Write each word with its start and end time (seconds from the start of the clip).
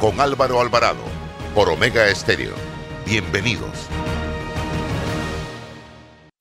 con 0.00 0.18
Álvaro 0.18 0.62
Alvarado 0.62 1.02
por 1.54 1.68
Omega 1.68 2.08
Estéreo. 2.08 2.54
Bienvenidos. 3.04 3.86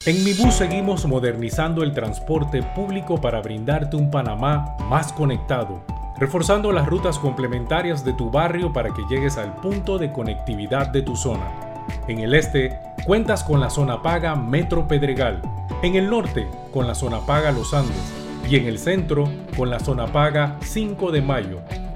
En 0.06 0.24
Mi 0.24 0.34
Bus 0.34 0.56
seguimos 0.56 1.06
modernizando 1.06 1.84
el 1.84 1.94
transporte 1.94 2.64
público 2.64 3.20
para 3.20 3.42
brindarte 3.42 3.98
un 3.98 4.10
Panamá 4.10 4.78
más 4.88 5.12
conectado, 5.12 5.84
reforzando 6.18 6.72
las 6.72 6.88
rutas 6.88 7.20
complementarias 7.20 8.06
de 8.06 8.14
tu 8.14 8.32
barrio 8.32 8.72
para 8.72 8.94
que 8.94 9.04
llegues 9.10 9.38
al 9.38 9.54
punto 9.58 9.98
de 9.98 10.14
conectividad 10.14 10.88
de 10.88 11.02
tu 11.02 11.18
zona. 11.18 11.52
En 12.08 12.20
el 12.20 12.36
este, 12.36 12.80
cuentas 13.06 13.44
con 13.44 13.60
la 13.60 13.70
zona 13.70 14.02
paga 14.02 14.36
Metro 14.36 14.88
Pedregal, 14.88 15.42
en 15.84 15.96
el 15.96 16.10
norte, 16.10 16.48
con 16.72 16.88
la 16.88 16.96
zona 16.96 17.20
paga 17.26 17.52
Los 17.52 17.74
Andes, 17.74 18.14
y 18.48 18.56
en 18.56 18.68
el 18.68 18.80
centro, 18.80 19.30
con 19.58 19.70
la 19.70 19.80
zona 19.80 20.08
paga 20.08 20.58
5 20.62 21.12
de 21.12 21.22
Mayo, 21.22 21.60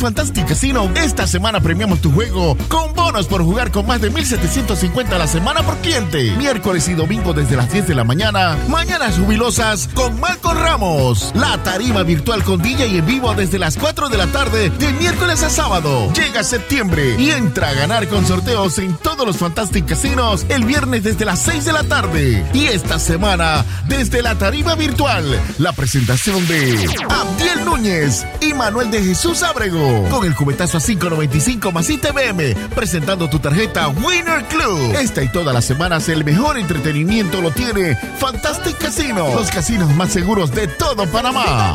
Fantastic 0.00 0.48
Casino, 0.48 0.90
esta 0.94 1.26
semana 1.26 1.60
premiamos 1.60 2.00
tu 2.00 2.10
juego 2.10 2.56
con 2.68 2.94
bonos 2.94 3.26
por 3.26 3.42
jugar 3.42 3.70
con 3.70 3.86
más 3.86 4.00
de 4.00 4.08
1750 4.08 5.14
a 5.14 5.18
la 5.18 5.26
semana 5.26 5.62
por 5.62 5.76
cliente. 5.78 6.34
Miércoles 6.38 6.88
y 6.88 6.94
domingo 6.94 7.34
desde 7.34 7.54
las 7.54 7.70
10 7.70 7.86
de 7.86 7.94
la 7.94 8.02
mañana. 8.02 8.56
Mañanas 8.68 9.18
jubilosas 9.18 9.90
con 9.92 10.18
Malcolm 10.18 10.56
Ramos. 10.56 11.32
La 11.34 11.62
tarima 11.62 12.02
virtual 12.02 12.42
con 12.44 12.62
DJ 12.62 12.96
en 12.96 13.04
vivo 13.04 13.34
desde 13.34 13.58
las 13.58 13.76
4 13.76 14.08
de 14.08 14.16
la 14.16 14.26
tarde 14.28 14.70
de 14.70 14.92
miércoles 14.94 15.42
a 15.42 15.50
sábado. 15.50 16.10
Llega 16.14 16.42
septiembre 16.44 17.16
y 17.18 17.30
entra 17.30 17.68
a 17.68 17.74
ganar 17.74 18.08
con 18.08 18.26
sorteos 18.26 18.78
en 18.78 18.96
todos 18.96 19.26
los 19.26 19.36
Fantastic 19.36 19.84
Casinos 19.84 20.46
el 20.48 20.64
viernes 20.64 21.02
desde 21.02 21.26
las 21.26 21.40
6 21.40 21.66
de 21.66 21.72
la 21.74 21.84
tarde. 21.84 22.46
Y 22.54 22.68
esta 22.68 22.98
semana 22.98 23.66
desde 23.86 24.22
la 24.22 24.38
tarima 24.38 24.76
virtual, 24.76 25.38
la 25.58 25.72
presentación 25.72 26.46
de 26.48 26.88
Abdiel 27.10 27.66
Núñez 27.66 28.24
y 28.40 28.54
Manuel 28.54 28.90
de 28.90 29.02
Jesús 29.02 29.42
Abrego 29.42 29.89
con 30.10 30.24
el 30.24 30.34
cubetazo 30.34 30.78
a 30.78 30.80
5.95 30.80 31.72
más 31.72 31.88
ITBM, 31.90 32.70
presentando 32.74 33.28
tu 33.28 33.38
tarjeta 33.38 33.88
Winner 33.88 34.44
Club. 34.44 34.94
Esta 34.94 35.22
y 35.22 35.28
todas 35.28 35.54
las 35.54 35.64
semanas 35.64 36.08
el 36.08 36.24
mejor 36.24 36.58
entretenimiento 36.58 37.40
lo 37.40 37.50
tiene 37.50 37.96
Fantastic 38.18 38.78
Casino, 38.78 39.34
los 39.34 39.50
casinos 39.50 39.94
más 39.94 40.10
seguros 40.10 40.52
de 40.52 40.68
todo 40.68 41.06
Panamá. 41.06 41.74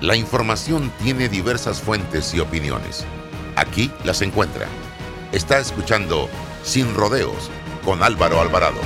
La 0.00 0.14
información 0.14 0.92
tiene 1.02 1.28
diversas 1.28 1.80
fuentes 1.80 2.32
y 2.32 2.38
opiniones. 2.38 3.04
Aquí 3.56 3.90
las 4.04 4.22
encuentra. 4.22 4.68
Está 5.32 5.58
escuchando 5.58 6.28
Sin 6.62 6.94
Rodeos 6.94 7.50
con 7.84 8.04
Álvaro 8.04 8.40
Alvarado. 8.40 8.78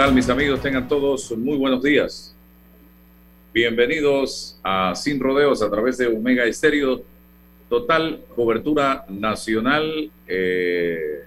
Tal, 0.00 0.14
mis 0.14 0.30
amigos? 0.30 0.62
Tengan 0.62 0.88
todos 0.88 1.30
muy 1.36 1.58
buenos 1.58 1.82
días. 1.82 2.34
Bienvenidos 3.52 4.58
a 4.62 4.94
Sin 4.94 5.20
Rodeos 5.20 5.60
a 5.60 5.68
través 5.68 5.98
de 5.98 6.06
Omega 6.06 6.46
Estéreo. 6.46 7.02
Total 7.68 8.18
cobertura 8.34 9.04
nacional. 9.10 10.10
Eh, 10.26 11.24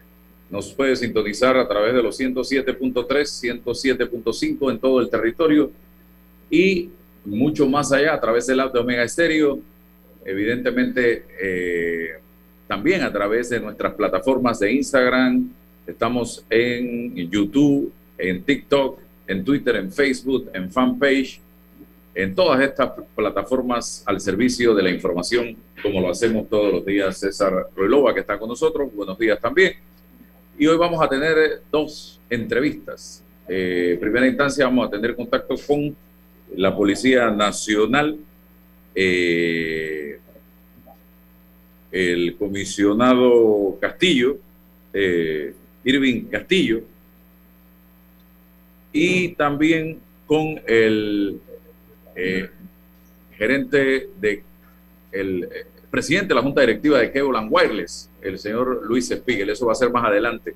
nos 0.50 0.74
puede 0.74 0.96
sintonizar 0.96 1.56
a 1.56 1.68
través 1.68 1.94
de 1.94 2.02
los 2.02 2.20
107.3, 2.20 3.64
107.5 3.64 4.72
en 4.72 4.80
todo 4.80 5.02
el 5.02 5.10
territorio 5.12 5.70
y 6.50 6.90
mucho 7.25 7.70
más 7.70 7.92
allá 7.92 8.16
a 8.16 8.20
través 8.20 8.48
del 8.48 8.60
app 8.60 8.74
de 8.74 8.80
Omega 8.80 9.04
Estéreo. 9.04 9.60
Evidentemente, 10.25 11.28
eh, 11.40 12.14
también 12.68 13.04
a 13.04 13.14
través 13.14 13.52
de 13.52 13.60
nuestras 13.60 13.94
plataformas 13.94 14.58
de 14.58 14.74
Instagram. 14.74 15.48
Estamos 15.86 16.44
en 16.50 17.16
YouTube, 17.30 17.94
en 18.18 18.44
TikTok, 18.44 19.00
en 19.27 19.44
Twitter, 19.44 19.75
en 19.77 19.92
Facebook, 19.92 20.50
en 20.54 20.71
fanpage, 20.71 21.39
en 22.15 22.36
todas 22.36 22.62
estas 22.62 22.92
plataformas 23.15 24.04
al 24.06 24.19
servicio 24.19 24.75
de 24.75 24.83
la 24.83 24.89
información, 24.92 25.56
como 25.81 26.00
lo 26.00 26.10
hacemos 26.10 26.48
todos 26.48 26.71
los 26.71 26.86
días. 26.86 27.18
César 27.18 27.68
Ruelova, 27.75 28.13
que 28.13 28.19
está 28.19 28.38
con 28.38 28.50
nosotros, 28.50 28.94
buenos 28.94 29.18
días 29.18 29.39
también. 29.39 29.74
Y 30.57 30.68
hoy 30.68 30.77
vamos 30.77 31.04
a 31.04 31.10
tener 31.10 31.62
dos 31.71 32.19
entrevistas. 32.30 33.24
eh, 33.48 33.98
primera 34.00 34.25
instancia 34.25 34.65
vamos 34.65 34.88
a 34.88 34.92
tener 34.92 35.15
contacto 35.15 35.56
con 35.68 35.95
la 36.56 36.75
Policía 36.75 37.30
Nacional, 37.31 38.18
eh, 38.95 40.19
el 41.92 42.36
comisionado 42.38 43.77
Castillo, 43.81 44.38
eh, 44.94 45.54
Irving 45.83 46.25
Castillo, 46.25 46.81
y 48.94 49.30
también 49.30 50.00
con 50.25 50.62
el 50.66 51.42
gerente 53.36 54.10
de 54.22 54.44
el 55.12 55.50
presidente 55.94 56.30
de 56.30 56.36
la 56.36 56.42
Junta 56.42 56.62
Directiva 56.62 56.98
de 56.98 57.12
Cable 57.12 57.48
Wireless, 57.50 58.10
el 58.22 58.40
señor 58.40 58.81
Luis 58.84 59.10
Spiegel. 59.10 59.50
Eso 59.51 59.68
va 59.68 59.74
a 59.74 59.75
ser 59.75 59.92
más 59.92 60.04
adelante. 60.04 60.56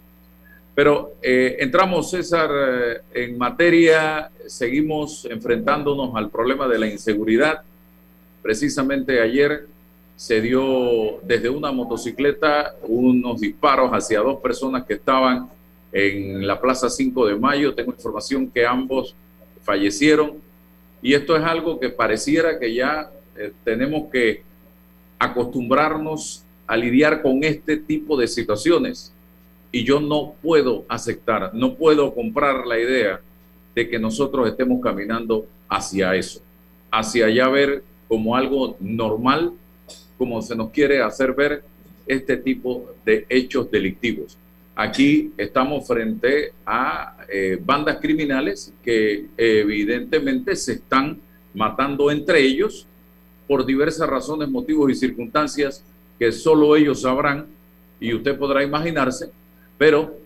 Pero 0.74 1.14
eh, 1.22 1.58
entramos, 1.60 2.10
César, 2.10 2.50
eh, 2.52 3.02
en 3.14 3.38
materia, 3.38 4.32
seguimos 4.48 5.26
enfrentándonos 5.26 6.16
al 6.16 6.30
problema 6.30 6.68
de 6.68 6.80
la 6.80 6.88
inseguridad. 6.88 7.62
Precisamente 8.42 9.22
ayer 9.22 9.68
se 10.16 10.42
dio 10.42 11.20
desde 11.22 11.50
una 11.50 11.72
motocicleta 11.72 12.74
unos 12.84 13.40
disparos 13.40 13.92
hacia 13.92 14.22
dos 14.22 14.40
personas 14.40 14.86
que 14.86 14.96
estaban 14.96 15.50
en 15.92 16.46
la 16.46 16.60
Plaza 16.60 16.90
5 16.90 17.28
de 17.28 17.36
Mayo. 17.36 17.74
Tengo 17.74 17.92
información 17.92 18.50
que 18.50 18.66
ambos 18.66 19.16
fallecieron 19.64 20.34
y 21.02 21.14
esto 21.14 21.36
es 21.36 21.44
algo 21.44 21.80
que 21.80 21.90
pareciera 21.90 22.60
que 22.60 22.74
ya 22.74 23.12
eh, 23.36 23.52
tenemos 23.64 24.10
que 24.12 24.44
acostumbrarnos 25.20 26.44
a 26.66 26.76
lidiar 26.76 27.22
con 27.22 27.44
este 27.44 27.78
tipo 27.78 28.18
de 28.18 28.28
situaciones 28.28 29.14
y 29.72 29.84
yo 29.84 30.00
no 30.00 30.34
puedo 30.42 30.86
aceptar, 30.88 31.54
no 31.54 31.76
puedo 31.76 32.14
comprar 32.14 32.66
la 32.66 32.80
idea 32.80 33.22
de 33.76 33.90
que 33.90 34.00
nosotros 34.00 34.48
estemos 34.48 34.82
caminando 34.82 35.46
hacia 35.70 36.16
eso, 36.16 36.42
hacia 36.92 37.28
allá 37.28 37.48
ver 37.50 37.84
como 38.08 38.36
algo 38.36 38.76
normal, 38.80 39.54
como 40.18 40.42
se 40.42 40.56
nos 40.56 40.72
quiere 40.72 41.02
hacer 41.02 41.34
ver 41.34 41.64
este 42.08 42.38
tipo 42.38 42.92
de 43.06 43.26
hechos 43.30 43.70
delictivos. 43.70 44.38
Aquí 44.80 45.34
estamos 45.38 45.88
frente 45.88 46.54
a 46.66 47.18
eh, 47.28 47.60
bandas 47.60 47.98
criminales 48.00 48.72
que 48.84 49.26
evidentemente 49.36 50.56
se 50.56 50.74
están 50.74 51.20
matando 51.54 52.12
entre 52.12 52.42
ellos 52.42 52.86
por 53.48 53.66
diversas 53.66 54.08
razones, 54.08 54.48
motivos 54.50 54.92
y 54.92 54.96
circunstancias 54.96 55.84
que 56.20 56.32
solo 56.32 56.76
ellos 56.76 57.02
sabrán 57.02 57.48
y 58.00 58.14
usted 58.14 58.38
podrá 58.38 58.64
imaginarse 58.64 59.32
pero 59.78 60.18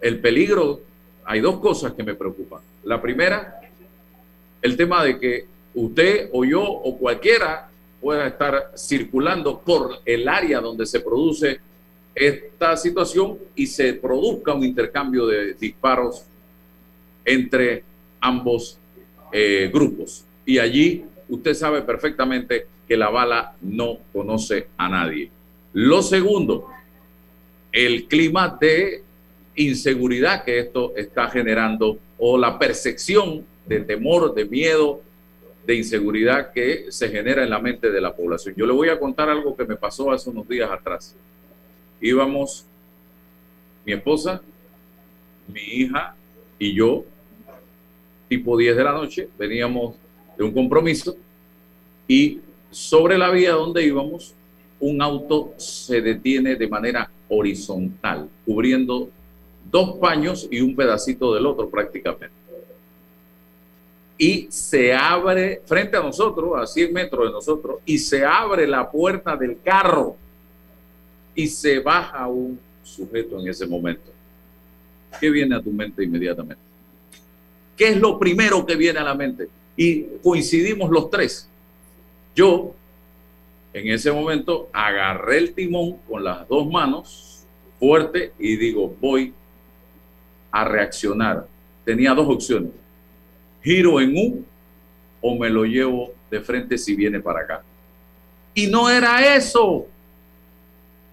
el 0.00 0.20
peligro, 0.20 0.80
hay 1.24 1.40
dos 1.40 1.58
cosas 1.60 1.92
que 1.94 2.02
me 2.02 2.14
preocupan. 2.14 2.60
La 2.84 3.00
primera, 3.00 3.60
el 4.62 4.76
tema 4.76 5.04
de 5.04 5.18
que 5.18 5.46
usted 5.74 6.28
o 6.32 6.44
yo 6.44 6.62
o 6.62 6.98
cualquiera 6.98 7.68
pueda 8.00 8.26
estar 8.26 8.72
circulando 8.76 9.60
por 9.60 10.00
el 10.04 10.28
área 10.28 10.60
donde 10.60 10.86
se 10.86 11.00
produce 11.00 11.60
esta 12.16 12.78
situación 12.78 13.38
y 13.54 13.66
se 13.66 13.92
produzca 13.92 14.54
un 14.54 14.64
intercambio 14.64 15.26
de 15.26 15.52
disparos 15.52 16.24
entre 17.26 17.84
ambos 18.20 18.78
eh, 19.30 19.70
grupos. 19.72 20.24
Y 20.46 20.58
allí 20.58 21.04
usted 21.28 21.52
sabe 21.52 21.82
perfectamente 21.82 22.66
que 22.88 22.96
la 22.96 23.10
bala 23.10 23.54
no 23.60 23.98
conoce 24.14 24.68
a 24.78 24.88
nadie. 24.88 25.30
Lo 25.74 26.00
segundo, 26.00 26.68
el 27.70 28.06
clima 28.06 28.56
de 28.58 29.02
inseguridad 29.54 30.42
que 30.42 30.58
esto 30.58 30.94
está 30.96 31.28
generando 31.28 31.98
o 32.16 32.38
la 32.38 32.58
percepción 32.58 33.44
de 33.66 33.80
temor, 33.80 34.34
de 34.34 34.46
miedo, 34.46 35.02
de 35.66 35.74
inseguridad 35.74 36.52
que 36.52 36.86
se 36.90 37.08
genera 37.10 37.42
en 37.42 37.50
la 37.50 37.58
mente 37.58 37.90
de 37.90 38.00
la 38.00 38.14
población. 38.14 38.54
Yo 38.56 38.64
le 38.64 38.72
voy 38.72 38.88
a 38.88 38.98
contar 38.98 39.28
algo 39.28 39.54
que 39.54 39.64
me 39.64 39.76
pasó 39.76 40.12
hace 40.12 40.30
unos 40.30 40.48
días 40.48 40.70
atrás. 40.70 41.14
Íbamos, 42.00 42.66
mi 43.84 43.92
esposa, 43.92 44.42
mi 45.48 45.60
hija 45.60 46.14
y 46.58 46.74
yo, 46.74 47.04
tipo 48.28 48.56
10 48.56 48.76
de 48.76 48.84
la 48.84 48.92
noche, 48.92 49.28
veníamos 49.38 49.94
de 50.36 50.44
un 50.44 50.52
compromiso 50.52 51.16
y 52.08 52.40
sobre 52.70 53.16
la 53.16 53.30
vía 53.30 53.52
donde 53.52 53.84
íbamos, 53.84 54.34
un 54.80 55.00
auto 55.00 55.54
se 55.56 56.02
detiene 56.02 56.56
de 56.56 56.68
manera 56.68 57.10
horizontal, 57.28 58.28
cubriendo 58.44 59.08
dos 59.70 59.96
paños 59.98 60.46
y 60.50 60.60
un 60.60 60.76
pedacito 60.76 61.34
del 61.34 61.46
otro 61.46 61.68
prácticamente. 61.68 62.34
Y 64.18 64.46
se 64.50 64.94
abre 64.94 65.62
frente 65.64 65.96
a 65.96 66.02
nosotros, 66.02 66.52
a 66.56 66.66
100 66.66 66.92
metros 66.92 67.26
de 67.26 67.32
nosotros, 67.32 67.78
y 67.84 67.98
se 67.98 68.24
abre 68.24 68.66
la 68.66 68.90
puerta 68.90 69.36
del 69.36 69.58
carro 69.62 70.16
y 71.36 71.46
se 71.46 71.78
baja 71.78 72.26
un 72.26 72.58
sujeto 72.82 73.38
en 73.38 73.48
ese 73.48 73.66
momento. 73.66 74.10
¿Qué 75.20 75.30
viene 75.30 75.54
a 75.54 75.62
tu 75.62 75.70
mente 75.70 76.02
inmediatamente? 76.02 76.62
¿Qué 77.76 77.90
es 77.90 78.00
lo 78.00 78.18
primero 78.18 78.64
que 78.64 78.74
viene 78.74 78.98
a 78.98 79.04
la 79.04 79.14
mente? 79.14 79.48
Y 79.76 80.02
coincidimos 80.22 80.90
los 80.90 81.10
tres. 81.10 81.48
Yo, 82.34 82.74
en 83.72 83.88
ese 83.88 84.10
momento, 84.10 84.70
agarré 84.72 85.38
el 85.38 85.52
timón 85.52 85.98
con 86.08 86.24
las 86.24 86.48
dos 86.48 86.66
manos 86.68 87.44
fuerte 87.78 88.32
y 88.38 88.56
digo, 88.56 88.94
voy 88.98 89.34
a 90.50 90.64
reaccionar. 90.64 91.46
Tenía 91.84 92.14
dos 92.14 92.28
opciones. 92.28 92.70
Giro 93.62 94.00
en 94.00 94.16
U 94.16 94.44
o 95.20 95.38
me 95.38 95.50
lo 95.50 95.64
llevo 95.64 96.12
de 96.30 96.40
frente 96.40 96.78
si 96.78 96.94
viene 96.94 97.20
para 97.20 97.40
acá. 97.40 97.62
Y 98.54 98.68
no 98.68 98.88
era 98.88 99.36
eso. 99.36 99.86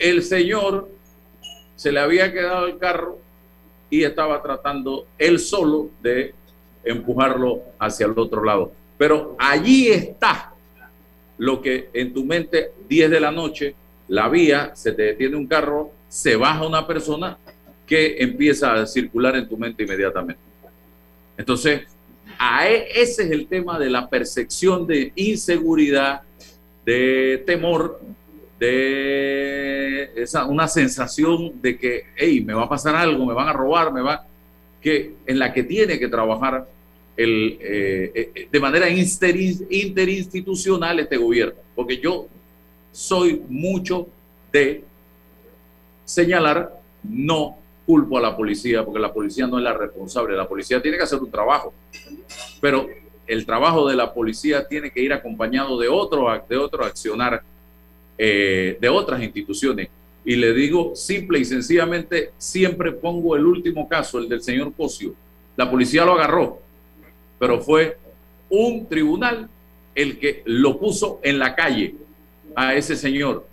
El 0.03 0.21
señor 0.21 0.89
se 1.77 1.89
le 1.89 2.01
había 2.01 2.33
quedado 2.33 2.65
el 2.65 2.77
carro 2.77 3.19
y 3.89 4.03
estaba 4.03 4.41
tratando 4.41 5.07
él 5.17 5.39
solo 5.39 5.91
de 6.01 6.35
empujarlo 6.83 7.61
hacia 7.79 8.07
el 8.07 8.19
otro 8.19 8.43
lado. 8.43 8.73
Pero 8.97 9.37
allí 9.39 9.87
está 9.87 10.51
lo 11.37 11.61
que 11.61 11.89
en 11.93 12.13
tu 12.13 12.25
mente, 12.25 12.73
10 12.89 13.11
de 13.11 13.19
la 13.21 13.31
noche, 13.31 13.75
la 14.09 14.27
vía, 14.27 14.75
se 14.75 14.91
te 14.91 15.03
detiene 15.03 15.37
un 15.37 15.47
carro, 15.47 15.91
se 16.09 16.35
baja 16.35 16.67
una 16.67 16.85
persona 16.85 17.37
que 17.87 18.17
empieza 18.21 18.73
a 18.73 18.85
circular 18.85 19.37
en 19.37 19.47
tu 19.47 19.55
mente 19.55 19.83
inmediatamente. 19.83 20.41
Entonces, 21.37 21.83
e, 22.65 22.87
ese 22.93 23.23
es 23.23 23.31
el 23.31 23.47
tema 23.47 23.79
de 23.79 23.89
la 23.89 24.09
percepción 24.09 24.85
de 24.85 25.13
inseguridad, 25.15 26.23
de 26.85 27.41
temor, 27.45 28.01
de 28.63 30.11
esa, 30.15 30.45
una 30.45 30.69
sensación 30.69 31.61
de 31.61 31.77
que, 31.77 32.05
hey, 32.15 32.39
me 32.41 32.53
va 32.53 32.63
a 32.63 32.69
pasar 32.69 32.95
algo, 32.95 33.25
me 33.25 33.33
van 33.33 33.49
a 33.49 33.53
robar, 33.53 33.91
me 33.91 34.01
va, 34.01 34.25
que 34.81 35.15
en 35.25 35.37
la 35.37 35.51
que 35.51 35.63
tiene 35.63 35.99
que 35.99 36.07
trabajar 36.07 36.65
el, 37.17 37.57
eh, 37.59 38.31
eh, 38.33 38.47
de 38.49 38.59
manera 38.61 38.87
interinstitucional 38.89 40.97
este 40.99 41.17
gobierno, 41.17 41.55
porque 41.75 41.99
yo 41.99 42.27
soy 42.91 43.43
mucho 43.49 44.07
de 44.51 44.83
señalar, 46.05 46.79
no 47.03 47.57
culpo 47.85 48.17
a 48.17 48.21
la 48.21 48.37
policía, 48.37 48.85
porque 48.85 48.99
la 48.99 49.13
policía 49.13 49.45
no 49.45 49.57
es 49.57 49.63
la 49.65 49.73
responsable, 49.73 50.37
la 50.37 50.47
policía 50.47 50.81
tiene 50.81 50.95
que 50.95 51.03
hacer 51.03 51.19
un 51.19 51.29
trabajo, 51.29 51.73
pero 52.61 52.87
el 53.27 53.45
trabajo 53.45 53.89
de 53.89 53.97
la 53.97 54.13
policía 54.13 54.65
tiene 54.69 54.89
que 54.89 55.01
ir 55.01 55.11
acompañado 55.11 55.77
de 55.77 55.89
otro, 55.89 56.27
de 56.47 56.57
otro 56.57 56.85
accionar 56.85 57.43
eh, 58.17 58.77
de 58.79 58.89
otras 58.89 59.21
instituciones. 59.21 59.89
Y 60.25 60.35
le 60.35 60.53
digo 60.53 60.95
simple 60.95 61.39
y 61.39 61.45
sencillamente, 61.45 62.31
siempre 62.37 62.91
pongo 62.91 63.35
el 63.35 63.45
último 63.45 63.87
caso, 63.89 64.19
el 64.19 64.29
del 64.29 64.41
señor 64.41 64.73
Cosio. 64.73 65.13
La 65.55 65.69
policía 65.69 66.05
lo 66.05 66.13
agarró, 66.13 66.59
pero 67.39 67.61
fue 67.61 67.97
un 68.49 68.87
tribunal 68.87 69.49
el 69.95 70.17
que 70.17 70.41
lo 70.45 70.79
puso 70.79 71.19
en 71.23 71.39
la 71.39 71.55
calle 71.55 71.95
a 72.55 72.73
ese 72.73 72.95
señor. 72.95 73.45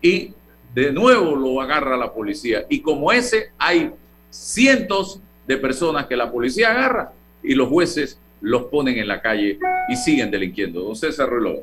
Y 0.00 0.32
de 0.74 0.92
nuevo 0.92 1.36
lo 1.36 1.60
agarra 1.60 1.96
la 1.96 2.12
policía. 2.12 2.64
Y 2.68 2.80
como 2.80 3.12
ese, 3.12 3.50
hay 3.58 3.90
cientos 4.30 5.20
de 5.46 5.56
personas 5.56 6.06
que 6.06 6.16
la 6.16 6.30
policía 6.30 6.70
agarra 6.70 7.12
y 7.42 7.54
los 7.54 7.68
jueces 7.68 8.18
los 8.40 8.64
ponen 8.64 8.98
en 8.98 9.08
la 9.08 9.20
calle 9.20 9.58
y 9.88 9.96
siguen 9.96 10.30
delinquiendo. 10.30 10.82
Don 10.82 10.96
César 10.96 11.28
Reloj. 11.28 11.60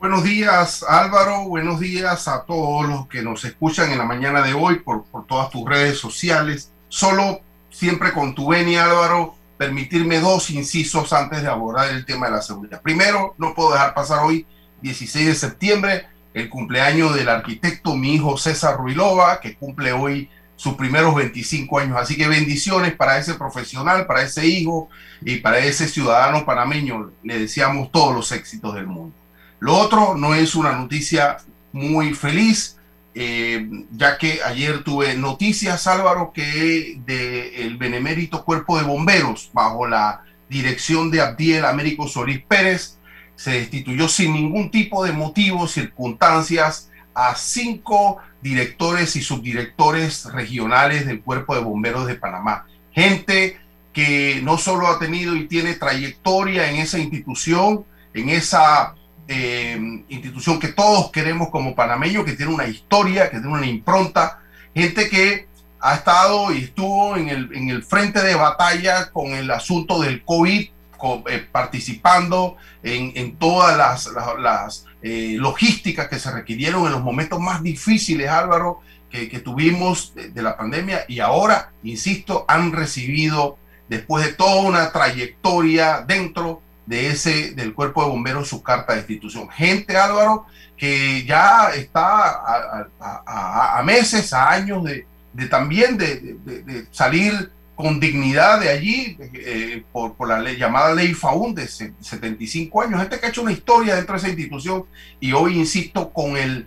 Buenos 0.00 0.22
días 0.22 0.84
Álvaro, 0.88 1.48
buenos 1.48 1.80
días 1.80 2.28
a 2.28 2.44
todos 2.44 2.88
los 2.88 3.08
que 3.08 3.20
nos 3.20 3.44
escuchan 3.44 3.90
en 3.90 3.98
la 3.98 4.04
mañana 4.04 4.42
de 4.42 4.54
hoy 4.54 4.78
por, 4.78 5.02
por 5.06 5.26
todas 5.26 5.50
tus 5.50 5.68
redes 5.68 5.98
sociales. 5.98 6.70
Solo 6.86 7.40
siempre 7.68 8.12
con 8.12 8.32
tu 8.32 8.46
venia 8.46 8.84
Álvaro, 8.84 9.34
permitirme 9.56 10.20
dos 10.20 10.50
incisos 10.50 11.12
antes 11.12 11.42
de 11.42 11.48
abordar 11.48 11.90
el 11.90 12.04
tema 12.04 12.26
de 12.26 12.32
la 12.32 12.42
seguridad. 12.42 12.80
Primero, 12.80 13.34
no 13.38 13.56
puedo 13.56 13.72
dejar 13.72 13.92
pasar 13.92 14.20
hoy, 14.20 14.46
16 14.82 15.26
de 15.26 15.34
septiembre, 15.34 16.06
el 16.32 16.48
cumpleaños 16.48 17.16
del 17.16 17.28
arquitecto, 17.28 17.96
mi 17.96 18.14
hijo 18.14 18.38
César 18.38 18.76
Ruilova, 18.76 19.40
que 19.40 19.56
cumple 19.56 19.90
hoy 19.92 20.30
sus 20.54 20.74
primeros 20.74 21.12
25 21.16 21.76
años. 21.76 21.98
Así 21.98 22.16
que 22.16 22.28
bendiciones 22.28 22.94
para 22.94 23.18
ese 23.18 23.34
profesional, 23.34 24.06
para 24.06 24.22
ese 24.22 24.46
hijo 24.46 24.90
y 25.22 25.38
para 25.38 25.58
ese 25.58 25.88
ciudadano 25.88 26.46
panameño. 26.46 27.10
Le 27.24 27.40
deseamos 27.40 27.90
todos 27.90 28.14
los 28.14 28.30
éxitos 28.30 28.76
del 28.76 28.86
mundo. 28.86 29.16
Lo 29.60 29.76
otro 29.76 30.16
no 30.16 30.34
es 30.34 30.54
una 30.54 30.72
noticia 30.72 31.38
muy 31.72 32.14
feliz, 32.14 32.76
eh, 33.14 33.68
ya 33.90 34.16
que 34.16 34.40
ayer 34.44 34.84
tuve 34.84 35.16
noticias, 35.16 35.86
Álvaro, 35.86 36.32
que 36.32 37.00
del 37.04 37.76
benemérito 37.76 38.44
cuerpo 38.44 38.78
de 38.78 38.84
bomberos, 38.84 39.50
bajo 39.52 39.86
la 39.86 40.22
dirección 40.48 41.10
de 41.10 41.20
Abdiel 41.20 41.64
Américo 41.64 42.06
Solís 42.06 42.40
Pérez, 42.42 42.98
se 43.34 43.52
destituyó 43.52 44.08
sin 44.08 44.32
ningún 44.32 44.70
tipo 44.70 45.04
de 45.04 45.12
motivo, 45.12 45.66
circunstancias, 45.68 46.90
a 47.14 47.34
cinco 47.34 48.18
directores 48.40 49.16
y 49.16 49.22
subdirectores 49.22 50.24
regionales 50.26 51.06
del 51.06 51.20
Cuerpo 51.20 51.54
de 51.54 51.62
Bomberos 51.62 52.06
de 52.06 52.14
Panamá. 52.14 52.66
Gente 52.92 53.58
que 53.92 54.40
no 54.42 54.58
solo 54.58 54.86
ha 54.86 54.98
tenido 55.00 55.34
y 55.34 55.48
tiene 55.48 55.74
trayectoria 55.74 56.70
en 56.70 56.76
esa 56.76 56.98
institución, 56.98 57.84
en 58.14 58.28
esa 58.28 58.94
eh, 59.28 59.78
institución 60.08 60.58
que 60.58 60.68
todos 60.68 61.10
queremos 61.10 61.50
como 61.50 61.74
panameños, 61.74 62.24
que 62.24 62.32
tiene 62.32 62.52
una 62.52 62.66
historia, 62.66 63.30
que 63.30 63.38
tiene 63.38 63.52
una 63.52 63.66
impronta, 63.66 64.40
gente 64.74 65.08
que 65.10 65.48
ha 65.80 65.94
estado 65.94 66.52
y 66.52 66.64
estuvo 66.64 67.14
en 67.16 67.28
el, 67.28 67.54
en 67.54 67.68
el 67.68 67.84
frente 67.84 68.22
de 68.22 68.34
batalla 68.34 69.10
con 69.10 69.32
el 69.32 69.50
asunto 69.50 70.00
del 70.00 70.24
COVID, 70.24 70.70
eh, 71.28 71.46
participando 71.52 72.56
en, 72.82 73.12
en, 73.14 73.36
todas 73.36 73.76
las, 73.76 74.10
las, 74.40 74.86
eh, 75.02 75.36
logísticas 75.38 76.08
que 76.08 76.18
se 76.18 76.32
requirieron 76.32 76.86
en 76.86 76.92
los 76.92 77.02
momentos 77.02 77.38
más 77.38 77.62
difíciles, 77.62 78.28
Álvaro, 78.28 78.80
que, 79.10 79.28
que 79.28 79.38
tuvimos 79.38 80.14
de, 80.14 80.30
de, 80.30 80.42
la 80.42 80.56
pandemia 80.56 81.04
y 81.06 81.20
ahora, 81.20 81.70
insisto, 81.84 82.44
han 82.48 82.72
recibido, 82.72 83.58
después 83.88 84.24
de 84.24 84.32
toda 84.32 84.62
una 84.62 84.90
trayectoria 84.90 86.00
dentro 86.00 86.62
de 86.88 87.08
ese, 87.08 87.50
del 87.50 87.74
cuerpo 87.74 88.02
de 88.02 88.08
bomberos, 88.08 88.48
su 88.48 88.62
carta 88.62 88.94
de 88.94 89.00
institución. 89.00 89.48
Gente, 89.50 89.96
Álvaro, 89.98 90.46
que 90.74 91.22
ya 91.26 91.70
está 91.74 92.86
a, 92.98 93.82
meses, 93.84 94.32
a 94.32 94.50
años 94.50 94.84
de, 94.84 95.06
de 95.34 95.46
también 95.48 95.98
de, 95.98 96.86
salir 96.90 97.50
con 97.74 98.00
dignidad 98.00 98.58
de 98.60 98.70
allí 98.70 99.18
eh, 99.34 99.84
por, 99.92 100.14
por, 100.14 100.28
la 100.28 100.40
ley, 100.40 100.56
llamada 100.56 100.94
ley 100.94 101.12
FAUN 101.12 101.54
de 101.54 101.68
75 101.68 102.82
años. 102.82 103.00
Gente 103.00 103.20
que 103.20 103.26
ha 103.26 103.28
hecho 103.28 103.42
una 103.42 103.52
historia 103.52 103.94
dentro 103.94 104.14
de 104.14 104.18
esa 104.20 104.28
institución 104.28 104.84
y 105.20 105.32
hoy, 105.32 105.58
insisto, 105.58 106.10
con 106.10 106.38
el 106.38 106.66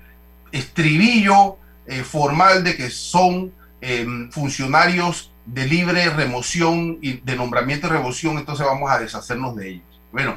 estribillo 0.51 1.57
eh, 1.87 2.03
formal 2.03 2.63
de 2.63 2.77
que 2.77 2.91
son 2.91 3.51
eh, 3.81 4.05
funcionarios 4.29 5.33
de 5.47 5.65
libre 5.65 6.07
remoción 6.11 6.99
y 7.01 7.13
de 7.13 7.35
nombramiento 7.35 7.87
y 7.87 7.89
remoción, 7.89 8.37
entonces 8.37 8.65
vamos 8.65 8.91
a 8.91 8.99
deshacernos 8.99 9.55
de 9.55 9.69
ellos. 9.69 9.90
Bueno, 10.11 10.35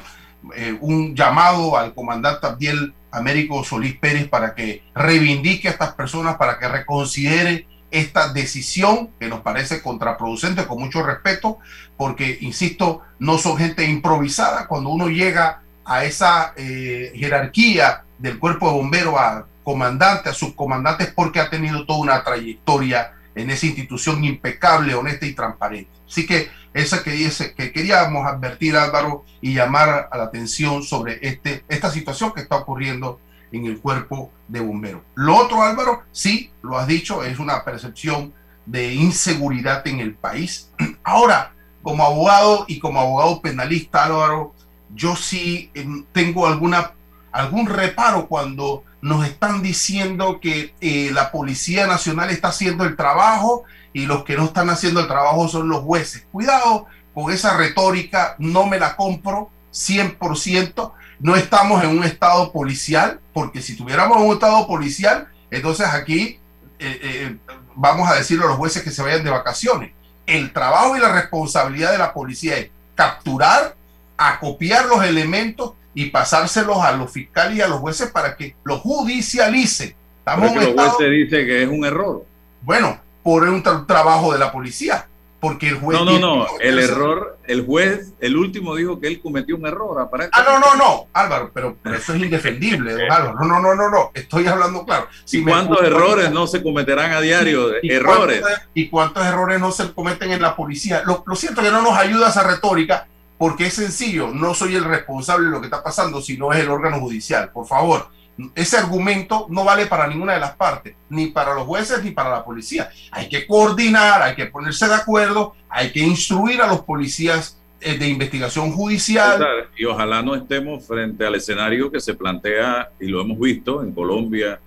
eh, 0.55 0.77
un 0.79 1.15
llamado 1.15 1.77
al 1.77 1.93
comandante 1.93 2.45
Abdiel 2.45 2.93
Américo 3.11 3.63
Solís 3.63 3.97
Pérez 3.97 4.27
para 4.27 4.53
que 4.53 4.83
reivindique 4.93 5.67
a 5.67 5.71
estas 5.71 5.93
personas, 5.93 6.35
para 6.37 6.59
que 6.59 6.67
reconsidere 6.67 7.67
esta 7.91 8.33
decisión 8.33 9.11
que 9.19 9.27
nos 9.27 9.41
parece 9.41 9.81
contraproducente, 9.81 10.65
con 10.65 10.79
mucho 10.79 11.01
respeto, 11.01 11.59
porque, 11.97 12.37
insisto, 12.41 13.01
no 13.19 13.37
son 13.37 13.57
gente 13.57 13.85
improvisada. 13.85 14.67
Cuando 14.67 14.89
uno 14.89 15.07
llega 15.07 15.61
a 15.85 16.03
esa 16.03 16.53
eh, 16.57 17.13
jerarquía 17.15 18.03
del 18.17 18.37
cuerpo 18.39 18.67
de 18.67 18.73
bomberos, 18.73 19.15
a 19.17 19.45
comandante, 19.63 20.29
a 20.29 20.33
subcomandante, 20.33 21.05
es 21.05 21.13
porque 21.13 21.39
ha 21.39 21.49
tenido 21.49 21.85
toda 21.85 21.99
una 21.99 22.23
trayectoria 22.23 23.13
en 23.33 23.49
esa 23.49 23.65
institución 23.65 24.23
impecable, 24.23 24.95
honesta 24.95 25.25
y 25.25 25.33
transparente. 25.33 25.91
Así 26.07 26.25
que 26.25 26.49
esa 26.75 27.03
que, 27.03 27.11
dice, 27.11 27.53
que 27.53 27.71
queríamos 27.71 28.27
advertir, 28.27 28.75
Álvaro, 28.75 29.23
y 29.39 29.53
llamar 29.53 30.09
a 30.11 30.17
la 30.17 30.25
atención 30.25 30.83
sobre 30.83 31.19
este, 31.21 31.63
esta 31.69 31.89
situación 31.89 32.33
que 32.33 32.41
está 32.41 32.57
ocurriendo 32.57 33.21
en 33.53 33.65
el 33.65 33.79
cuerpo 33.79 34.29
de 34.49 34.59
bomberos. 34.59 35.01
Lo 35.15 35.37
otro, 35.37 35.63
Álvaro, 35.63 36.03
sí, 36.11 36.51
lo 36.61 36.77
has 36.77 36.85
dicho, 36.85 37.23
es 37.23 37.39
una 37.39 37.63
percepción 37.63 38.33
de 38.65 38.93
inseguridad 38.93 39.87
en 39.87 40.01
el 40.01 40.15
país. 40.15 40.69
Ahora, 41.03 41.53
como 41.81 42.03
abogado 42.03 42.65
y 42.67 42.79
como 42.79 42.99
abogado 42.99 43.41
penalista, 43.41 44.03
Álvaro, 44.03 44.53
yo 44.93 45.15
sí 45.15 45.71
tengo 46.11 46.45
alguna, 46.45 46.91
algún 47.31 47.67
reparo 47.67 48.27
cuando 48.27 48.83
nos 49.01 49.25
están 49.25 49.61
diciendo 49.61 50.41
que 50.41 50.73
eh, 50.81 51.11
la 51.13 51.31
Policía 51.31 51.87
Nacional 51.87 52.31
está 52.31 52.49
haciendo 52.49 52.83
el 52.83 52.97
trabajo 52.97 53.63
y 53.95 54.07
los 54.07 54.25
que 54.25 54.35
no 54.35 54.43
están 54.43 54.69
haciendo 54.69 54.99
el 54.99 55.07
trabajo 55.07 55.47
son 55.47 55.69
los 55.69 55.79
jueces. 55.79 56.27
Cuidado 56.29 56.85
con 57.13 57.31
esa 57.31 57.55
retórica, 57.55 58.35
no 58.39 58.65
me 58.65 58.77
la 58.77 58.97
compro 58.97 59.49
100%. 59.71 60.91
No 61.21 61.37
estamos 61.37 61.81
en 61.81 61.97
un 61.97 62.03
estado 62.03 62.51
policial, 62.51 63.21
porque 63.33 63.61
si 63.61 63.77
tuviéramos 63.77 64.17
un 64.17 64.33
estado 64.33 64.67
policial, 64.67 65.29
entonces 65.49 65.87
aquí 65.87 66.41
eh, 66.77 66.99
eh, 67.01 67.37
vamos 67.73 68.09
a 68.09 68.15
decirle 68.15 68.43
a 68.43 68.49
los 68.49 68.57
jueces 68.57 68.83
que 68.83 68.91
se 68.91 69.01
vayan 69.01 69.23
de 69.23 69.29
vacaciones. 69.29 69.93
El 70.25 70.51
trabajo 70.51 70.97
y 70.97 70.99
la 70.99 71.13
responsabilidad 71.13 71.93
de 71.93 71.97
la 71.97 72.13
policía 72.13 72.57
es 72.57 72.71
capturar, 72.95 73.77
acopiar 74.17 74.87
los 74.87 75.05
elementos 75.05 75.71
y 75.93 76.07
pasárselos 76.07 76.79
a 76.79 76.91
los 76.91 77.09
fiscales 77.13 77.59
y 77.59 77.61
a 77.61 77.69
los 77.69 77.79
jueces 77.79 78.11
para 78.11 78.35
que 78.35 78.57
los 78.65 78.81
judicialicen. 78.81 79.95
Estamos 80.19 80.49
Pero 80.49 80.59
que 80.59 80.73
los 80.73 80.85
jueces 80.89 81.11
dicen 81.11 81.45
que 81.45 81.63
es 81.63 81.69
un 81.69 81.85
error. 81.85 82.25
Bueno, 82.61 83.04
por 83.25 83.41
un 83.49 83.63
tra 83.63 83.83
trabajo 83.87 84.31
de 84.31 84.37
la 84.37 84.51
policía. 84.51 85.07
Porque 85.39 85.67
el 85.67 85.75
juez. 85.79 85.99
No, 85.99 86.05
no, 86.05 86.19
no. 86.19 86.47
El 86.59 86.79
error, 86.79 87.39
el 87.45 87.65
juez, 87.65 88.13
el 88.19 88.37
último 88.37 88.75
dijo 88.75 88.99
que 88.99 89.07
él 89.07 89.19
cometió 89.19 89.55
un 89.55 89.65
error. 89.65 90.09
Ah, 90.31 90.43
no, 90.45 90.59
no, 90.59 90.75
no, 90.75 91.07
Álvaro, 91.11 91.51
pero, 91.53 91.75
pero 91.81 91.95
eso 91.95 92.13
es 92.13 92.21
indefendible, 92.21 92.93
don 92.93 93.11
Álvaro. 93.11 93.33
No, 93.39 93.47
no, 93.47 93.59
no, 93.59 93.75
no, 93.75 93.89
no. 93.89 94.11
Estoy 94.13 94.47
hablando 94.47 94.85
claro. 94.85 95.07
Si 95.23 95.43
¿Cuántos 95.43 95.81
errores 95.81 96.31
no 96.31 96.47
se 96.47 96.63
cometerán 96.63 97.11
a 97.11 97.21
diario? 97.21 97.73
¿Y 97.81 97.91
errores. 97.91 98.41
Cuántos, 98.41 98.67
¿Y 98.73 98.89
cuántos 98.89 99.25
errores 99.25 99.59
no 99.59 99.71
se 99.71 99.91
cometen 99.91 100.31
en 100.31 100.41
la 100.41 100.55
policía? 100.55 101.03
Lo, 101.05 101.23
lo 101.25 101.35
cierto 101.35 101.61
es 101.61 101.67
que 101.67 101.73
no 101.73 101.81
nos 101.81 101.97
ayuda 101.97 102.29
esa 102.29 102.43
retórica 102.43 103.07
porque 103.37 103.67
es 103.67 103.73
sencillo. 103.73 104.29
No 104.29 104.53
soy 104.53 104.75
el 104.75 104.83
responsable 104.83 105.47
de 105.47 105.51
lo 105.51 105.61
que 105.61 105.67
está 105.67 105.83
pasando, 105.83 106.21
sino 106.21 106.53
es 106.53 106.59
el 106.59 106.69
órgano 106.69 106.99
judicial. 106.99 107.51
Por 107.51 107.67
favor 107.67 108.07
ese 108.53 108.77
argumento 108.77 109.47
no 109.49 109.63
vale 109.63 109.85
para 109.85 110.07
ninguna 110.07 110.33
de 110.33 110.39
las 110.39 110.55
partes, 110.55 110.95
ni 111.09 111.27
para 111.27 111.53
los 111.53 111.63
jueces 111.63 112.03
ni 112.03 112.11
para 112.11 112.29
la 112.29 112.43
policía. 112.43 112.89
Hay 113.11 113.29
que 113.29 113.47
coordinar, 113.47 114.21
hay 114.21 114.35
que 114.35 114.47
ponerse 114.47 114.87
de 114.87 114.95
acuerdo, 114.95 115.55
hay 115.69 115.91
que 115.91 116.01
instruir 116.01 116.61
a 116.61 116.67
los 116.67 116.81
policías 116.81 117.59
eh, 117.79 117.97
de 117.97 118.07
investigación 118.07 118.71
judicial. 118.71 119.45
Y 119.77 119.85
ojalá 119.85 120.21
no 120.21 120.35
estemos 120.35 120.85
frente 120.85 121.25
al 121.25 121.35
escenario 121.35 121.91
que 121.91 121.99
se 121.99 122.13
plantea, 122.13 122.89
y 122.99 123.07
lo 123.07 123.21
hemos 123.21 123.39
visto 123.39 123.83
en 123.83 123.93
Colombia, 123.93 124.59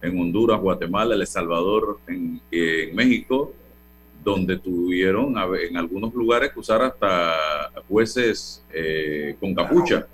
en 0.00 0.20
Honduras, 0.20 0.60
Guatemala, 0.60 1.14
El 1.14 1.26
Salvador, 1.26 1.98
en, 2.06 2.40
en 2.52 2.94
México, 2.94 3.52
donde 4.22 4.58
tuvieron 4.58 5.34
en 5.60 5.76
algunos 5.76 6.12
lugares 6.14 6.52
que 6.52 6.60
usar 6.60 6.82
hasta 6.82 7.34
jueces 7.88 8.62
eh, 8.72 9.36
con 9.40 9.54
capucha. 9.54 10.06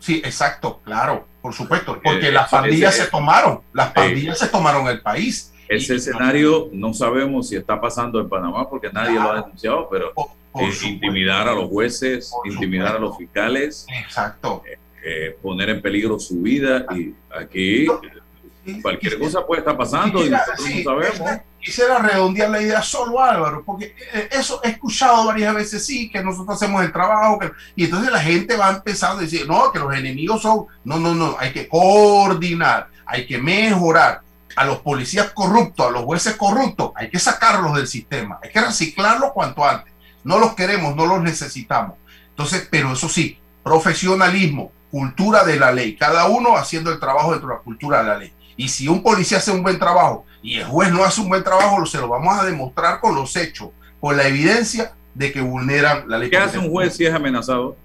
Sí, 0.00 0.20
exacto, 0.24 0.80
claro, 0.84 1.26
por 1.40 1.54
supuesto, 1.54 2.00
porque 2.02 2.32
las 2.32 2.50
pandillas 2.50 2.96
se 2.96 3.06
tomaron, 3.06 3.60
las 3.72 3.92
pandillas 3.92 4.38
se 4.38 4.48
tomaron 4.48 4.88
el 4.88 5.00
país. 5.00 5.52
Ese 5.68 5.96
escenario 5.96 6.70
no 6.72 6.94
sabemos 6.94 7.48
si 7.48 7.56
está 7.56 7.80
pasando 7.80 8.18
en 8.20 8.28
Panamá 8.28 8.68
porque 8.68 8.90
nadie 8.90 9.14
lo 9.14 9.30
ha 9.30 9.42
denunciado, 9.42 9.88
pero 9.90 10.14
por, 10.14 10.28
por 10.50 10.64
eh, 10.64 10.72
intimidar 10.84 11.46
a 11.46 11.52
los 11.52 11.68
jueces, 11.68 12.32
intimidar 12.44 12.88
supuesto. 12.88 12.96
a 12.96 13.00
los 13.00 13.16
fiscales, 13.18 13.86
exacto, 14.04 14.62
eh, 14.66 14.78
eh, 15.04 15.38
poner 15.42 15.68
en 15.68 15.82
peligro 15.82 16.18
su 16.18 16.40
vida 16.40 16.86
y 16.96 17.14
aquí 17.30 17.86
cualquier 18.82 19.18
cosa 19.18 19.46
puede 19.46 19.60
estar 19.60 19.76
pasando 19.76 20.24
y 20.24 20.30
nosotros 20.30 20.64
sí, 20.64 20.84
no 20.84 20.90
sabemos. 20.90 21.40
Quisiera 21.60 21.98
redondear 21.98 22.50
la 22.50 22.62
idea 22.62 22.82
solo 22.82 23.20
Álvaro, 23.20 23.62
porque 23.64 23.94
eh, 24.12 24.28
eso 24.30 24.60
he 24.62 24.68
escuchado 24.70 25.26
varias 25.26 25.54
veces, 25.54 25.84
sí, 25.84 26.08
que 26.08 26.22
nosotros 26.22 26.56
hacemos 26.56 26.82
el 26.82 26.92
trabajo, 26.92 27.38
que, 27.38 27.50
y 27.74 27.84
entonces 27.84 28.12
la 28.12 28.20
gente 28.20 28.56
va 28.56 28.70
empezando 28.70 29.18
a 29.18 29.22
decir, 29.22 29.46
no, 29.46 29.72
que 29.72 29.78
los 29.78 29.94
enemigos 29.94 30.40
son, 30.40 30.66
no, 30.84 30.98
no, 30.98 31.14
no, 31.14 31.36
hay 31.38 31.52
que 31.52 31.68
coordinar, 31.68 32.88
hay 33.04 33.26
que 33.26 33.38
mejorar. 33.38 34.22
A 34.56 34.64
los 34.64 34.78
policías 34.78 35.30
corruptos, 35.30 35.86
a 35.86 35.90
los 35.90 36.02
jueces 36.02 36.34
corruptos, 36.34 36.90
hay 36.96 37.10
que 37.10 37.20
sacarlos 37.20 37.76
del 37.76 37.86
sistema, 37.86 38.40
hay 38.42 38.50
que 38.50 38.60
reciclarlos 38.60 39.30
cuanto 39.32 39.64
antes. 39.64 39.92
No 40.24 40.38
los 40.40 40.54
queremos, 40.54 40.96
no 40.96 41.06
los 41.06 41.22
necesitamos. 41.22 41.96
Entonces, 42.30 42.66
pero 42.68 42.92
eso 42.92 43.08
sí, 43.08 43.38
profesionalismo, 43.62 44.72
cultura 44.90 45.44
de 45.44 45.60
la 45.60 45.70
ley, 45.70 45.96
cada 45.96 46.26
uno 46.26 46.56
haciendo 46.56 46.90
el 46.90 46.98
trabajo 46.98 47.30
dentro 47.30 47.48
de 47.50 47.54
la 47.54 47.60
cultura 47.60 47.98
de 47.98 48.08
la 48.08 48.18
ley. 48.18 48.32
Y 48.56 48.68
si 48.68 48.88
un 48.88 49.02
policía 49.02 49.38
hace 49.38 49.52
un 49.52 49.62
buen 49.62 49.78
trabajo 49.78 50.24
y 50.42 50.56
el 50.56 50.64
juez 50.64 50.90
no 50.90 51.04
hace 51.04 51.20
un 51.20 51.28
buen 51.28 51.42
trabajo, 51.42 51.84
se 51.86 51.98
lo 51.98 52.08
vamos 52.08 52.38
a 52.38 52.44
demostrar 52.44 53.00
con 53.00 53.14
los 53.14 53.34
hechos, 53.36 53.70
con 54.00 54.16
la 54.16 54.26
evidencia 54.26 54.92
de 55.14 55.32
que 55.32 55.40
vulneran 55.40 56.08
la 56.08 56.18
ley. 56.18 56.30
¿Qué 56.30 56.36
hace 56.36 56.58
un 56.58 56.70
juez 56.70 56.94
si 56.94 57.06
es 57.06 57.12
amenazado? 57.12 57.76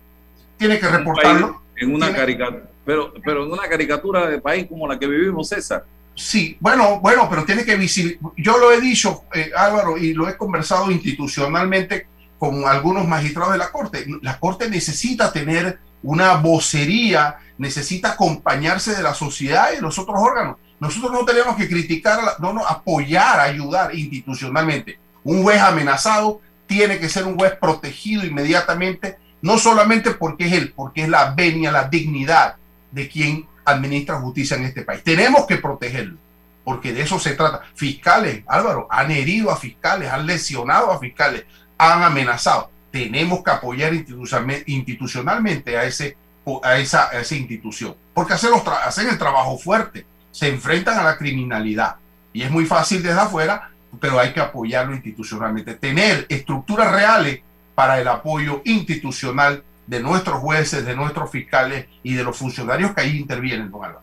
Tiene 0.57 0.79
que 0.79 0.87
reportarlo. 0.87 1.61
En 1.75 1.93
una 1.93 2.13
caricatura, 2.13 2.63
pero, 2.85 3.13
pero 3.25 3.45
en 3.45 3.51
una 3.51 3.67
caricatura 3.67 4.27
de 4.27 4.39
país 4.39 4.67
como 4.67 4.87
la 4.87 4.99
que 4.99 5.07
vivimos, 5.07 5.49
César, 5.49 5.83
Sí, 6.15 6.57
bueno, 6.59 6.99
bueno, 6.99 7.27
pero 7.29 7.43
tiene 7.43 7.65
que 7.65 7.75
visibilizar. 7.75 8.31
Yo 8.37 8.57
lo 8.57 8.71
he 8.71 8.79
dicho, 8.79 9.23
eh, 9.33 9.51
Álvaro, 9.55 9.97
y 9.97 10.13
lo 10.13 10.29
he 10.29 10.37
conversado 10.37 10.91
institucionalmente 10.91 12.07
con 12.37 12.67
algunos 12.67 13.07
magistrados 13.07 13.53
de 13.53 13.57
la 13.57 13.71
Corte. 13.71 14.05
La 14.21 14.39
Corte 14.39 14.69
necesita 14.69 15.31
tener 15.31 15.79
una 16.03 16.35
vocería, 16.35 17.37
necesita 17.57 18.11
acompañarse 18.11 18.95
de 18.95 19.01
la 19.01 19.13
sociedad 19.13 19.71
y 19.71 19.77
de 19.77 19.81
los 19.81 19.97
otros 19.97 20.17
órganos. 20.19 20.57
Nosotros 20.83 21.13
no 21.13 21.23
tenemos 21.23 21.55
que 21.55 21.69
criticar, 21.69 22.19
no, 22.39 22.51
no, 22.51 22.67
apoyar, 22.67 23.39
ayudar 23.39 23.95
institucionalmente. 23.95 24.99
Un 25.23 25.41
juez 25.41 25.61
amenazado 25.61 26.41
tiene 26.67 26.99
que 26.99 27.07
ser 27.07 27.23
un 27.23 27.37
juez 27.37 27.53
protegido 27.55 28.25
inmediatamente, 28.25 29.17
no 29.41 29.57
solamente 29.57 30.11
porque 30.11 30.47
es 30.47 30.51
él, 30.51 30.73
porque 30.75 31.03
es 31.03 31.07
la 31.07 31.31
venia, 31.31 31.71
la 31.71 31.87
dignidad 31.87 32.57
de 32.91 33.07
quien 33.07 33.47
administra 33.63 34.19
justicia 34.19 34.57
en 34.57 34.65
este 34.65 34.81
país. 34.81 35.01
Tenemos 35.05 35.45
que 35.45 35.55
protegerlo, 35.55 36.17
porque 36.65 36.91
de 36.91 37.03
eso 37.03 37.17
se 37.17 37.31
trata. 37.31 37.61
Fiscales, 37.75 38.43
Álvaro, 38.45 38.85
han 38.91 39.09
herido 39.09 39.51
a 39.51 39.55
fiscales, 39.55 40.11
han 40.11 40.25
lesionado 40.25 40.91
a 40.91 40.99
fiscales, 40.99 41.45
han 41.77 42.03
amenazado. 42.03 42.69
Tenemos 42.91 43.41
que 43.41 43.51
apoyar 43.51 43.93
institucionalmente 43.93 45.77
a, 45.77 45.85
ese, 45.85 46.17
a, 46.61 46.77
esa, 46.77 47.07
esa 47.07 47.35
institución, 47.35 47.95
porque 48.13 48.33
hacen, 48.33 49.07
el 49.07 49.17
trabajo 49.17 49.57
fuerte, 49.57 50.05
se 50.33 50.49
enfrentan 50.49 50.97
a 50.97 51.03
la 51.03 51.17
criminalidad. 51.17 51.95
Y 52.33 52.41
es 52.41 52.49
muy 52.49 52.65
fácil 52.65 53.03
desde 53.03 53.19
afuera, 53.19 53.69
pero 54.01 54.19
hay 54.19 54.33
que 54.33 54.39
apoyarlo 54.39 54.95
institucionalmente. 54.95 55.75
Tener 55.75 56.25
estructuras 56.27 56.91
reales 56.91 57.41
para 57.75 58.01
el 58.01 58.07
apoyo 58.07 58.61
institucional 58.65 59.63
de 59.85 59.99
nuestros 59.99 60.39
jueces, 60.39 60.85
de 60.85 60.95
nuestros 60.95 61.29
fiscales 61.29 61.85
y 62.01 62.15
de 62.15 62.23
los 62.23 62.35
funcionarios 62.35 62.93
que 62.95 63.01
ahí 63.01 63.17
intervienen, 63.17 63.69
don 63.69 63.85
Álvaro. 63.85 64.01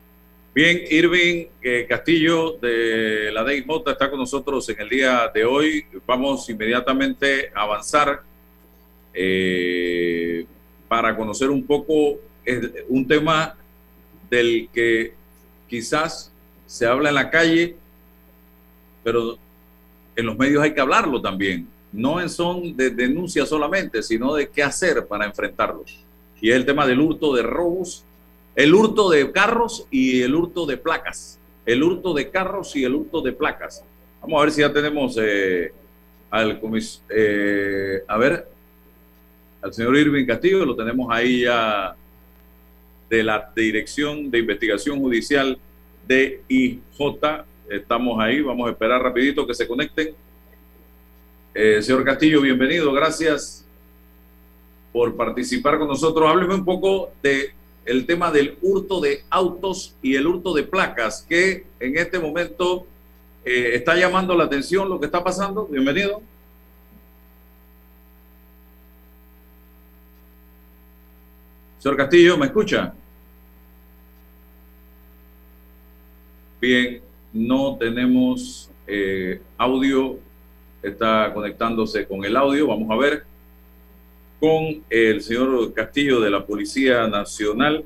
Bien, 0.54 0.80
Irving 0.88 1.46
eh, 1.62 1.86
Castillo 1.88 2.58
de 2.60 3.30
la 3.32 3.44
DIJ 3.44 3.64
está 3.86 4.08
con 4.08 4.20
nosotros 4.20 4.68
en 4.68 4.80
el 4.80 4.88
día 4.88 5.30
de 5.34 5.44
hoy. 5.44 5.84
Vamos 6.06 6.48
inmediatamente 6.48 7.50
a 7.54 7.62
avanzar 7.62 8.22
eh, 9.12 10.46
para 10.86 11.16
conocer 11.16 11.50
un 11.50 11.66
poco 11.66 12.18
un 12.88 13.06
tema 13.06 13.56
del 14.28 14.68
que 14.72 15.19
quizás 15.70 16.30
se 16.66 16.86
habla 16.86 17.08
en 17.08 17.14
la 17.14 17.30
calle, 17.30 17.76
pero 19.02 19.38
en 20.14 20.26
los 20.26 20.36
medios 20.36 20.62
hay 20.62 20.74
que 20.74 20.80
hablarlo 20.82 21.22
también 21.22 21.66
no 21.92 22.26
son 22.28 22.76
de 22.76 22.90
denuncia 22.90 23.44
solamente, 23.44 24.02
sino 24.02 24.34
de 24.34 24.48
qué 24.48 24.62
hacer 24.62 25.06
para 25.06 25.26
enfrentarlo. 25.26 25.84
Y 26.40 26.50
es 26.50 26.56
el 26.56 26.64
tema 26.64 26.86
del 26.86 27.00
hurto 27.00 27.34
de 27.34 27.42
robos, 27.42 28.04
el 28.54 28.74
hurto 28.74 29.10
de 29.10 29.30
carros 29.32 29.86
y 29.90 30.22
el 30.22 30.34
hurto 30.34 30.66
de 30.66 30.76
placas. 30.76 31.38
El 31.66 31.82
hurto 31.82 32.14
de 32.14 32.30
carros 32.30 32.74
y 32.76 32.84
el 32.84 32.94
hurto 32.94 33.20
de 33.20 33.32
placas. 33.32 33.84
Vamos 34.22 34.40
a 34.40 34.44
ver 34.44 34.52
si 34.52 34.60
ya 34.60 34.72
tenemos 34.72 35.16
eh, 35.20 35.72
al 36.30 36.60
comis 36.60 37.02
eh, 37.08 38.02
a 38.06 38.16
ver, 38.16 38.48
al 39.62 39.72
señor 39.74 39.96
Irving 39.96 40.26
Castillo, 40.26 40.64
lo 40.64 40.76
tenemos 40.76 41.08
ahí 41.10 41.42
ya 41.42 41.94
de 43.10 43.24
la 43.24 43.52
Dirección 43.54 44.30
de 44.30 44.38
Investigación 44.38 45.00
Judicial 45.00 45.58
de 46.06 46.42
IJ. 46.48 46.80
Estamos 47.68 48.20
ahí, 48.20 48.40
vamos 48.40 48.68
a 48.68 48.70
esperar 48.70 49.02
rapidito 49.02 49.46
que 49.46 49.54
se 49.54 49.66
conecten. 49.66 50.14
Eh, 51.52 51.82
señor 51.82 52.04
Castillo, 52.04 52.40
bienvenido, 52.40 52.92
gracias 52.92 53.66
por 54.92 55.16
participar 55.16 55.78
con 55.78 55.88
nosotros. 55.88 56.30
Hábleme 56.30 56.54
un 56.54 56.64
poco 56.64 57.10
de 57.20 57.52
tema 58.06 58.30
del 58.30 58.56
hurto 58.62 59.00
de 59.00 59.24
autos 59.28 59.96
y 60.00 60.14
el 60.14 60.28
hurto 60.28 60.54
de 60.54 60.62
placas, 60.62 61.26
que 61.28 61.66
en 61.80 61.98
este 61.98 62.20
momento 62.20 62.86
eh, 63.44 63.72
está 63.74 63.96
llamando 63.96 64.36
la 64.36 64.44
atención 64.44 64.88
lo 64.88 65.00
que 65.00 65.06
está 65.06 65.24
pasando. 65.24 65.66
Bienvenido. 65.66 66.22
Señor 71.80 71.96
Castillo, 71.96 72.38
¿me 72.38 72.46
escucha? 72.46 72.94
Bien, 76.60 77.00
no 77.32 77.76
tenemos 77.78 78.70
eh, 78.86 79.40
audio 79.56 80.18
está 80.82 81.32
conectándose 81.32 82.06
con 82.06 82.24
el 82.24 82.36
audio. 82.36 82.66
Vamos 82.66 82.90
a 82.90 82.96
ver 82.96 83.24
con 84.38 84.82
el 84.88 85.22
señor 85.22 85.72
Castillo 85.74 86.20
de 86.20 86.30
la 86.30 86.44
Policía 86.44 87.06
Nacional, 87.06 87.84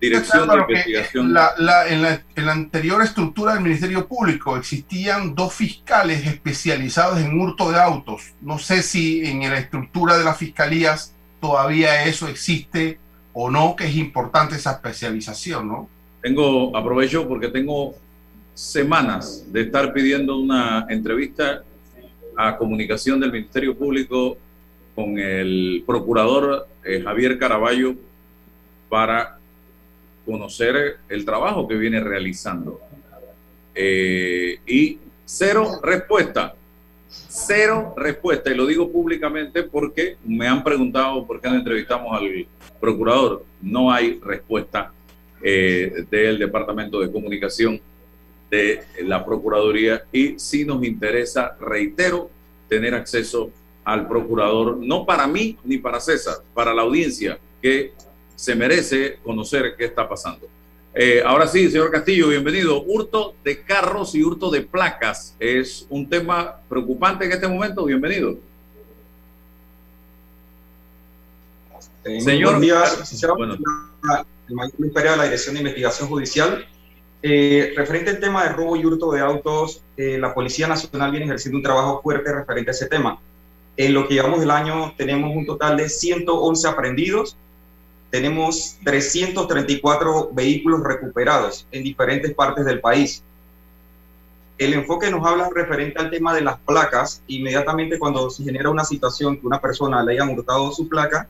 Dirección 0.00 0.48
de 0.48 0.56
Investigación. 0.56 1.26
en, 1.26 2.02
la, 2.02 2.22
anterior 2.52 3.02
estructura 3.02 3.52
del 3.52 3.62
Ministerio 3.62 4.08
Público 4.08 4.56
existían 4.56 5.34
dos 5.34 5.52
fiscales 5.52 6.26
especializados 6.26 7.20
en 7.20 7.38
hurto 7.38 7.70
de 7.70 7.78
autos. 7.78 8.32
No 8.40 8.58
sé 8.58 8.82
si 8.82 9.26
en 9.26 9.40
la 9.40 9.58
estructura 9.58 10.16
de 10.16 10.24
las 10.24 10.38
fiscalías 10.38 11.14
todavía 11.38 12.04
eso 12.04 12.28
existe 12.28 12.98
o 13.34 13.50
no, 13.50 13.76
que 13.76 13.84
es 13.84 13.96
importante 13.96 14.56
esa 14.56 14.72
especialización, 14.72 15.68
¿no? 15.68 15.88
Tengo, 16.22 16.76
aprovecho 16.76 17.26
porque 17.26 17.48
tengo 17.48 17.94
semanas 18.54 19.50
de 19.50 19.62
estar 19.62 19.92
pidiendo 19.92 20.38
una 20.38 20.86
entrevista 20.90 21.62
a 22.36 22.56
comunicación 22.56 23.18
del 23.20 23.32
Ministerio 23.32 23.74
Público 23.76 24.36
con 24.94 25.18
el 25.18 25.82
procurador 25.86 26.68
eh, 26.84 27.00
Javier 27.02 27.38
Caraballo 27.38 27.94
para 28.90 29.38
conocer 30.26 30.98
el 31.08 31.24
trabajo 31.24 31.66
que 31.66 31.76
viene 31.76 32.00
realizando. 32.00 32.80
Eh, 33.74 34.58
y 34.66 34.98
cero 35.24 35.80
respuesta, 35.82 36.54
cero 37.08 37.94
respuesta. 37.96 38.50
Y 38.50 38.56
lo 38.56 38.66
digo 38.66 38.92
públicamente 38.92 39.62
porque 39.62 40.18
me 40.24 40.46
han 40.46 40.62
preguntado 40.62 41.26
por 41.26 41.40
qué 41.40 41.48
no 41.48 41.56
entrevistamos 41.56 42.14
al 42.14 42.46
procurador. 42.78 43.44
No 43.62 43.90
hay 43.90 44.20
respuesta 44.22 44.92
eh, 45.42 46.04
del 46.10 46.38
Departamento 46.38 47.00
de 47.00 47.10
Comunicación 47.10 47.80
de 48.50 48.82
la 49.02 49.24
Procuraduría 49.24 50.04
y 50.12 50.38
si 50.38 50.64
nos 50.64 50.84
interesa, 50.84 51.56
reitero, 51.60 52.30
tener 52.68 52.94
acceso 52.94 53.50
al 53.84 54.06
procurador, 54.08 54.76
no 54.78 55.06
para 55.06 55.26
mí 55.26 55.56
ni 55.64 55.78
para 55.78 56.00
César, 56.00 56.36
para 56.54 56.74
la 56.74 56.82
audiencia 56.82 57.38
que 57.62 57.92
se 58.36 58.54
merece 58.54 59.18
conocer 59.22 59.74
qué 59.76 59.84
está 59.84 60.08
pasando. 60.08 60.48
Eh, 60.92 61.22
ahora 61.24 61.46
sí, 61.46 61.70
señor 61.70 61.90
Castillo, 61.90 62.28
bienvenido. 62.28 62.82
Hurto 62.82 63.34
de 63.44 63.62
carros 63.62 64.14
y 64.14 64.24
hurto 64.24 64.50
de 64.50 64.62
placas 64.62 65.36
es 65.38 65.86
un 65.88 66.08
tema 66.08 66.56
preocupante 66.68 67.24
en 67.24 67.32
este 67.32 67.46
momento. 67.46 67.84
Bienvenido. 67.84 68.38
Eh, 72.04 72.20
señor, 72.20 72.58
bueno. 73.36 73.56
Mayor 74.54 74.72
de 74.78 75.16
la 75.16 75.24
Dirección 75.24 75.54
de 75.54 75.60
Investigación 75.60 76.08
Judicial 76.08 76.66
eh, 77.22 77.74
referente 77.76 78.10
al 78.10 78.20
tema 78.20 78.44
de 78.44 78.50
robo 78.50 78.76
y 78.76 78.86
hurto 78.86 79.12
de 79.12 79.20
autos, 79.20 79.82
eh, 79.96 80.16
la 80.18 80.32
Policía 80.32 80.66
Nacional 80.66 81.10
viene 81.10 81.26
ejerciendo 81.26 81.58
un 81.58 81.62
trabajo 81.62 82.00
fuerte 82.02 82.32
referente 82.32 82.70
a 82.70 82.72
ese 82.72 82.86
tema. 82.86 83.20
En 83.76 83.92
lo 83.92 84.08
que 84.08 84.14
llevamos 84.14 84.40
del 84.40 84.50
año 84.50 84.94
tenemos 84.96 85.36
un 85.36 85.44
total 85.44 85.76
de 85.76 85.88
111 85.88 86.68
aprendidos, 86.68 87.36
tenemos 88.10 88.78
334 88.84 90.30
vehículos 90.32 90.82
recuperados 90.82 91.66
en 91.70 91.82
diferentes 91.82 92.32
partes 92.34 92.64
del 92.64 92.80
país. 92.80 93.22
El 94.56 94.72
enfoque 94.74 95.10
nos 95.10 95.24
habla 95.24 95.48
referente 95.54 96.00
al 96.00 96.10
tema 96.10 96.34
de 96.34 96.40
las 96.40 96.58
placas. 96.60 97.22
Inmediatamente 97.28 97.98
cuando 97.98 98.28
se 98.30 98.44
genera 98.44 98.68
una 98.68 98.84
situación 98.84 99.38
que 99.38 99.46
una 99.46 99.60
persona 99.60 100.02
le 100.02 100.12
haya 100.12 100.24
hurtado 100.24 100.72
su 100.72 100.88
placa, 100.88 101.28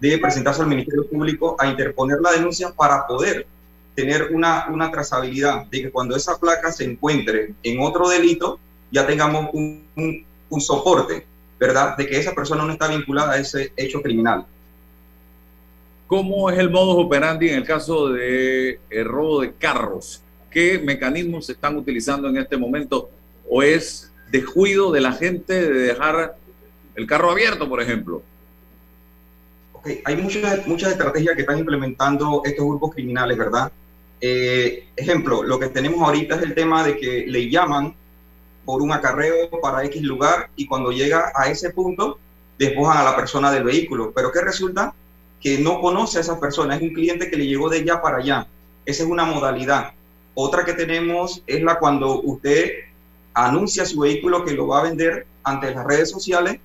debe 0.00 0.18
presentarse 0.18 0.62
al 0.62 0.68
Ministerio 0.68 1.06
Público 1.06 1.56
a 1.58 1.66
interponer 1.66 2.20
la 2.20 2.32
denuncia 2.32 2.72
para 2.72 3.06
poder 3.06 3.46
tener 3.94 4.30
una, 4.32 4.66
una 4.70 4.90
trazabilidad 4.90 5.66
de 5.66 5.82
que 5.82 5.90
cuando 5.90 6.16
esa 6.16 6.38
placa 6.38 6.72
se 6.72 6.84
encuentre 6.84 7.52
en 7.62 7.80
otro 7.82 8.08
delito, 8.08 8.58
ya 8.90 9.06
tengamos 9.06 9.50
un, 9.52 9.84
un, 10.48 10.60
soporte, 10.60 11.26
¿verdad? 11.58 11.96
De 11.96 12.06
que 12.06 12.18
esa 12.18 12.34
persona 12.34 12.64
no 12.64 12.72
está 12.72 12.88
vinculada 12.88 13.32
a 13.32 13.38
ese 13.38 13.72
hecho 13.76 14.00
criminal. 14.02 14.46
¿Cómo 16.06 16.50
es 16.50 16.58
el 16.58 16.70
modus 16.70 17.04
operandi 17.04 17.50
en 17.50 17.56
el 17.56 17.64
caso 17.64 18.08
de 18.08 18.80
el 18.88 19.04
robo 19.04 19.42
de 19.42 19.52
carros? 19.52 20.22
¿Qué 20.50 20.78
mecanismos 20.78 21.46
se 21.46 21.52
están 21.52 21.76
utilizando 21.76 22.28
en 22.28 22.38
este 22.38 22.56
momento? 22.56 23.10
¿O 23.48 23.62
es 23.62 24.10
descuido 24.32 24.90
de 24.90 25.00
la 25.00 25.12
gente 25.12 25.52
de 25.52 25.80
dejar 25.80 26.36
el 26.96 27.06
carro 27.06 27.30
abierto, 27.30 27.68
por 27.68 27.80
ejemplo? 27.80 28.22
Hay 30.04 30.16
muchas, 30.16 30.66
muchas 30.66 30.92
estrategias 30.92 31.34
que 31.34 31.42
están 31.42 31.58
implementando 31.58 32.42
estos 32.44 32.66
grupos 32.66 32.94
criminales, 32.94 33.38
¿verdad? 33.38 33.72
Eh, 34.20 34.88
ejemplo, 34.96 35.42
lo 35.42 35.58
que 35.58 35.68
tenemos 35.68 36.02
ahorita 36.02 36.36
es 36.36 36.42
el 36.42 36.54
tema 36.54 36.84
de 36.84 36.98
que 36.98 37.24
le 37.26 37.48
llaman 37.48 37.94
por 38.64 38.82
un 38.82 38.92
acarreo 38.92 39.48
para 39.62 39.84
X 39.84 40.02
lugar 40.02 40.50
y 40.56 40.66
cuando 40.66 40.92
llega 40.92 41.32
a 41.34 41.48
ese 41.48 41.70
punto 41.70 42.18
despojan 42.58 42.98
a 42.98 43.02
la 43.02 43.16
persona 43.16 43.50
del 43.50 43.64
vehículo. 43.64 44.12
Pero 44.14 44.30
¿qué 44.30 44.42
resulta? 44.42 44.94
Que 45.40 45.58
no 45.58 45.80
conoce 45.80 46.18
a 46.18 46.20
esa 46.20 46.38
persona, 46.38 46.76
es 46.76 46.82
un 46.82 46.92
cliente 46.92 47.30
que 47.30 47.36
le 47.36 47.46
llegó 47.46 47.70
de 47.70 47.78
allá 47.78 48.02
para 48.02 48.18
allá. 48.18 48.46
Esa 48.84 49.04
es 49.04 49.08
una 49.08 49.24
modalidad. 49.24 49.92
Otra 50.34 50.64
que 50.64 50.74
tenemos 50.74 51.42
es 51.46 51.62
la 51.62 51.78
cuando 51.78 52.20
usted 52.20 52.70
anuncia 53.32 53.86
su 53.86 54.00
vehículo 54.00 54.44
que 54.44 54.52
lo 54.52 54.66
va 54.66 54.80
a 54.80 54.82
vender 54.82 55.26
ante 55.42 55.74
las 55.74 55.86
redes 55.86 56.10
sociales, 56.10 56.60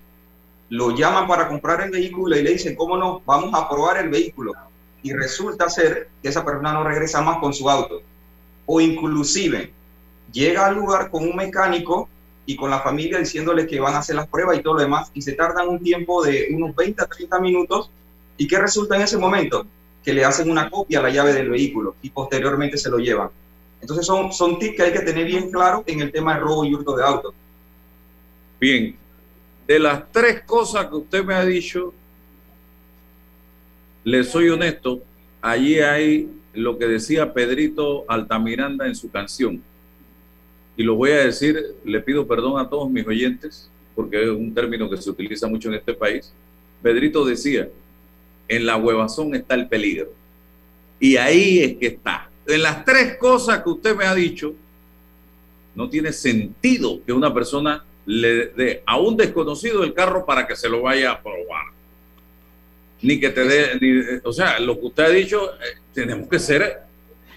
lo 0.70 0.96
llaman 0.96 1.28
para 1.28 1.48
comprar 1.48 1.82
el 1.82 1.92
vehículo 1.92 2.38
y 2.38 2.44
le 2.44 2.52
dicen, 2.52 2.76
¿cómo 2.76 2.98
no? 2.98 3.22
Vamos 3.26 3.54
a 3.54 3.70
probar 3.70 3.98
el 3.98 4.10
vehículo. 4.10 4.54
Y 5.04 5.14
resulta 5.14 5.70
ser 5.70 6.10
que 6.22 6.30
esa 6.30 6.44
persona 6.44 6.74
no 6.74 6.84
regresa 6.84 7.22
más 7.22 7.38
con 7.38 7.54
su 7.54 7.70
auto. 7.70 8.02
O 8.66 8.82
inclusive 8.82 9.72
llega 10.32 10.66
al 10.66 10.76
lugar 10.76 11.12
con 11.12 11.24
un 11.24 11.36
mecánico 11.36 12.10
y 12.46 12.56
con 12.56 12.70
la 12.70 12.80
familia 12.80 13.20
diciéndole 13.20 13.68
que 13.68 13.80
van 13.80 13.96
a 13.96 14.00
hacer 14.00 14.16
las 14.16 14.28
pruebas 14.28 14.58
y 14.58 14.62
todo 14.62 14.76
lo 14.76 14.82
demás, 14.82 15.10
y 15.14 15.22
se 15.22 15.34
tardan 15.34 15.68
un 15.68 15.82
tiempo 15.82 16.24
de 16.24 16.48
unos 16.52 16.76
20 16.76 17.02
a 17.02 17.06
30 17.08 17.40
minutos. 17.40 17.92
¿Y 18.38 18.48
qué 18.48 18.60
resulta 18.60 18.96
en 18.96 19.04
ese 19.04 19.18
momento? 19.18 19.66
Que 20.04 20.14
le 20.14 20.26
hacen 20.26 20.50
una 20.50 20.70
copia 20.70 21.00
a 21.00 21.04
la 21.04 21.10
llave 21.10 21.34
del 21.34 21.50
vehículo 21.50 21.96
y 22.02 22.10
posteriormente 22.10 22.78
se 22.78 22.90
lo 22.90 22.98
llevan. 22.98 23.30
Entonces 23.82 24.06
son, 24.06 24.34
son 24.34 24.60
tips 24.60 24.76
que 24.76 24.84
hay 24.84 24.94
que 24.94 25.00
tener 25.00 25.26
bien 25.26 25.52
claro 25.52 25.84
en 25.88 26.02
el 26.02 26.12
tema 26.12 26.36
de 26.36 26.42
robo 26.42 26.66
y 26.66 26.74
hurto 26.74 26.96
de 26.96 27.04
auto. 27.04 27.34
Bien, 28.60 28.98
de 29.68 29.80
las 29.80 30.12
tres 30.12 30.44
cosas 30.44 30.88
que 30.88 30.96
usted 30.96 31.24
me 31.24 31.34
ha 31.34 31.46
dicho, 31.46 31.94
le 34.04 34.24
soy 34.24 34.50
honesto, 34.50 35.02
allí 35.42 35.80
hay 35.80 36.30
lo 36.54 36.78
que 36.78 36.88
decía 36.88 37.34
Pedrito 37.34 38.06
Altamiranda 38.08 38.88
en 38.88 38.96
su 38.96 39.10
canción. 39.10 39.62
Y 40.78 40.84
lo 40.84 40.96
voy 40.96 41.12
a 41.12 41.26
decir, 41.26 41.76
le 41.84 42.00
pido 42.02 42.28
perdón 42.28 42.60
a 42.60 42.70
todos 42.70 42.90
mis 42.90 43.06
oyentes, 43.08 43.70
porque 43.96 44.24
es 44.24 44.30
un 44.30 44.54
término 44.54 44.90
que 44.90 44.98
se 44.98 45.10
utiliza 45.10 45.48
mucho 45.48 45.70
en 45.70 45.76
este 45.76 45.94
país. 45.94 46.32
Pedrito 46.82 47.26
decía, 47.26 47.70
en 48.48 48.66
la 48.66 48.78
huevazón 48.78 49.34
está 49.36 49.56
el 49.56 49.68
peligro. 49.68 50.12
Y 51.00 51.18
ahí 51.18 51.60
es 51.60 51.78
que 51.78 51.88
está 51.88 52.30
en 52.48 52.62
las 52.62 52.86
tres 52.86 53.18
cosas 53.18 53.64
que 53.64 53.70
usted 53.70 53.96
me 53.96 54.06
ha 54.06 54.14
dicho, 54.14 54.54
no 55.74 55.90
tiene 55.90 56.14
sentido 56.14 57.04
que 57.06 57.12
una 57.12 57.34
persona 57.34 57.84
le 58.06 58.48
dé 58.48 58.84
a 58.86 58.98
un 58.98 59.18
desconocido 59.18 59.84
el 59.84 59.94
carro 59.94 60.26
para 60.26 60.48
que 60.48 60.56
se 60.56 60.70
lo 60.70 60.82
vaya 60.82 61.12
a 61.12 61.22
probar. 61.22 61.66
Ni 63.02 63.20
que 63.20 63.30
te 63.30 63.44
dé, 63.44 64.22
o 64.24 64.32
sea, 64.32 64.60
lo 64.60 64.80
que 64.80 64.86
usted 64.86 65.04
ha 65.04 65.10
dicho, 65.10 65.54
eh, 65.56 65.78
tenemos 65.94 66.28
que 66.28 66.40
ser, 66.40 66.82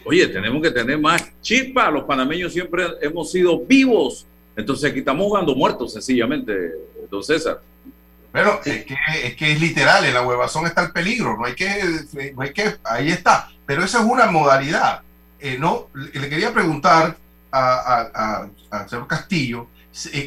oye, 0.04 0.26
tenemos 0.28 0.62
que 0.62 0.70
tener 0.70 0.98
más 0.98 1.24
chispa. 1.40 1.90
Los 1.90 2.04
panameños 2.04 2.52
siempre 2.52 2.86
hemos 3.00 3.30
sido 3.30 3.58
vivos. 3.60 4.26
Entonces 4.56 4.90
aquí 4.90 5.00
estamos 5.00 5.26
jugando 5.26 5.54
muertos, 5.54 5.92
sencillamente, 5.92 6.52
don 7.10 7.22
César. 7.22 7.60
Pero 8.32 8.60
es 8.64 8.84
que, 8.84 8.94
es 9.24 9.36
que 9.36 9.52
es 9.52 9.60
literal, 9.60 10.04
en 10.04 10.14
la 10.14 10.22
huevazón 10.22 10.66
está 10.66 10.84
el 10.84 10.92
peligro, 10.92 11.36
no 11.38 11.46
hay 11.46 11.54
que, 11.54 11.66
no 12.34 12.42
hay 12.42 12.52
que, 12.52 12.74
ahí 12.84 13.08
está 13.08 13.48
pero 13.68 13.84
esa 13.84 13.98
es 13.98 14.06
una 14.06 14.30
modalidad. 14.30 15.02
Eh, 15.38 15.58
no, 15.60 15.88
le 15.92 16.30
quería 16.30 16.54
preguntar 16.54 17.18
a, 17.52 18.48
señor 18.88 19.06
Castillo, 19.06 19.68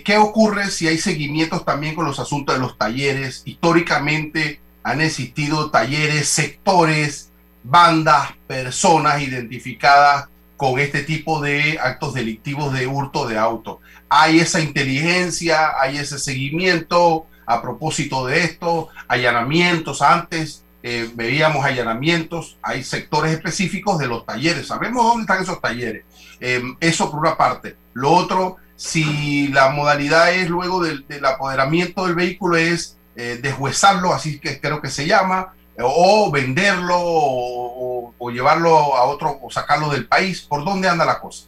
¿qué 0.03 0.17
ocurre 0.17 0.69
si 0.69 0.87
hay 0.87 0.97
seguimientos 0.97 1.65
también 1.65 1.95
con 1.95 2.05
los 2.05 2.19
asuntos 2.19 2.55
de 2.55 2.61
los 2.61 2.77
talleres? 2.77 3.43
Históricamente 3.45 4.59
han 4.83 5.01
existido 5.01 5.69
talleres, 5.69 6.27
sectores, 6.27 7.31
bandas, 7.63 8.31
personas 8.47 9.21
identificadas 9.21 10.27
con 10.57 10.79
este 10.79 11.03
tipo 11.03 11.41
de 11.41 11.79
actos 11.81 12.13
delictivos 12.13 12.73
de 12.73 12.87
hurto 12.87 13.27
de 13.27 13.37
auto. 13.37 13.79
Hay 14.09 14.39
esa 14.39 14.59
inteligencia, 14.59 15.79
hay 15.79 15.97
ese 15.97 16.19
seguimiento 16.19 17.25
a 17.45 17.61
propósito 17.61 18.25
de 18.25 18.43
esto, 18.43 18.89
allanamientos 19.07 20.01
antes 20.01 20.63
eh, 20.83 21.09
veíamos 21.13 21.63
allanamientos, 21.63 22.57
hay 22.61 22.83
sectores 22.83 23.33
específicos 23.33 23.99
de 23.99 24.07
los 24.07 24.25
talleres, 24.25 24.67
sabemos 24.67 25.03
dónde 25.03 25.21
están 25.21 25.43
esos 25.43 25.61
talleres. 25.61 26.05
Em, 26.39 26.75
eso 26.79 27.11
por 27.11 27.19
una 27.19 27.37
parte. 27.37 27.75
Lo 27.93 28.11
otro, 28.11 28.57
si 28.81 29.47
la 29.49 29.69
modalidad 29.69 30.33
es 30.33 30.49
luego 30.49 30.83
del, 30.83 31.05
apoderamiento 31.23 32.07
del 32.07 32.15
vehículo 32.15 32.57
es 32.57 32.97
eh, 33.15 33.37
deshuesarlo, 33.39 34.11
así 34.11 34.39
que 34.39 34.59
creo 34.59 34.81
que 34.81 34.89
se 34.89 35.05
llama, 35.05 35.53
o 35.77 36.31
venderlo 36.31 36.95
o, 36.97 38.31
llevarlo 38.31 38.95
a 38.95 39.03
otro 39.03 39.37
o 39.39 39.51
sacarlo 39.51 39.89
del 39.89 40.07
país, 40.07 40.41
¿por 40.41 40.65
dónde 40.65 40.87
anda 40.87 41.05
la 41.05 41.19
cosa? 41.19 41.45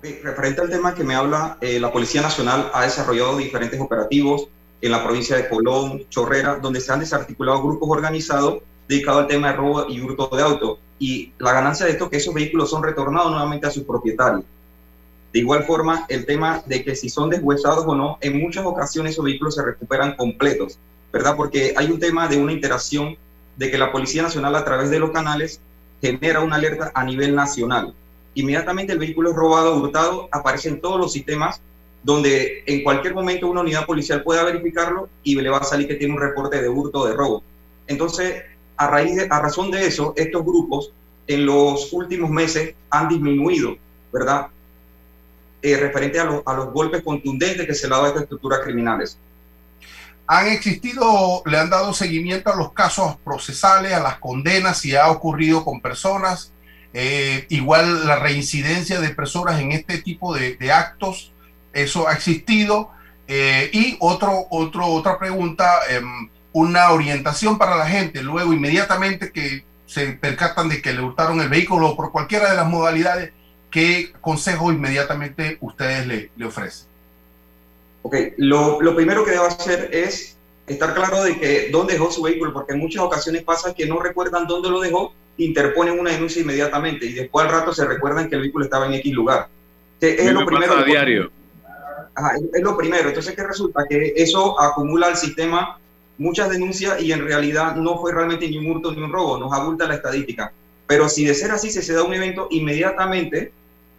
Referente 0.00 0.60
al 0.60 0.70
tema 0.70 0.94
que 0.94 1.02
me 1.02 1.16
habla, 1.16 1.56
eh, 1.60 1.80
la 1.80 1.90
Policía 1.90 2.22
Nacional 2.22 2.70
ha 2.72 2.82
desarrollado 2.82 3.36
diferentes 3.36 3.80
operativos 3.80 4.46
en 4.80 4.92
la 4.92 5.02
provincia 5.02 5.36
de 5.36 5.48
Colón, 5.48 6.04
Chorrera, 6.08 6.56
donde 6.56 6.80
se 6.80 6.92
han 6.92 7.00
desarticulado 7.00 7.62
grupos 7.64 7.88
organizados 7.90 8.62
dedicados 8.86 9.22
al 9.22 9.28
tema 9.28 9.48
de 9.48 9.56
robo 9.56 9.86
y 9.88 10.00
hurto 10.00 10.28
de 10.36 10.42
auto. 10.42 10.78
Y 11.00 11.32
la 11.38 11.52
ganancia 11.52 11.86
de 11.86 11.92
esto 11.92 12.04
es 12.04 12.10
que 12.10 12.16
esos 12.18 12.34
vehículos 12.34 12.70
son 12.70 12.84
retornados 12.84 13.32
nuevamente 13.32 13.66
a 13.66 13.70
sus 13.70 13.82
propietarios. 13.82 14.44
De 15.32 15.38
igual 15.38 15.64
forma, 15.64 16.04
el 16.08 16.26
tema 16.26 16.62
de 16.66 16.84
que 16.84 16.94
si 16.94 17.08
son 17.08 17.30
deshuesados 17.30 17.84
o 17.86 17.94
no, 17.94 18.18
en 18.20 18.38
muchas 18.38 18.66
ocasiones 18.66 19.12
esos 19.12 19.24
vehículos 19.24 19.54
se 19.54 19.64
recuperan 19.64 20.14
completos, 20.14 20.78
¿verdad? 21.12 21.36
Porque 21.36 21.74
hay 21.76 21.90
un 21.90 21.98
tema 21.98 22.28
de 22.28 22.36
una 22.36 22.52
interacción 22.52 23.16
de 23.56 23.70
que 23.70 23.78
la 23.78 23.92
Policía 23.92 24.22
Nacional 24.22 24.54
a 24.56 24.64
través 24.64 24.90
de 24.90 24.98
los 24.98 25.10
canales 25.10 25.60
genera 26.00 26.40
una 26.40 26.56
alerta 26.56 26.90
a 26.94 27.04
nivel 27.04 27.34
nacional. 27.34 27.94
Inmediatamente 28.34 28.92
el 28.92 28.98
vehículo 28.98 29.30
es 29.30 29.36
robado, 29.36 29.76
hurtado, 29.76 30.28
aparece 30.32 30.68
en 30.68 30.80
todos 30.80 30.98
los 30.98 31.12
sistemas 31.12 31.60
donde 32.02 32.64
en 32.66 32.82
cualquier 32.82 33.14
momento 33.14 33.48
una 33.48 33.60
unidad 33.60 33.86
policial 33.86 34.22
pueda 34.22 34.42
verificarlo 34.44 35.08
y 35.22 35.36
le 35.36 35.48
va 35.48 35.58
a 35.58 35.64
salir 35.64 35.86
que 35.86 35.94
tiene 35.94 36.14
un 36.14 36.20
reporte 36.20 36.60
de 36.60 36.68
hurto 36.68 37.00
o 37.00 37.06
de 37.06 37.14
robo. 37.14 37.42
Entonces, 37.86 38.42
a, 38.76 38.88
raíz 38.88 39.16
de, 39.16 39.28
a 39.30 39.40
razón 39.40 39.70
de 39.70 39.86
eso, 39.86 40.12
estos 40.16 40.44
grupos 40.44 40.92
en 41.26 41.46
los 41.46 41.92
últimos 41.92 42.30
meses 42.30 42.74
han 42.90 43.08
disminuido, 43.08 43.76
¿verdad? 44.12 44.48
Eh, 45.62 45.76
referente 45.76 46.18
a, 46.18 46.22
a, 46.22 46.54
los 46.54 46.72
golpes 46.72 47.02
contundentes 47.02 47.66
que 47.66 47.74
se 47.74 47.88
le 47.88 47.94
ha 47.94 47.96
dado 47.96 48.06
a 48.06 48.08
estas 48.08 48.22
estructuras 48.24 48.60
criminales. 48.64 49.16
¿Han 50.26 50.48
existido, 50.48 51.42
le 51.46 51.58
han 51.58 51.70
dado 51.70 51.92
seguimiento 51.92 52.52
a 52.52 52.56
los 52.56 52.72
casos 52.72 53.16
procesales, 53.24 53.92
a 53.92 54.00
las 54.00 54.18
condenas, 54.18 54.78
si 54.78 54.96
ha 54.96 55.08
ocurrido 55.10 55.64
con 55.64 55.80
personas? 55.80 56.52
Eh, 56.94 57.46
igual 57.48 58.06
la 58.06 58.16
reincidencia 58.16 59.00
de 59.00 59.10
personas 59.10 59.60
en 59.60 59.72
este 59.72 59.98
tipo 59.98 60.34
de, 60.34 60.56
de 60.56 60.72
actos 60.72 61.32
eso 61.72 62.08
ha 62.08 62.12
existido. 62.12 62.90
Eh, 63.26 63.70
y 63.72 63.96
otro, 64.00 64.46
otro, 64.50 64.86
otra 64.86 65.18
pregunta, 65.18 65.80
em, 65.88 66.28
una 66.52 66.90
orientación 66.90 67.56
para 67.56 67.76
la 67.76 67.86
gente, 67.86 68.22
luego 68.22 68.52
inmediatamente 68.52 69.32
que 69.32 69.64
se 69.86 70.12
percatan 70.12 70.68
de 70.68 70.82
que 70.82 70.92
le 70.92 71.02
hurtaron 71.02 71.40
el 71.40 71.48
vehículo 71.48 71.96
por 71.96 72.12
cualquiera 72.12 72.50
de 72.50 72.56
las 72.56 72.66
modalidades, 72.68 73.32
¿qué 73.72 74.12
consejo 74.20 74.70
inmediatamente 74.70 75.58
ustedes 75.60 76.06
le, 76.06 76.30
le 76.36 76.44
ofrecen? 76.44 76.86
Ok, 78.02 78.14
lo, 78.36 78.80
lo, 78.80 78.94
primero 78.94 79.24
que 79.24 79.32
debe 79.32 79.46
hacer 79.46 79.90
es 79.92 80.36
estar 80.68 80.94
claro 80.94 81.24
de 81.24 81.38
que 81.38 81.70
dónde 81.70 81.94
dejó 81.94 82.12
su 82.12 82.22
vehículo, 82.22 82.52
porque 82.52 82.74
en 82.74 82.78
muchas 82.78 83.02
ocasiones 83.02 83.42
pasa 83.42 83.74
que 83.74 83.86
no 83.86 83.98
recuerdan 83.98 84.46
dónde 84.46 84.70
lo 84.70 84.80
dejó, 84.80 85.12
interponen 85.38 85.98
una 85.98 86.10
denuncia 86.10 86.42
inmediatamente 86.42 87.06
y 87.06 87.14
después 87.14 87.46
al 87.46 87.52
rato 87.52 87.74
se 87.74 87.84
recuerdan 87.84 88.28
que 88.28 88.36
el 88.36 88.42
vehículo 88.42 88.64
estaba 88.64 88.86
en 88.86 88.94
X 88.94 89.12
lugar. 89.12 89.48
Es 90.00 90.32
lo 90.32 90.46
primero. 90.46 90.78
A 90.78 90.84
diario 90.84 91.30
es 92.52 92.62
lo 92.62 92.76
primero. 92.76 93.08
Entonces, 93.08 93.34
¿qué 93.34 93.44
resulta? 93.44 93.86
Que 93.88 94.12
eso 94.16 94.60
acumula 94.60 95.08
al 95.08 95.16
sistema 95.16 95.78
muchas 96.18 96.50
denuncias 96.50 97.00
y 97.00 97.12
en 97.12 97.24
realidad 97.24 97.76
no 97.76 97.98
fue 97.98 98.12
realmente 98.12 98.48
ni 98.48 98.58
un 98.58 98.70
hurto 98.70 98.92
ni 98.92 99.02
un 99.02 99.12
robo, 99.12 99.38
nos 99.38 99.52
abulta 99.52 99.88
la 99.88 99.94
estadística. 99.94 100.52
Pero 100.86 101.08
si 101.08 101.24
de 101.24 101.34
ser 101.34 101.50
así 101.50 101.70
se, 101.70 101.82
se 101.82 101.94
da 101.94 102.02
un 102.02 102.12
evento, 102.12 102.48
inmediatamente 102.50 103.52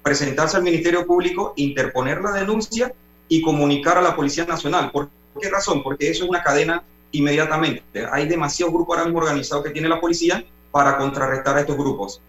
presentarse 0.04 0.58
al 0.58 0.64
Ministerio 0.64 1.08
Público, 1.08 1.54
interponer 1.56 2.22
la 2.22 2.32
denuncia 2.32 2.94
y 3.30 3.42
comunicar 3.42 3.98
a 3.98 4.02
la 4.02 4.16
Policía 4.16 4.46
Nacional. 4.46 4.92
¿Por 4.92 5.10
qué 5.42 5.50
razón? 5.50 5.82
Porque 5.82 6.10
eso 6.10 6.26
es 6.26 6.30
una 6.30 6.44
cadena 6.44 6.84
inmediatamente. 7.12 7.84
Hay 8.12 8.28
demasiados 8.28 8.74
grupos 8.74 8.98
ahora 8.98 9.06
mismo 9.06 9.20
organizados 9.20 9.64
que 9.64 9.72
tiene 9.72 9.88
la 9.88 10.02
policía 10.02 10.44
para 10.72 10.98
contrarrestar 10.98 11.56
a 11.58 11.62
estos 11.62 11.78
grupos. 11.78 12.22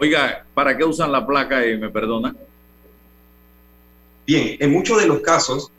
Oiga, 0.00 0.46
¿para 0.54 0.76
qué 0.76 0.84
usan 0.84 1.12
la 1.12 1.26
placa? 1.26 1.66
Y 1.66 1.76
me 1.76 1.90
perdona. 1.90 2.34
Bien, 4.26 4.56
en 4.58 4.72
muchos 4.72 5.00
de 5.00 5.06
los 5.06 5.20
casos, 5.20 5.70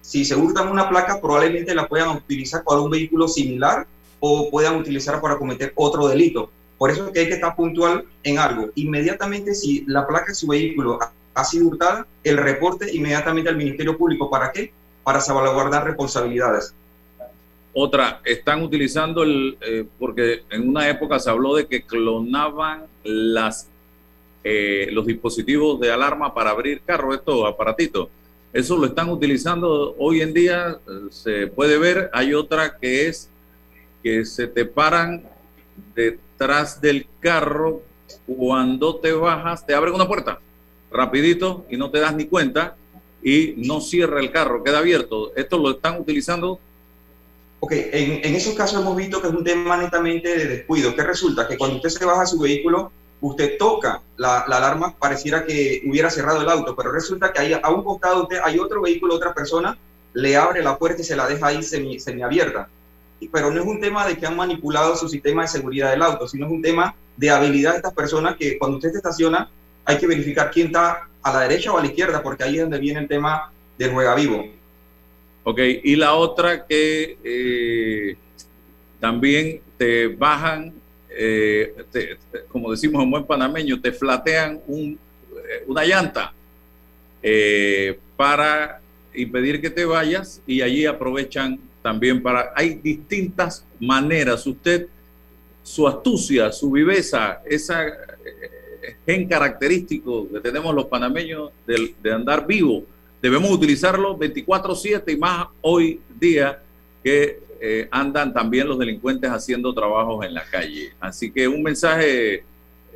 si 0.00 0.24
se 0.24 0.36
hurtan 0.36 0.68
una 0.68 0.88
placa, 0.88 1.20
probablemente 1.20 1.74
la 1.74 1.88
puedan 1.88 2.10
utilizar 2.10 2.62
para 2.62 2.80
un 2.80 2.90
vehículo 2.90 3.28
similar 3.28 3.86
o 4.20 4.48
puedan 4.50 4.76
utilizar 4.76 5.20
para 5.20 5.36
cometer 5.36 5.72
otro 5.74 6.08
delito. 6.08 6.50
Por 6.78 6.90
eso 6.90 7.06
es 7.06 7.12
que 7.12 7.20
hay 7.20 7.28
que 7.28 7.34
estar 7.34 7.56
puntual 7.56 8.04
en 8.22 8.38
algo. 8.38 8.70
Inmediatamente, 8.74 9.54
si 9.54 9.84
la 9.86 10.06
placa 10.06 10.26
de 10.28 10.34
su 10.34 10.46
vehículo 10.48 10.98
ha 11.34 11.44
sido 11.44 11.68
hurtada, 11.68 12.06
el 12.24 12.36
reporte 12.36 12.94
inmediatamente 12.94 13.50
al 13.50 13.56
Ministerio 13.56 13.96
Público. 13.96 14.30
¿Para 14.30 14.52
qué? 14.52 14.72
Para 15.02 15.20
salvaguardar 15.20 15.84
responsabilidades. 15.84 16.74
Otra, 17.72 18.20
están 18.24 18.62
utilizando 18.62 19.22
el, 19.22 19.58
eh, 19.60 19.84
porque 19.98 20.42
en 20.50 20.68
una 20.68 20.88
época 20.88 21.18
se 21.18 21.28
habló 21.28 21.54
de 21.54 21.66
que 21.66 21.82
clonaban 21.82 22.84
las 23.04 23.68
eh, 24.48 24.90
los 24.92 25.04
dispositivos 25.04 25.80
de 25.80 25.90
alarma 25.90 26.32
para 26.32 26.50
abrir 26.50 26.80
carros, 26.86 27.16
estos 27.16 27.44
aparatitos. 27.44 28.08
Eso 28.52 28.76
lo 28.76 28.86
están 28.86 29.08
utilizando 29.08 29.96
hoy 29.98 30.20
en 30.20 30.32
día, 30.32 30.78
se 31.10 31.48
puede 31.48 31.78
ver. 31.78 32.10
Hay 32.12 32.32
otra 32.32 32.78
que 32.78 33.08
es 33.08 33.28
que 34.04 34.24
se 34.24 34.46
te 34.46 34.64
paran 34.64 35.24
detrás 36.38 36.80
del 36.80 37.06
carro 37.20 37.82
cuando 38.26 38.96
te 38.96 39.12
bajas, 39.12 39.64
te 39.64 39.74
abren 39.74 39.94
una 39.94 40.06
puerta 40.06 40.38
rapidito 40.90 41.64
y 41.70 41.76
no 41.76 41.90
te 41.90 41.98
das 41.98 42.14
ni 42.14 42.26
cuenta 42.26 42.76
y 43.22 43.54
no 43.56 43.80
cierra 43.80 44.20
el 44.20 44.30
carro, 44.30 44.62
queda 44.62 44.78
abierto. 44.78 45.34
¿Esto 45.34 45.58
lo 45.58 45.70
están 45.70 45.98
utilizando? 45.98 46.60
Ok, 47.60 47.72
en, 47.72 48.24
en 48.24 48.34
esos 48.34 48.54
casos 48.54 48.80
hemos 48.80 48.96
visto 48.96 49.20
que 49.20 49.28
es 49.28 49.34
un 49.34 49.42
tema 49.42 49.76
netamente 49.76 50.36
de 50.36 50.46
descuido. 50.46 50.94
¿Qué 50.94 51.02
resulta? 51.02 51.48
Que 51.48 51.56
cuando 51.56 51.76
usted 51.76 51.88
se 51.88 52.04
baja 52.04 52.26
su 52.26 52.38
vehículo, 52.38 52.92
usted 53.20 53.56
toca 53.58 54.02
la, 54.16 54.40
alarma, 54.40 54.94
pareciera 54.96 55.44
que 55.44 55.82
hubiera 55.86 56.10
cerrado 56.10 56.42
el 56.42 56.50
auto, 56.50 56.76
pero 56.76 56.92
resulta 56.92 57.32
que 57.32 57.40
ahí 57.40 57.52
a 57.60 57.70
un 57.70 57.82
costado 57.82 58.24
usted 58.24 58.38
hay 58.44 58.58
otro 58.58 58.82
vehículo, 58.82 59.14
otra 59.14 59.34
persona, 59.34 59.76
le 60.12 60.36
abre 60.36 60.62
la 60.62 60.78
puerta 60.78 61.00
y 61.00 61.04
se 61.04 61.16
la 61.16 61.26
deja 61.26 61.46
ahí 61.48 61.62
semi, 61.62 61.98
semiabierta. 61.98 62.68
Pero 63.32 63.50
no 63.50 63.60
es 63.60 63.66
un 63.66 63.80
tema 63.80 64.06
de 64.06 64.16
que 64.16 64.26
han 64.26 64.36
manipulado 64.36 64.96
su 64.96 65.08
sistema 65.08 65.42
de 65.42 65.48
seguridad 65.48 65.90
del 65.90 66.02
auto, 66.02 66.28
sino 66.28 66.46
es 66.46 66.52
un 66.52 66.62
tema 66.62 66.94
de 67.16 67.30
habilidad 67.30 67.72
de 67.72 67.76
estas 67.78 67.94
personas 67.94 68.36
que 68.36 68.58
cuando 68.58 68.76
usted 68.76 68.90
se 68.90 68.98
estaciona 68.98 69.48
hay 69.84 69.98
que 69.98 70.06
verificar 70.06 70.50
quién 70.50 70.66
está 70.66 71.08
a 71.22 71.32
la 71.32 71.40
derecha 71.40 71.72
o 71.72 71.78
a 71.78 71.80
la 71.80 71.86
izquierda, 71.86 72.22
porque 72.22 72.42
ahí 72.42 72.56
es 72.56 72.62
donde 72.62 72.78
viene 72.78 73.00
el 73.00 73.08
tema 73.08 73.52
del 73.78 73.92
juega 73.92 74.14
vivo. 74.14 74.44
Ok, 75.44 75.60
y 75.84 75.94
la 75.94 76.14
otra 76.14 76.66
que 76.66 77.18
eh, 77.22 78.16
también 78.98 79.60
te 79.78 80.08
bajan 80.08 80.74
eh, 81.08 81.72
como 82.48 82.70
decimos 82.70 83.02
en 83.02 83.10
buen 83.10 83.24
panameño, 83.24 83.80
te 83.80 83.92
flatean 83.92 84.60
un, 84.66 84.98
eh, 85.32 85.64
una 85.66 85.84
llanta 85.84 86.34
para 88.16 88.80
impedir 89.14 89.60
que 89.60 89.70
te 89.70 89.84
vayas 89.84 90.42
y 90.46 90.62
allí 90.62 90.86
aprovechan 90.86 91.58
también 91.86 92.20
para... 92.20 92.52
Hay 92.56 92.74
distintas 92.74 93.64
maneras. 93.78 94.44
Usted, 94.44 94.88
su 95.62 95.86
astucia, 95.86 96.50
su 96.50 96.72
viveza, 96.72 97.40
esa 97.44 97.86
gen 99.06 99.28
característico 99.28 100.28
que 100.28 100.40
tenemos 100.40 100.74
los 100.74 100.86
panameños 100.86 101.52
de, 101.64 101.94
de 102.02 102.12
andar 102.12 102.44
vivo, 102.44 102.84
debemos 103.22 103.50
utilizarlo 103.52 104.18
24/7 104.18 105.12
y 105.12 105.16
más 105.16 105.46
hoy 105.60 106.00
día 106.18 106.60
que 107.04 107.38
eh, 107.60 107.88
andan 107.90 108.34
también 108.34 108.66
los 108.66 108.78
delincuentes 108.78 109.30
haciendo 109.30 109.72
trabajos 109.72 110.24
en 110.26 110.34
la 110.34 110.44
calle. 110.44 110.92
Así 110.98 111.30
que 111.30 111.46
un 111.46 111.62
mensaje, 111.62 112.44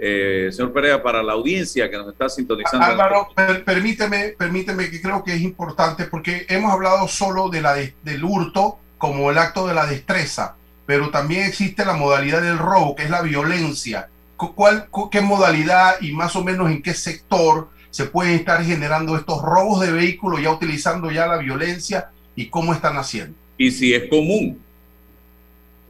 eh, 0.01 0.51
señor 0.53 0.73
Perea, 0.73 1.03
para 1.03 1.23
la 1.23 1.33
audiencia 1.33 1.91
que 1.91 1.97
nos 1.97 2.09
está 2.13 2.29
sintonizando. 2.29 2.87
Álvaro, 2.87 3.29
permíteme, 3.65 4.35
permíteme 4.39 4.91
que 4.91 5.01
creo 5.01 5.23
que 5.23 5.35
es 5.35 5.41
importante 5.41 6.05
porque 6.05 6.47
hemos 6.49 6.73
hablado 6.73 7.07
solo 7.09 7.49
de 7.49 7.61
la 7.61 7.75
del 7.75 8.25
hurto 8.25 8.79
como 8.99 9.31
el 9.31 9.39
acto 9.39 9.67
de 9.67 9.75
la 9.75 9.87
destreza, 9.87 10.57
pero 10.87 11.11
también 11.11 11.45
existe 11.45 11.85
la 11.85 11.95
modalidad 11.95 12.43
del 12.43 12.59
robo, 12.59 12.95
que 12.95 13.05
es 13.05 13.11
la 13.11 13.23
violencia. 13.23 14.09
¿Cuál, 14.37 14.89
¿Qué 15.11 15.21
modalidad 15.21 15.97
y 16.01 16.13
más 16.13 16.35
o 16.35 16.43
menos 16.43 16.71
en 16.71 16.83
qué 16.83 16.95
sector 16.95 17.69
se 17.91 18.07
pueden 18.07 18.35
estar 18.35 18.65
generando 18.65 19.17
estos 19.17 19.43
robos 19.43 19.81
de 19.81 19.93
vehículos 19.93 20.41
ya 20.41 20.51
utilizando 20.51 21.11
ya 21.11 21.27
la 21.27 21.37
violencia 21.37 22.11
y 22.35 22.47
cómo 22.47 22.73
están 22.73 22.97
haciendo? 22.97 23.37
y 23.61 23.71
si 23.71 23.93
es 23.93 24.09
común. 24.09 24.59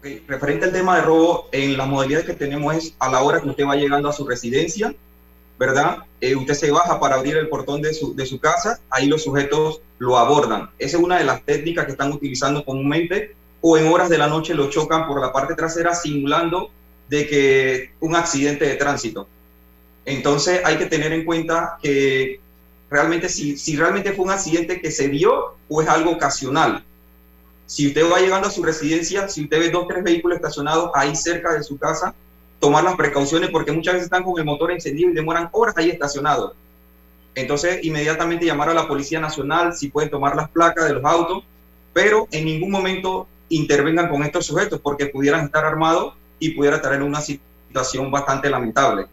Referente 0.02 0.64
al 0.64 0.72
tema 0.72 0.96
de 0.96 1.02
robo, 1.02 1.48
en 1.52 1.76
las 1.76 1.86
modalidades 1.86 2.26
que 2.26 2.32
tenemos 2.34 2.74
es 2.74 2.94
a 2.98 3.10
la 3.10 3.22
hora 3.22 3.40
que 3.40 3.48
usted 3.48 3.66
va 3.66 3.76
llegando 3.76 4.08
a 4.08 4.12
su 4.14 4.26
residencia, 4.26 4.94
¿verdad? 5.58 5.98
Eh, 6.22 6.34
usted 6.34 6.54
se 6.54 6.70
baja 6.70 6.98
para 6.98 7.16
abrir 7.16 7.36
el 7.36 7.48
portón 7.48 7.82
de 7.82 7.92
su, 7.92 8.16
de 8.16 8.24
su 8.24 8.40
casa, 8.40 8.80
ahí 8.88 9.08
los 9.08 9.24
sujetos 9.24 9.82
lo 9.98 10.16
abordan. 10.16 10.70
Esa 10.78 10.96
es 10.96 11.02
una 11.02 11.18
de 11.18 11.24
las 11.24 11.42
técnicas 11.44 11.84
que 11.84 11.92
están 11.92 12.12
utilizando 12.12 12.64
comúnmente, 12.64 13.36
o 13.60 13.76
en 13.76 13.88
horas 13.88 14.08
de 14.08 14.16
la 14.16 14.26
noche 14.26 14.54
lo 14.54 14.70
chocan 14.70 15.06
por 15.06 15.20
la 15.20 15.32
parte 15.32 15.54
trasera 15.54 15.94
simulando 15.94 16.70
de 17.10 17.26
que 17.26 17.90
un 18.00 18.16
accidente 18.16 18.64
de 18.66 18.76
tránsito. 18.76 19.28
Entonces 20.06 20.62
hay 20.64 20.78
que 20.78 20.86
tener 20.86 21.12
en 21.12 21.26
cuenta 21.26 21.76
que 21.82 22.40
realmente 22.88 23.28
si, 23.28 23.58
si 23.58 23.76
realmente 23.76 24.12
fue 24.12 24.24
un 24.24 24.30
accidente 24.30 24.80
que 24.80 24.90
se 24.90 25.08
dio 25.08 25.56
o 25.68 25.82
es 25.82 25.88
algo 25.88 26.12
ocasional. 26.12 26.84
Si 27.70 27.86
usted 27.86 28.10
va 28.10 28.18
llegando 28.18 28.48
a 28.48 28.50
su 28.50 28.64
residencia, 28.64 29.28
si 29.28 29.44
usted 29.44 29.60
ve 29.60 29.70
dos, 29.70 29.86
tres 29.86 30.02
vehículos 30.02 30.34
estacionados 30.34 30.90
ahí 30.92 31.14
cerca 31.14 31.52
de 31.52 31.62
su 31.62 31.78
casa, 31.78 32.16
tomar 32.58 32.82
las 32.82 32.96
precauciones 32.96 33.50
porque 33.50 33.70
muchas 33.70 33.94
veces 33.94 34.06
están 34.06 34.24
con 34.24 34.36
el 34.40 34.44
motor 34.44 34.72
encendido 34.72 35.08
y 35.08 35.12
demoran 35.14 35.48
horas 35.52 35.76
ahí 35.78 35.88
estacionados. 35.88 36.54
Entonces, 37.36 37.78
inmediatamente 37.84 38.44
llamar 38.44 38.70
a 38.70 38.74
la 38.74 38.88
Policía 38.88 39.20
Nacional 39.20 39.76
si 39.76 39.86
pueden 39.86 40.10
tomar 40.10 40.34
las 40.34 40.50
placas 40.50 40.88
de 40.88 40.94
los 40.94 41.04
autos, 41.04 41.44
pero 41.92 42.26
en 42.32 42.46
ningún 42.46 42.72
momento 42.72 43.28
intervengan 43.50 44.08
con 44.08 44.24
estos 44.24 44.46
sujetos 44.46 44.80
porque 44.80 45.06
pudieran 45.06 45.44
estar 45.44 45.64
armados 45.64 46.14
y 46.40 46.50
pudiera 46.50 46.82
traer 46.82 47.04
una 47.04 47.20
situación 47.20 48.10
bastante 48.10 48.50
lamentable. 48.50 49.06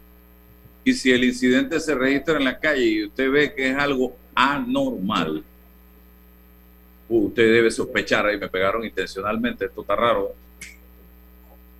Y 0.83 0.93
si 0.93 1.11
el 1.11 1.23
incidente 1.25 1.79
se 1.79 1.93
registra 1.93 2.37
en 2.37 2.45
la 2.45 2.57
calle 2.57 2.83
y 2.83 3.05
usted 3.05 3.29
ve 3.29 3.53
que 3.53 3.69
es 3.69 3.77
algo 3.77 4.15
anormal, 4.33 5.43
usted 7.09 7.51
debe 7.51 7.71
sospechar, 7.71 8.25
ahí 8.25 8.37
me 8.37 8.49
pegaron 8.49 8.83
intencionalmente, 8.83 9.65
esto 9.65 9.81
está 9.81 9.95
raro. 9.95 10.33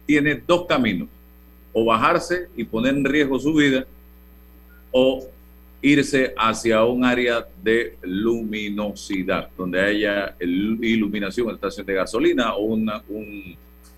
Tiene 0.06 0.42
dos 0.46 0.66
caminos, 0.66 1.10
o 1.74 1.86
bajarse 1.86 2.48
y 2.56 2.64
poner 2.64 2.96
en 2.96 3.06
riesgo 3.06 3.40
su 3.40 3.54
vida, 3.54 3.86
o 4.92 5.28
irse 5.82 6.34
hacia 6.38 6.84
un 6.84 7.04
área 7.04 7.46
de 7.62 7.98
luminosidad, 8.02 9.50
donde 9.58 9.82
haya 9.82 10.36
iluminación, 10.40 11.52
estación 11.52 11.86
de 11.86 11.94
gasolina 11.94 12.56
o 12.56 12.62
una, 12.62 13.04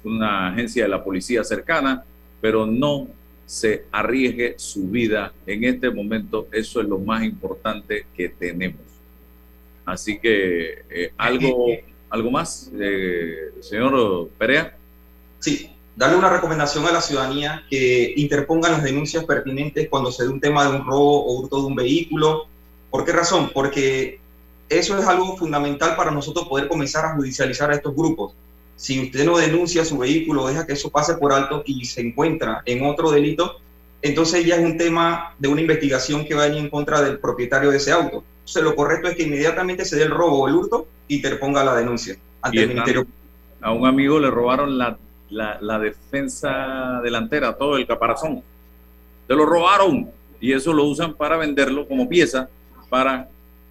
una 0.03 0.49
agencia 0.49 0.83
de 0.83 0.89
la 0.89 1.03
policía 1.03 1.43
cercana, 1.43 2.03
pero 2.41 2.65
no 2.65 3.07
se 3.45 3.85
arriesgue 3.91 4.55
su 4.57 4.89
vida 4.89 5.33
en 5.45 5.63
este 5.63 5.89
momento. 5.89 6.47
Eso 6.51 6.81
es 6.81 6.87
lo 6.87 6.99
más 6.99 7.23
importante 7.23 8.05
que 8.15 8.29
tenemos. 8.29 8.88
Así 9.89 10.19
que 10.19 10.83
eh, 10.89 11.13
algo, 11.17 11.67
algo 12.09 12.31
más, 12.31 12.69
eh, 12.79 13.51
señor 13.59 14.29
Perea. 14.37 14.77
Sí, 15.39 15.71
darle 15.95 16.17
una 16.17 16.29
recomendación 16.29 16.85
a 16.85 16.91
la 16.91 17.01
ciudadanía 17.01 17.63
que 17.69 18.13
interpongan 18.15 18.73
las 18.73 18.83
denuncias 18.83 19.25
pertinentes 19.25 19.89
cuando 19.89 20.11
se 20.11 20.23
dé 20.23 20.29
un 20.29 20.39
tema 20.39 20.63
de 20.63 20.77
un 20.77 20.85
robo 20.85 21.25
o 21.25 21.39
hurto 21.39 21.61
de 21.61 21.67
un 21.67 21.75
vehículo. 21.75 22.45
¿Por 22.91 23.03
qué 23.03 23.11
razón? 23.11 23.51
Porque 23.53 24.19
eso 24.69 24.97
es 24.97 25.05
algo 25.05 25.35
fundamental 25.37 25.95
para 25.95 26.11
nosotros 26.11 26.47
poder 26.47 26.67
comenzar 26.67 27.05
a 27.05 27.15
judicializar 27.15 27.71
a 27.71 27.75
estos 27.75 27.95
grupos. 27.95 28.33
Si 28.75 29.01
usted 29.01 29.25
no 29.25 29.37
denuncia 29.37 29.83
su 29.83 29.97
vehículo, 29.97 30.47
deja 30.47 30.65
que 30.65 30.73
eso 30.73 30.89
pase 30.89 31.15
por 31.15 31.33
alto 31.33 31.63
y 31.65 31.83
se 31.85 32.01
encuentra 32.01 32.61
en 32.65 32.85
otro 32.85 33.11
delito, 33.11 33.57
entonces 34.01 34.45
ya 34.45 34.55
es 34.55 34.63
un 34.63 34.77
tema 34.77 35.35
de 35.37 35.49
una 35.49 35.61
investigación 35.61 36.25
que 36.25 36.35
vaya 36.35 36.57
en 36.57 36.69
contra 36.69 37.01
del 37.01 37.19
propietario 37.19 37.71
de 37.71 37.77
ese 37.77 37.91
auto 37.91 38.23
lo 38.55 38.75
correcto 38.75 39.07
es 39.07 39.15
que 39.15 39.23
inmediatamente 39.23 39.85
se 39.85 39.97
dé 39.97 40.03
el 40.03 40.11
robo 40.11 40.39
o 40.39 40.47
el 40.47 40.55
hurto 40.55 40.87
y 41.07 41.21
te 41.21 41.35
ponga 41.35 41.63
la 41.63 41.75
denuncia 41.75 42.17
ante 42.41 42.63
el 42.63 42.69
Ministerio. 42.69 43.05
A 43.61 43.71
un 43.71 43.85
amigo 43.85 44.19
le 44.19 44.29
robaron 44.29 44.77
la, 44.77 44.97
la, 45.29 45.79
defensa 45.79 47.01
delantera, 47.03 47.53
todo 47.53 47.77
el 47.77 47.85
caparazón. 47.85 48.41
Te 49.27 49.35
lo 49.35 49.45
robaron 49.45 50.09
y 50.39 50.53
eso 50.53 50.73
lo 50.73 50.85
usan 50.85 51.13
para 51.13 51.37
venderlo 51.37 51.87
como 51.87 52.07
pieza 52.07 52.49
para 52.89 53.27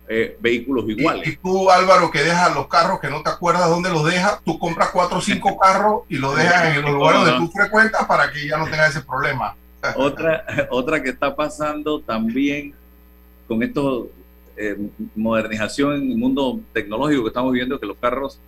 eh, 0.08 0.36
vehículos 0.40 0.88
iguales. 0.88 1.26
Y, 1.26 1.36
tú, 1.36 1.70
Álvaro, 1.70 2.10
que 2.10 2.22
dejas 2.22 2.54
los 2.54 2.68
carros 2.68 3.00
que 3.00 3.08
no 3.08 3.22
te 3.22 3.30
acuerdas 3.30 3.68
dónde 3.68 3.90
los 3.90 4.04
dejas, 4.04 4.40
tú 4.44 4.58
compras 4.58 4.90
cuatro 4.92 5.18
o 5.18 5.20
cinco 5.20 5.58
carros 5.62 6.02
y 6.08 6.16
los 6.16 6.36
dejas 6.36 6.76
en 6.76 6.82
los 6.82 6.92
lugares 6.92 7.24
donde 7.24 7.38
tú 7.38 7.52
frecuentas 7.52 8.06
para 8.06 8.30
que 8.30 8.46
ya 8.46 8.56
no 8.58 8.64
tengas 8.64 8.90
ese 8.90 9.02
problema. 9.02 9.56
Otra, 9.96 10.44
otra 10.70 11.02
que 11.02 11.10
está 11.10 11.34
pasando 11.34 12.00
también 12.00 12.74
con 13.46 13.62
estos 13.62 14.06
eh, 14.60 14.76
modernización 15.14 16.02
en 16.02 16.10
el 16.10 16.16
mundo 16.16 16.60
tecnológico 16.72 17.22
que 17.22 17.28
estamos 17.28 17.52
viendo, 17.52 17.78
que 17.78 17.86
los 17.86 17.96
carros, 17.96 18.40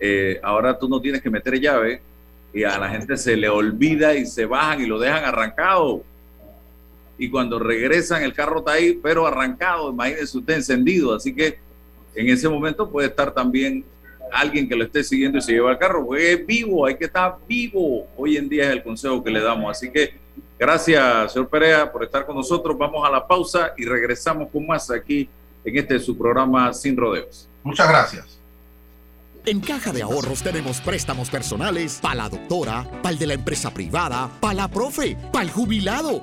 eh, 0.00 0.40
ahora 0.42 0.78
tú 0.78 0.88
no 0.88 0.98
tienes 0.98 1.20
que 1.20 1.28
meter 1.28 1.60
llave 1.60 2.00
y 2.54 2.64
a 2.64 2.78
la 2.78 2.88
gente 2.88 3.18
se 3.18 3.36
le 3.36 3.50
olvida 3.50 4.14
y 4.14 4.24
se 4.24 4.46
bajan 4.46 4.80
y 4.80 4.86
lo 4.86 4.98
dejan 4.98 5.24
arrancado. 5.24 6.02
Y 7.18 7.28
cuando 7.28 7.58
regresan 7.58 8.22
el 8.22 8.32
carro 8.32 8.60
está 8.60 8.72
ahí, 8.72 8.98
pero 9.02 9.26
arrancado, 9.26 9.90
imagínese 9.90 10.38
usted 10.38 10.54
encendido. 10.54 11.14
Así 11.14 11.34
que 11.34 11.58
en 12.14 12.30
ese 12.30 12.48
momento 12.48 12.90
puede 12.90 13.08
estar 13.08 13.32
también 13.32 13.84
alguien 14.32 14.66
que 14.66 14.74
lo 14.74 14.84
esté 14.84 15.04
siguiendo 15.04 15.36
y 15.36 15.42
se 15.42 15.52
lleva 15.52 15.72
el 15.72 15.78
carro, 15.78 16.06
porque 16.06 16.32
es 16.32 16.46
vivo, 16.46 16.86
hay 16.86 16.96
que 16.96 17.04
estar 17.04 17.36
vivo. 17.46 18.06
Hoy 18.16 18.38
en 18.38 18.48
día 18.48 18.64
es 18.64 18.70
el 18.70 18.82
consejo 18.82 19.22
que 19.22 19.30
le 19.30 19.40
damos. 19.40 19.70
Así 19.70 19.90
que 19.90 20.14
gracias, 20.58 21.32
señor 21.32 21.48
Perea, 21.48 21.92
por 21.92 22.04
estar 22.04 22.24
con 22.24 22.36
nosotros. 22.36 22.76
Vamos 22.76 23.06
a 23.06 23.10
la 23.10 23.26
pausa 23.26 23.74
y 23.76 23.84
regresamos 23.84 24.48
con 24.50 24.66
más 24.66 24.90
aquí 24.90 25.28
en 25.64 25.76
este 25.76 25.98
su 26.00 26.16
programa 26.16 26.72
Sin 26.72 26.96
Rodeos. 26.96 27.48
Muchas 27.62 27.88
gracias. 27.88 28.38
En 29.44 29.60
Caja 29.60 29.92
de 29.92 30.02
Ahorros 30.02 30.40
tenemos 30.40 30.80
préstamos 30.80 31.28
personales 31.28 31.98
para 32.00 32.14
la 32.14 32.28
doctora, 32.28 32.88
para 33.02 33.10
el 33.10 33.18
de 33.18 33.26
la 33.26 33.34
empresa 33.34 33.74
privada, 33.74 34.30
para 34.40 34.54
la 34.54 34.68
profe, 34.68 35.16
para 35.32 35.44
el 35.44 35.50
jubilado, 35.50 36.22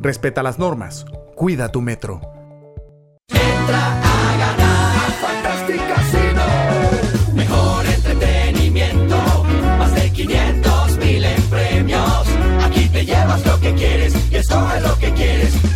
Respeta 0.00 0.42
las 0.42 0.58
normas. 0.58 1.06
Cuida 1.34 1.70
tu 1.70 1.80
metro. 1.80 2.20
Entra 3.28 3.92
a 4.02 4.36
ganar 4.36 5.10
Fantastic 5.20 5.80
Casino. 5.88 7.34
Mejor 7.34 7.86
entretenimiento. 7.86 9.16
Más 9.78 9.94
de 9.94 10.10
500 10.10 10.98
mil 10.98 11.24
en 11.24 11.42
premios. 11.44 12.26
Aquí 12.64 12.88
te 12.88 13.04
llevas 13.04 13.44
lo 13.46 13.60
que 13.60 13.74
quieres 13.74 14.14
y 14.30 14.36
escoges 14.36 14.82
lo 14.82 14.98
que 14.98 15.12
quieres. 15.12 15.75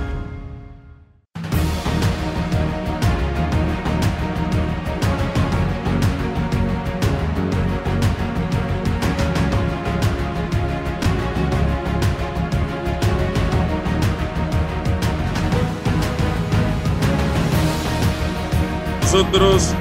Nosotros, 19.13 19.73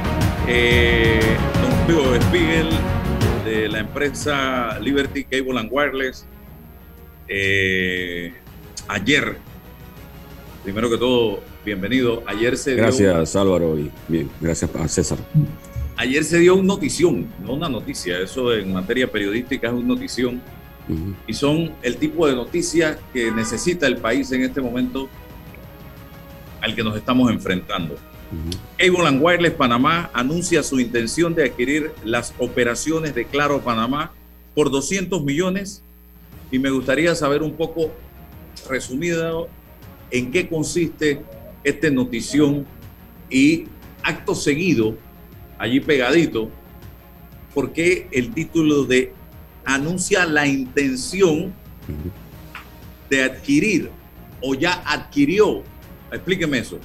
eh, 0.49 1.21
don 1.63 1.87
Pío 1.87 2.21
Spiegel 2.21 2.69
de 3.45 3.69
la 3.69 3.79
empresa 3.79 4.77
Liberty 4.81 5.23
Cable 5.23 5.57
and 5.57 5.69
Wireless. 5.71 6.27
Eh, 7.29 8.35
ayer, 8.89 9.37
primero 10.65 10.91
que 10.91 10.99
todo, 10.99 11.45
bienvenido. 11.65 12.25
Ayer 12.27 12.59
se 12.59 12.75
Gracias 12.75 13.37
Álvaro 13.37 13.79
y 13.79 13.89
bien, 14.09 14.29
gracias 14.41 14.69
a 14.75 14.89
César. 14.89 15.19
Ayer 15.97 16.25
se 16.25 16.41
dio 16.41 16.57
una 16.57 16.75
notición, 16.75 17.29
no 17.41 17.53
una 17.53 17.69
noticia, 17.69 18.19
eso 18.19 18.53
en 18.53 18.73
materia 18.73 19.09
periodística 19.09 19.69
es 19.69 19.73
una 19.73 19.95
notición. 19.95 20.43
Y 21.29 21.35
son 21.35 21.71
el 21.83 21.99
tipo 21.99 22.27
de 22.27 22.35
noticias 22.35 22.99
que 23.13 23.31
necesita 23.31 23.87
el 23.87 23.99
país 23.99 24.33
en 24.33 24.43
este 24.43 24.61
momento 24.61 25.09
al 26.61 26.75
que 26.75 26.83
nos 26.83 26.97
estamos 26.97 27.31
enfrentando. 27.31 27.95
And 28.79 29.23
Wireless 29.23 29.55
Panamá 29.55 30.11
anuncia 30.13 30.63
su 30.63 30.79
intención 30.79 31.35
de 31.35 31.47
adquirir 31.47 31.93
las 32.05 32.33
operaciones 32.39 33.15
de 33.15 33.25
Claro 33.25 33.61
Panamá 33.61 34.13
por 34.55 34.71
200 34.71 35.23
millones 35.25 35.83
y 36.51 36.59
me 36.59 36.71
gustaría 36.71 37.15
saber 37.15 37.43
un 37.43 37.53
poco 37.53 37.91
resumido 38.69 39.49
en 40.11 40.31
qué 40.31 40.49
consiste 40.49 41.23
esta 41.65 41.91
notición 41.91 42.67
y 43.29 43.65
acto 44.03 44.35
seguido, 44.35 44.97
allí 45.59 45.81
pegadito, 45.81 46.51
por 47.55 47.73
qué 47.73 48.09
el 48.13 48.33
título 48.33 48.85
de 48.85 49.13
anuncia 49.65 50.25
la 50.27 50.47
intención 50.47 51.53
de 53.09 53.25
adquirir 53.25 53.91
o 54.41 54.55
ya 54.55 54.83
adquirió. 54.87 55.63
Explíqueme 56.13 56.59
eso. 56.59 56.79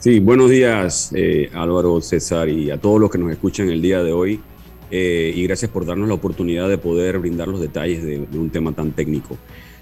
Sí, 0.00 0.18
buenos 0.18 0.48
días 0.48 1.12
eh, 1.14 1.50
Álvaro, 1.52 2.00
César 2.00 2.48
y 2.48 2.70
a 2.70 2.78
todos 2.78 2.98
los 2.98 3.10
que 3.10 3.18
nos 3.18 3.30
escuchan 3.30 3.68
el 3.68 3.82
día 3.82 4.02
de 4.02 4.12
hoy. 4.12 4.40
Eh, 4.90 5.30
y 5.36 5.42
gracias 5.42 5.70
por 5.70 5.84
darnos 5.84 6.08
la 6.08 6.14
oportunidad 6.14 6.70
de 6.70 6.78
poder 6.78 7.18
brindar 7.18 7.48
los 7.48 7.60
detalles 7.60 8.02
de, 8.02 8.26
un 8.32 8.48
tema 8.48 8.72
tan 8.72 8.92
técnico. 8.92 9.36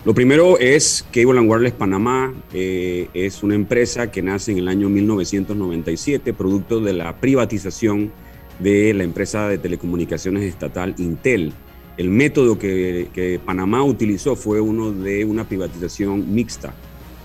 Lo 0.04 0.14
primero 0.14 0.58
es 0.58 1.06
Cable 1.12 1.38
and 1.38 1.48
Wireless 1.48 1.72
Panamá 1.72 2.34
eh, 2.52 3.08
es 3.14 3.44
una 3.44 3.54
empresa 3.54 4.10
que 4.10 4.20
nace 4.20 4.50
en 4.50 4.58
el 4.58 4.66
año 4.66 4.88
1997, 4.88 6.32
producto 6.32 6.80
de 6.80 6.94
la 6.94 7.14
privatización 7.20 8.10
de 8.58 8.92
la 8.94 9.04
empresa 9.04 9.48
de 9.48 9.58
telecomunicaciones 9.58 10.42
estatal 10.42 10.96
Intel. 10.98 11.52
El 11.96 12.10
método 12.10 12.58
que, 12.58 13.06
que 13.14 13.38
Panamá 13.38 13.84
utilizó 13.84 14.34
fue 14.34 14.60
uno 14.60 14.90
de 14.90 15.24
una 15.24 15.48
privatización 15.48 16.34
mixta. 16.34 16.74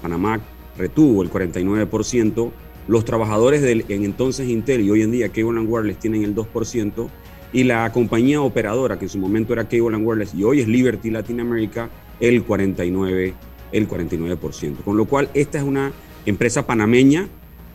Panamá 0.03 0.39
retuvo 0.77 1.23
el 1.23 1.31
49%, 1.31 2.51
los 2.87 3.05
trabajadores 3.05 3.61
del 3.61 3.85
en 3.89 4.03
entonces 4.03 4.49
Intel 4.49 4.81
y 4.81 4.91
hoy 4.91 5.01
en 5.01 5.11
día 5.11 5.29
Cable 5.29 5.59
Wireless 5.61 5.99
tienen 5.99 6.23
el 6.23 6.35
2% 6.35 7.09
y 7.53 7.63
la 7.63 7.91
compañía 7.91 8.41
operadora 8.41 8.97
que 8.97 9.05
en 9.05 9.09
su 9.09 9.19
momento 9.19 9.53
era 9.53 9.67
Cable 9.67 9.97
Wireless 9.97 10.33
y 10.33 10.43
hoy 10.43 10.61
es 10.61 10.67
Liberty 10.67 11.11
Latin 11.11 11.39
America 11.39 11.89
el 12.19 12.43
49 12.43 13.33
el 13.71 13.87
49%. 13.87 14.83
Con 14.83 14.97
lo 14.97 15.05
cual 15.05 15.29
esta 15.33 15.57
es 15.57 15.63
una 15.63 15.91
empresa 16.25 16.65
panameña 16.67 17.27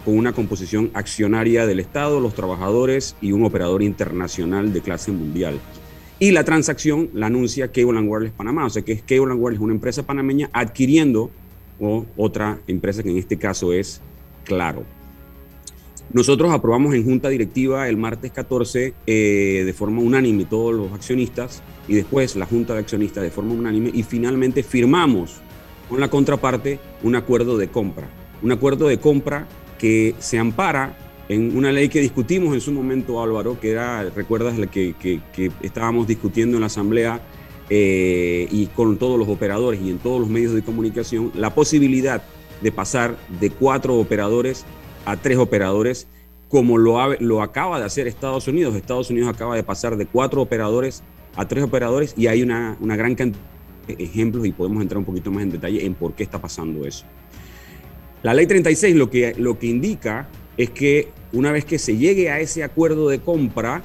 con 0.05 0.17
una 0.17 0.33
composición 0.33 0.91
accionaria 0.95 1.67
del 1.67 1.81
Estado, 1.81 2.21
los 2.21 2.35
trabajadores 2.35 3.17
y 3.21 3.33
un 3.33 3.45
operador 3.45 3.83
internacional 3.83 4.73
de 4.73 4.81
clase 4.81 5.11
mundial. 5.11 5.59
Y 6.21 6.33
la 6.33 6.45
transacción 6.45 7.11
la 7.15 7.27
anuncia 7.27 7.69
Cable 7.73 8.01
Wireless 8.01 8.33
Panamá, 8.33 8.67
o 8.67 8.71
sea 8.71 8.83
que 8.83 8.93
es 8.93 9.03
Cable 9.03 9.35
Wireless, 9.35 9.61
una 9.61 9.75
empresa 9.75 10.05
panameña 10.05 10.51
adquiriendo 10.53 11.31
otra 12.17 12.59
empresa 12.67 13.03
que 13.03 13.11
en 13.11 13.19
este 13.19 13.37
caso 13.39 13.73
es 13.73 14.01
Claro. 14.49 14.85
Nosotros 16.11 16.51
aprobamos 16.51 16.95
en 16.95 17.05
junta 17.05 17.29
directiva 17.29 17.87
el 17.87 17.99
martes 17.99 18.33
14 18.33 18.95
eh, 19.07 19.63
de 19.65 19.73
forma 19.75 20.01
unánime 20.01 20.47
todos 20.47 20.75
los 20.75 20.91
accionistas 20.93 21.63
y 21.87 21.95
después 21.95 22.35
la 22.35 22.47
junta 22.47 22.73
de 22.73 22.81
accionistas 22.81 23.23
de 23.23 23.31
forma 23.31 23.53
unánime 23.53 23.91
y 23.93 24.03
finalmente 24.03 24.63
firmamos 24.63 25.37
con 25.89 26.01
la 26.01 26.09
contraparte 26.09 26.81
un 27.03 27.15
acuerdo 27.15 27.59
de 27.59 27.69
compra. 27.69 28.09
Un 28.43 28.53
acuerdo 28.53 28.89
de 28.89 28.99
compra 28.99 29.47
que 29.79 30.15
se 30.19 30.39
ampara 30.39 30.97
en 31.29 31.55
una 31.55 31.73
ley 31.73 31.91
que 31.91 32.01
discutimos 32.01 32.55
en 32.55 32.63
su 32.63 32.73
momento, 32.73 33.23
Álvaro, 33.23 33.61
que 33.61 33.71
era, 33.71 34.03
recuerdas, 34.05 34.59
la 34.59 34.67
que, 34.67 35.21
estábamos 35.61 36.07
discutiendo 36.07 36.57
en 36.57 36.63
la 36.63 36.69
Asamblea 36.69 37.21
eh, 37.69 38.49
y 38.51 38.67
con 38.69 38.97
todos 38.97 39.19
los 39.19 39.29
operadores 39.29 39.79
y 39.83 39.91
en 39.91 39.99
todos 39.99 40.21
los 40.21 40.31
medios 40.31 40.55
de 40.55 40.63
comunicación, 40.63 41.33
la 41.35 41.55
posibilidad 41.55 42.23
de 42.63 42.73
pasar 42.73 43.19
de 43.41 43.51
cuatro 43.51 43.97
operadores 43.97 44.65
a 45.09 45.17
tres 45.17 45.39
operadores, 45.39 46.07
como 46.49 46.77
lo, 46.77 47.15
lo 47.21 47.43
acaba 47.43 47.79
de 47.79 47.87
hacer 47.87 48.07
Estados 48.07 48.47
Unidos. 48.47 48.77
Estados 48.77 49.09
Unidos 49.09 49.31
acaba 49.31 49.57
de 49.57 49.63
pasar 49.63 49.97
de 49.97 50.05
cuatro 50.05 50.43
operadores 50.43 51.03
a 51.35 51.49
tres 51.49 51.65
operadores 51.65 52.15
y 52.17 52.27
hay 52.27 52.43
una, 52.43 52.77
una 52.81 52.95
gran 52.95 53.15
cantidad 53.15 53.43
de 53.87 53.95
ejemplos 53.95 54.47
y 54.47 54.53
podemos 54.53 54.83
entrar 54.83 54.99
un 54.99 55.07
poquito 55.07 55.31
más 55.31 55.45
en 55.45 55.51
detalle 55.51 55.87
en 55.87 55.95
por 55.95 56.13
qué 56.13 56.25
está 56.25 56.39
pasando 56.39 56.85
eso. 56.87 57.07
La 58.23 58.35
ley 58.35 58.47
36 58.47 58.97
lo 58.97 59.09
que, 59.09 59.35
lo 59.39 59.59
que 59.59 59.69
indica 59.69 60.29
es 60.59 60.71
que 60.71 61.09
una 61.33 61.53
vez 61.53 61.65
que 61.65 61.79
se 61.79 61.97
llegue 61.97 62.31
a 62.31 62.41
ese 62.41 62.63
acuerdo 62.63 63.09
de 63.09 63.21
compra, 63.21 63.83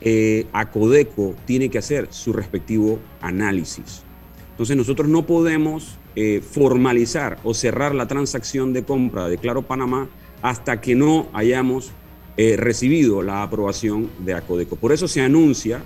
eh, 0.00 0.46
Acodeco 0.52 1.34
tiene 1.44 1.70
que 1.70 1.78
hacer 1.78 2.06
su 2.10 2.32
respectivo 2.32 3.00
análisis. 3.20 4.02
Entonces 4.50 4.76
nosotros 4.76 5.08
no 5.08 5.26
podemos 5.26 5.98
eh, 6.14 6.40
formalizar 6.40 7.38
o 7.42 7.52
cerrar 7.52 7.94
la 7.94 8.06
transacción 8.06 8.72
de 8.72 8.84
compra 8.84 9.28
de 9.28 9.38
Claro 9.38 9.62
Panamá 9.62 10.08
hasta 10.42 10.80
que 10.80 10.94
no 10.94 11.28
hayamos 11.32 11.92
eh, 12.36 12.56
recibido 12.56 13.22
la 13.22 13.42
aprobación 13.42 14.10
de 14.18 14.34
Acodeco. 14.34 14.76
Por 14.76 14.92
eso 14.92 15.08
se 15.08 15.22
anuncia 15.22 15.82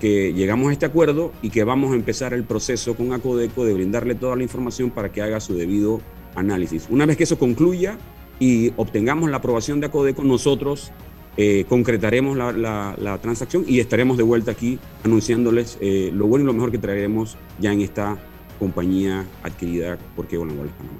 que 0.00 0.32
llegamos 0.32 0.68
a 0.68 0.72
este 0.72 0.86
acuerdo 0.86 1.32
y 1.40 1.50
que 1.50 1.64
vamos 1.64 1.92
a 1.92 1.94
empezar 1.94 2.34
el 2.34 2.44
proceso 2.44 2.94
con 2.94 3.12
Acodeco 3.12 3.64
de 3.64 3.74
brindarle 3.74 4.14
toda 4.14 4.36
la 4.36 4.42
información 4.42 4.90
para 4.90 5.10
que 5.10 5.22
haga 5.22 5.40
su 5.40 5.54
debido 5.54 6.00
análisis. 6.34 6.86
Una 6.90 7.06
vez 7.06 7.16
que 7.16 7.24
eso 7.24 7.38
concluya 7.38 7.96
y 8.38 8.72
obtengamos 8.76 9.30
la 9.30 9.38
aprobación 9.38 9.80
de 9.80 9.86
Acodeco, 9.86 10.22
nosotros 10.24 10.92
eh, 11.36 11.64
concretaremos 11.68 12.36
la, 12.36 13.18
transacción 13.22 13.64
y 13.66 13.80
estaremos 13.80 14.16
de 14.16 14.22
vuelta 14.22 14.50
aquí 14.50 14.78
anunciándoles 15.04 15.78
eh, 15.80 16.10
lo 16.12 16.26
bueno 16.26 16.44
y 16.44 16.46
lo 16.46 16.52
mejor 16.52 16.70
que 16.70 16.78
traeremos 16.78 17.36
ya 17.58 17.72
en 17.72 17.80
esta 17.80 18.18
compañía 18.58 19.24
adquirida 19.42 19.98
por 20.14 20.26
Kevin 20.26 20.48
Panamá. 20.48 20.98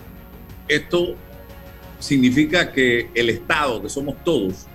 Esto 0.67 1.15
significa 2.05 2.71
que 2.71 3.09
el 3.15 3.31
Estado, 3.31 3.81
que 3.81 3.89
somos 3.89 4.23
todos, 4.23 4.67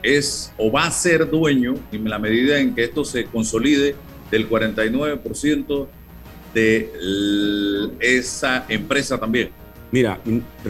es 0.00 0.52
o 0.56 0.70
va 0.70 0.84
a 0.84 0.90
ser 0.90 1.28
dueño, 1.28 1.74
en 1.90 2.08
la 2.08 2.20
medida 2.20 2.60
en 2.60 2.72
que 2.74 2.84
esto 2.84 3.04
se 3.04 3.24
consolide, 3.24 3.96
del 4.30 4.48
49% 4.48 5.88
de 6.54 7.90
esa 7.98 8.64
empresa 8.68 9.18
también. 9.18 9.50
Mira, 9.90 10.20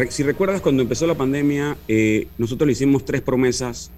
si 0.08 0.22
recuerdas 0.22 0.62
cuando 0.62 0.82
empezó 0.82 1.06
la 1.06 1.14
pandemia, 1.14 1.76
eh, 1.86 2.26
nosotros 2.38 2.66
le 2.66 2.72
hicimos 2.72 3.04
tres 3.04 3.20
promesas 3.20 3.90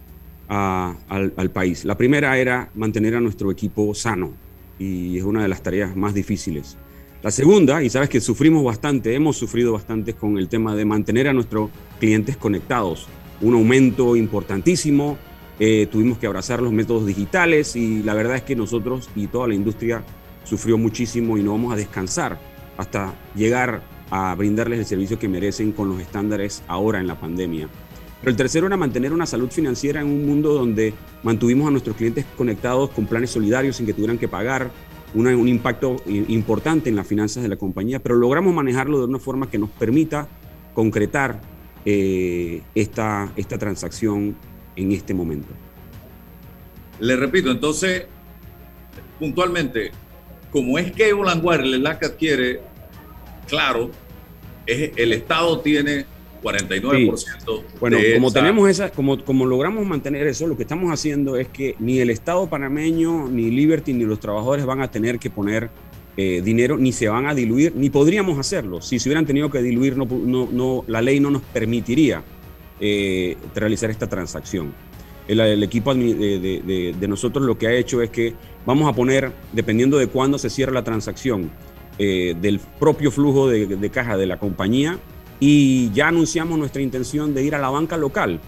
al, 0.48 1.32
al, 1.36 1.50
país. 1.52 1.84
La 1.84 1.96
primera 1.96 2.36
era 2.36 2.70
mantener 2.74 3.14
a 3.14 3.20
nuestro 3.20 3.52
equipo 3.52 3.94
sano 3.94 4.32
y 4.80 5.16
es 5.16 5.22
una 5.22 5.42
de 5.42 5.48
las 5.48 5.62
tareas 5.62 5.94
más 5.94 6.12
difíciles. 6.12 6.76
La 7.22 7.30
segunda, 7.30 7.80
y 7.84 7.88
sabes 7.88 8.08
que 8.08 8.20
sufrimos 8.20 8.64
bastante, 8.64 9.14
hemos 9.14 9.36
sufrido 9.36 9.72
bastante 9.72 10.14
con 10.14 10.38
el 10.38 10.48
tema 10.48 10.74
de 10.74 10.84
mantener 10.84 11.28
a 11.28 11.32
nuestros 11.32 11.70
clientes 12.00 12.36
conectados. 12.36 13.06
Un 13.40 13.54
aumento 13.54 14.16
importantísimo, 14.16 15.16
eh, 15.60 15.86
tuvimos 15.88 16.18
que 16.18 16.26
abrazar 16.26 16.60
los 16.60 16.72
métodos 16.72 17.06
digitales 17.06 17.76
y 17.76 18.02
la 18.02 18.14
verdad 18.14 18.34
es 18.38 18.42
que 18.42 18.56
nosotros 18.56 19.08
y 19.14 19.28
toda 19.28 19.46
la 19.46 19.54
industria 19.54 20.02
sufrió 20.42 20.76
muchísimo 20.78 21.38
y 21.38 21.44
no 21.44 21.52
vamos 21.52 21.72
a 21.72 21.76
descansar 21.76 22.40
hasta 22.76 23.14
llegar 23.36 23.84
a 24.10 24.34
brindarles 24.34 24.80
el 24.80 24.86
servicio 24.86 25.16
que 25.16 25.28
merecen 25.28 25.70
con 25.70 25.88
los 25.90 26.00
estándares 26.00 26.64
ahora 26.66 26.98
en 26.98 27.06
la 27.06 27.20
pandemia. 27.20 27.68
Pero 28.18 28.30
el 28.32 28.36
tercero 28.36 28.66
era 28.66 28.76
mantener 28.76 29.12
una 29.12 29.26
salud 29.26 29.48
financiera 29.48 30.00
en 30.00 30.08
un 30.08 30.26
mundo 30.26 30.54
donde 30.54 30.92
mantuvimos 31.22 31.68
a 31.68 31.70
nuestros 31.70 31.96
clientes 31.96 32.26
conectados 32.36 32.90
con 32.90 33.06
planes 33.06 33.30
solidarios 33.30 33.76
sin 33.76 33.86
que 33.86 33.92
tuvieran 33.92 34.18
que 34.18 34.26
pagar, 34.26 34.72
un 35.14 35.48
impacto 35.48 35.96
importante 36.06 36.88
en 36.88 36.96
las 36.96 37.06
finanzas 37.06 37.42
de 37.42 37.48
la 37.48 37.56
compañía, 37.56 38.00
pero 38.00 38.16
logramos 38.16 38.54
manejarlo 38.54 38.98
de 38.98 39.04
una 39.06 39.18
forma 39.18 39.50
que 39.50 39.58
nos 39.58 39.70
permita 39.70 40.28
concretar 40.74 41.40
eh, 41.84 42.62
esta, 42.74 43.32
esta 43.36 43.58
transacción 43.58 44.36
en 44.76 44.92
este 44.92 45.14
momento. 45.14 45.52
Le 47.00 47.16
repito, 47.16 47.50
entonces, 47.50 48.06
puntualmente, 49.18 49.90
como 50.50 50.78
es 50.78 50.92
que 50.92 51.12
Wireless 51.12 51.80
la 51.80 51.98
que 51.98 52.06
adquiere, 52.06 52.60
claro, 53.48 53.90
es, 54.66 54.92
el 54.96 55.12
Estado 55.12 55.60
tiene 55.60 56.06
49%. 56.42 57.62
Bueno, 57.80 57.98
como 58.14 58.30
tenemos 58.32 58.68
esa, 58.68 58.90
como, 58.90 59.24
como 59.24 59.46
logramos 59.46 59.86
mantener 59.86 60.26
eso, 60.26 60.46
lo 60.46 60.56
que 60.56 60.62
estamos 60.62 60.92
haciendo 60.92 61.36
es 61.36 61.48
que 61.48 61.76
ni 61.78 62.00
el 62.00 62.10
Estado 62.10 62.48
panameño, 62.48 63.28
ni 63.28 63.50
Liberty, 63.50 63.92
ni 63.92 64.04
los 64.04 64.20
trabajadores 64.20 64.66
van 64.66 64.80
a 64.80 64.90
tener 64.90 65.18
que 65.18 65.30
poner 65.30 65.70
eh, 66.16 66.42
dinero, 66.44 66.76
ni 66.76 66.92
se 66.92 67.08
van 67.08 67.26
a 67.26 67.34
diluir, 67.34 67.74
ni 67.76 67.88
podríamos 67.88 68.38
hacerlo. 68.38 68.82
Si 68.82 68.98
se 68.98 69.08
hubieran 69.08 69.24
tenido 69.24 69.50
que 69.50 69.62
diluir, 69.62 69.96
no, 69.96 70.06
no, 70.06 70.84
la 70.86 71.00
ley 71.00 71.20
no 71.20 71.30
nos 71.30 71.42
permitiría 71.42 72.22
eh, 72.80 73.36
realizar 73.54 73.90
esta 73.90 74.08
transacción. 74.08 74.74
El, 75.28 75.62
equipo 75.62 75.94
de, 75.94 76.92
de, 76.98 77.08
nosotros 77.08 77.46
lo 77.46 77.56
que 77.56 77.68
ha 77.68 77.72
hecho 77.72 78.02
es 78.02 78.10
que 78.10 78.34
vamos 78.66 78.92
a 78.92 78.94
poner, 78.94 79.30
dependiendo 79.52 79.96
de 79.96 80.08
cuándo 80.08 80.36
se 80.36 80.50
cierra 80.50 80.72
la 80.72 80.82
transacción, 80.82 81.50
eh, 81.98 82.34
del 82.40 82.58
propio 82.58 83.10
flujo 83.10 83.48
de 83.48 83.90
caja 83.90 84.16
de 84.16 84.26
la 84.26 84.38
compañía, 84.38 84.98
y 85.40 85.90
ya 85.92 86.08
anunciamos 86.08 86.58
nuestra 86.58 86.82
intención 86.82 87.34
de 87.34 87.44
ir 87.44 87.54
a 87.54 87.58
la 87.58 87.70
banca 87.70 87.96
local, 87.96 88.40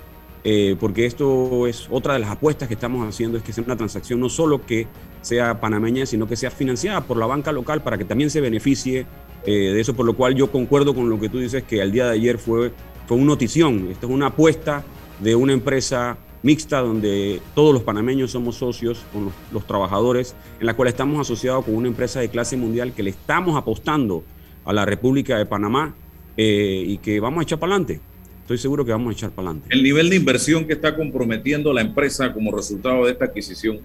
eh, 0.44 0.76
porque 0.78 1.06
esto 1.06 1.66
es 1.66 1.88
otra 1.90 2.14
de 2.14 2.20
las 2.20 2.30
apuestas 2.30 2.68
que 2.68 2.74
estamos 2.74 3.06
haciendo, 3.08 3.38
es 3.38 3.42
que 3.42 3.52
sea 3.52 3.64
una 3.64 3.76
transacción 3.76 4.20
no 4.20 4.28
solo 4.28 4.64
que 4.64 4.86
sea 5.22 5.58
panameña, 5.58 6.04
sino 6.04 6.28
que 6.28 6.36
sea 6.36 6.50
financiada 6.50 7.00
por 7.00 7.16
la 7.16 7.26
banca 7.26 7.50
local 7.50 7.82
para 7.82 7.96
que 7.96 8.04
también 8.04 8.28
se 8.28 8.42
beneficie 8.42 9.06
eh, 9.46 9.50
de 9.50 9.80
eso, 9.80 9.94
por 9.94 10.04
lo 10.04 10.14
cual 10.14 10.34
yo 10.34 10.52
concuerdo 10.52 10.94
con 10.94 11.08
lo 11.08 11.18
que 11.18 11.30
tú 11.30 11.38
dices, 11.38 11.62
que 11.62 11.80
al 11.80 11.92
día 11.92 12.04
de 12.04 12.12
ayer 12.12 12.38
fue, 12.38 12.72
fue 13.06 13.16
una 13.16 13.26
notición, 13.28 13.88
esto 13.90 14.06
es 14.06 14.12
una 14.12 14.26
apuesta 14.26 14.84
de 15.20 15.34
una 15.34 15.54
empresa 15.54 16.18
mixta 16.42 16.80
donde 16.80 17.40
todos 17.54 17.72
los 17.72 17.82
panameños 17.82 18.32
somos 18.32 18.56
socios 18.56 19.02
con 19.14 19.24
los, 19.26 19.34
los, 19.50 19.66
trabajadores, 19.66 20.36
en 20.60 20.66
la 20.66 20.74
cual 20.74 20.88
estamos 20.88 21.18
asociados 21.18 21.64
con 21.64 21.74
una 21.74 21.88
empresa 21.88 22.20
de 22.20 22.28
clase 22.28 22.58
mundial 22.58 22.92
que 22.92 23.02
le 23.02 23.10
estamos 23.10 23.56
apostando 23.56 24.24
a 24.66 24.74
la 24.74 24.84
República 24.84 25.38
de 25.38 25.46
Panamá 25.46 25.94
eh, 26.36 26.84
y 26.86 26.98
que 26.98 27.20
vamos 27.20 27.40
a 27.40 27.42
echar 27.44 27.58
para 27.58 27.74
adelante. 27.74 28.00
Estoy 28.42 28.58
seguro 28.58 28.84
que 28.84 28.92
vamos 28.92 29.08
a 29.08 29.12
echar 29.12 29.30
para 29.30 29.48
adelante. 29.48 29.74
El 29.74 29.82
nivel 29.82 30.10
de 30.10 30.16
inversión 30.16 30.66
que 30.66 30.74
está 30.74 30.94
comprometiendo 30.94 31.72
la 31.72 31.80
empresa 31.80 32.32
como 32.32 32.54
resultado 32.54 33.06
de 33.06 33.12
esta 33.12 33.26
adquisición. 33.26 33.80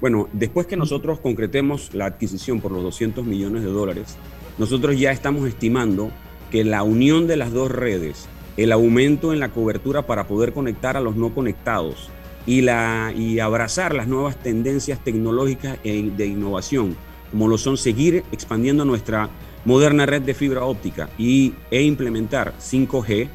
Bueno, 0.00 0.28
después 0.32 0.66
que 0.66 0.76
nosotros 0.76 1.18
concretemos 1.20 1.92
la 1.92 2.06
adquisición 2.06 2.60
por 2.60 2.72
los 2.72 2.82
200 2.82 3.24
millones 3.24 3.64
de 3.64 3.70
dólares, 3.70 4.16
nosotros 4.58 4.98
ya 4.98 5.10
estamos 5.10 5.48
estimando 5.48 6.10
que 6.50 6.64
la 6.64 6.82
unión 6.82 7.26
de 7.26 7.36
las 7.36 7.52
dos 7.52 7.70
redes, 7.70 8.28
el 8.56 8.72
aumento 8.72 9.32
en 9.32 9.40
la 9.40 9.50
cobertura 9.50 10.06
para 10.06 10.26
poder 10.26 10.52
conectar 10.52 10.96
a 10.96 11.00
los 11.00 11.16
no 11.16 11.34
conectados 11.34 12.10
y, 12.46 12.62
la, 12.62 13.12
y 13.16 13.40
abrazar 13.40 13.94
las 13.94 14.06
nuevas 14.06 14.36
tendencias 14.36 15.02
tecnológicas 15.02 15.78
e 15.84 16.02
de 16.02 16.26
innovación, 16.26 16.96
como 17.30 17.48
lo 17.48 17.58
son 17.58 17.76
seguir 17.76 18.24
expandiendo 18.32 18.84
nuestra 18.84 19.30
moderna 19.64 20.06
red 20.06 20.22
de 20.22 20.34
fibra 20.34 20.64
óptica 20.64 21.08
y, 21.18 21.54
e 21.70 21.82
implementar 21.82 22.54
5G 22.58 23.28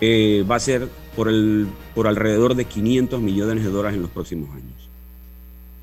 eh, 0.00 0.44
va 0.50 0.56
a 0.56 0.60
ser 0.60 0.88
por, 1.16 1.28
el, 1.28 1.68
por 1.94 2.06
alrededor 2.06 2.54
de 2.54 2.64
500 2.64 3.20
millones 3.20 3.64
de 3.64 3.70
dólares 3.70 3.96
en 3.96 4.02
los 4.02 4.10
próximos 4.10 4.50
años. 4.50 4.90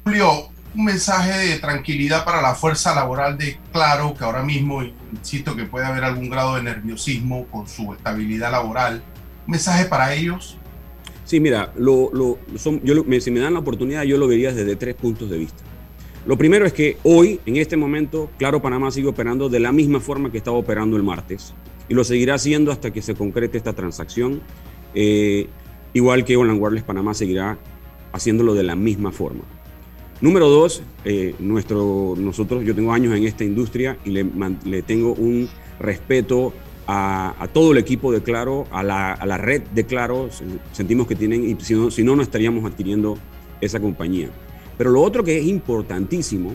Julio, 0.03 0.49
un 0.75 0.85
mensaje 0.85 1.31
de 1.37 1.59
tranquilidad 1.59 2.25
para 2.25 2.41
la 2.41 2.55
fuerza 2.55 2.93
laboral 2.93 3.37
de 3.37 3.59
Claro, 3.71 4.13
que 4.17 4.23
ahora 4.23 4.43
mismo 4.43 4.83
insisto 5.11 5.55
que 5.55 5.65
puede 5.65 5.85
haber 5.85 6.03
algún 6.03 6.29
grado 6.29 6.55
de 6.55 6.63
nerviosismo 6.63 7.45
con 7.47 7.67
su 7.67 7.93
estabilidad 7.93 8.51
laboral. 8.51 9.01
¿Un 9.45 9.51
mensaje 9.51 9.85
para 9.85 10.13
ellos? 10.13 10.57
Sí, 11.25 11.39
mira, 11.39 11.71
lo, 11.77 12.09
lo, 12.11 12.39
son, 12.57 12.81
yo, 12.83 13.03
si 13.19 13.31
me 13.31 13.39
dan 13.39 13.53
la 13.53 13.59
oportunidad, 13.59 14.03
yo 14.03 14.17
lo 14.17 14.27
vería 14.27 14.51
desde 14.51 14.75
tres 14.75 14.95
puntos 14.95 15.29
de 15.29 15.37
vista. 15.37 15.63
Lo 16.29 16.37
primero 16.37 16.63
es 16.67 16.73
que 16.73 16.95
hoy, 17.01 17.39
en 17.47 17.57
este 17.57 17.75
momento, 17.75 18.29
Claro 18.37 18.61
Panamá 18.61 18.91
sigue 18.91 19.07
operando 19.07 19.49
de 19.49 19.59
la 19.59 19.71
misma 19.71 19.99
forma 19.99 20.31
que 20.31 20.37
estaba 20.37 20.57
operando 20.57 20.95
el 20.95 21.01
martes 21.01 21.55
y 21.89 21.95
lo 21.95 22.03
seguirá 22.03 22.35
haciendo 22.35 22.71
hasta 22.71 22.93
que 22.93 23.01
se 23.01 23.15
concrete 23.15 23.57
esta 23.57 23.73
transacción. 23.73 24.39
Eh, 24.93 25.47
igual 25.91 26.25
que 26.25 26.37
Online 26.37 26.59
Wireless 26.59 26.83
Panamá 26.83 27.15
seguirá 27.15 27.57
haciéndolo 28.11 28.53
de 28.53 28.61
la 28.61 28.75
misma 28.75 29.11
forma. 29.11 29.41
Número 30.21 30.49
dos, 30.49 30.83
eh, 31.03 31.33
nuestro, 31.39 32.13
nosotros, 32.15 32.63
yo 32.63 32.75
tengo 32.75 32.93
años 32.93 33.17
en 33.17 33.23
esta 33.23 33.43
industria 33.43 33.97
y 34.05 34.11
le, 34.11 34.83
tengo 34.83 35.15
un 35.15 35.49
respeto 35.79 36.53
a, 36.85 37.49
todo 37.53 37.71
el 37.71 37.79
equipo 37.79 38.11
de 38.11 38.21
Claro, 38.21 38.67
a 38.69 38.83
la, 38.83 39.37
red 39.39 39.63
de 39.73 39.83
Claro, 39.83 40.29
sentimos 40.73 41.07
que 41.07 41.15
tienen, 41.15 41.43
y 41.43 41.59
si 41.59 41.73
no, 41.73 41.89
si 41.89 42.03
no, 42.03 42.15
no 42.15 42.21
estaríamos 42.21 42.71
adquiriendo 42.71 43.17
esa 43.61 43.79
compañía. 43.79 44.29
Pero 44.79 44.91
lo 44.91 45.01
otro 45.01 45.25
que 45.25 45.37
es 45.37 45.45
importantísimo 45.45 46.53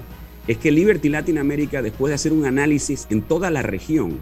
es 0.49 0.57
que 0.57 0.73
Liberty 0.73 1.11
Latinoamérica, 1.11 1.83
después 1.83 2.09
de 2.09 2.15
hacer 2.15 2.33
un 2.33 2.47
análisis 2.47 3.07
en 3.11 3.21
toda 3.21 3.51
la 3.51 3.61
región, 3.61 4.19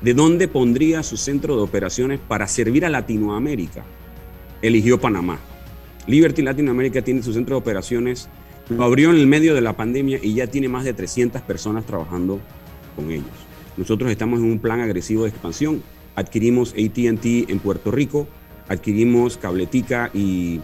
de 0.00 0.14
dónde 0.14 0.48
pondría 0.48 1.04
su 1.04 1.16
centro 1.16 1.54
de 1.54 1.62
operaciones 1.62 2.18
para 2.18 2.48
servir 2.48 2.84
a 2.84 2.88
Latinoamérica, 2.88 3.84
eligió 4.62 5.00
Panamá. 5.00 5.38
Liberty 6.08 6.42
Latinoamérica 6.42 7.02
tiene 7.02 7.22
su 7.22 7.32
centro 7.32 7.54
de 7.54 7.60
operaciones, 7.60 8.28
lo 8.68 8.82
abrió 8.82 9.10
en 9.10 9.16
el 9.18 9.28
medio 9.28 9.54
de 9.54 9.60
la 9.60 9.76
pandemia 9.76 10.18
y 10.20 10.34
ya 10.34 10.48
tiene 10.48 10.68
más 10.68 10.84
de 10.84 10.92
300 10.92 11.40
personas 11.42 11.86
trabajando 11.86 12.40
con 12.96 13.12
ellos. 13.12 13.26
Nosotros 13.76 14.10
estamos 14.10 14.40
en 14.40 14.46
un 14.46 14.58
plan 14.58 14.80
agresivo 14.80 15.22
de 15.22 15.28
expansión. 15.28 15.84
Adquirimos 16.16 16.72
ATT 16.72 17.48
en 17.48 17.60
Puerto 17.60 17.92
Rico, 17.92 18.26
adquirimos 18.66 19.36
Cabletica 19.36 20.10
y 20.12 20.60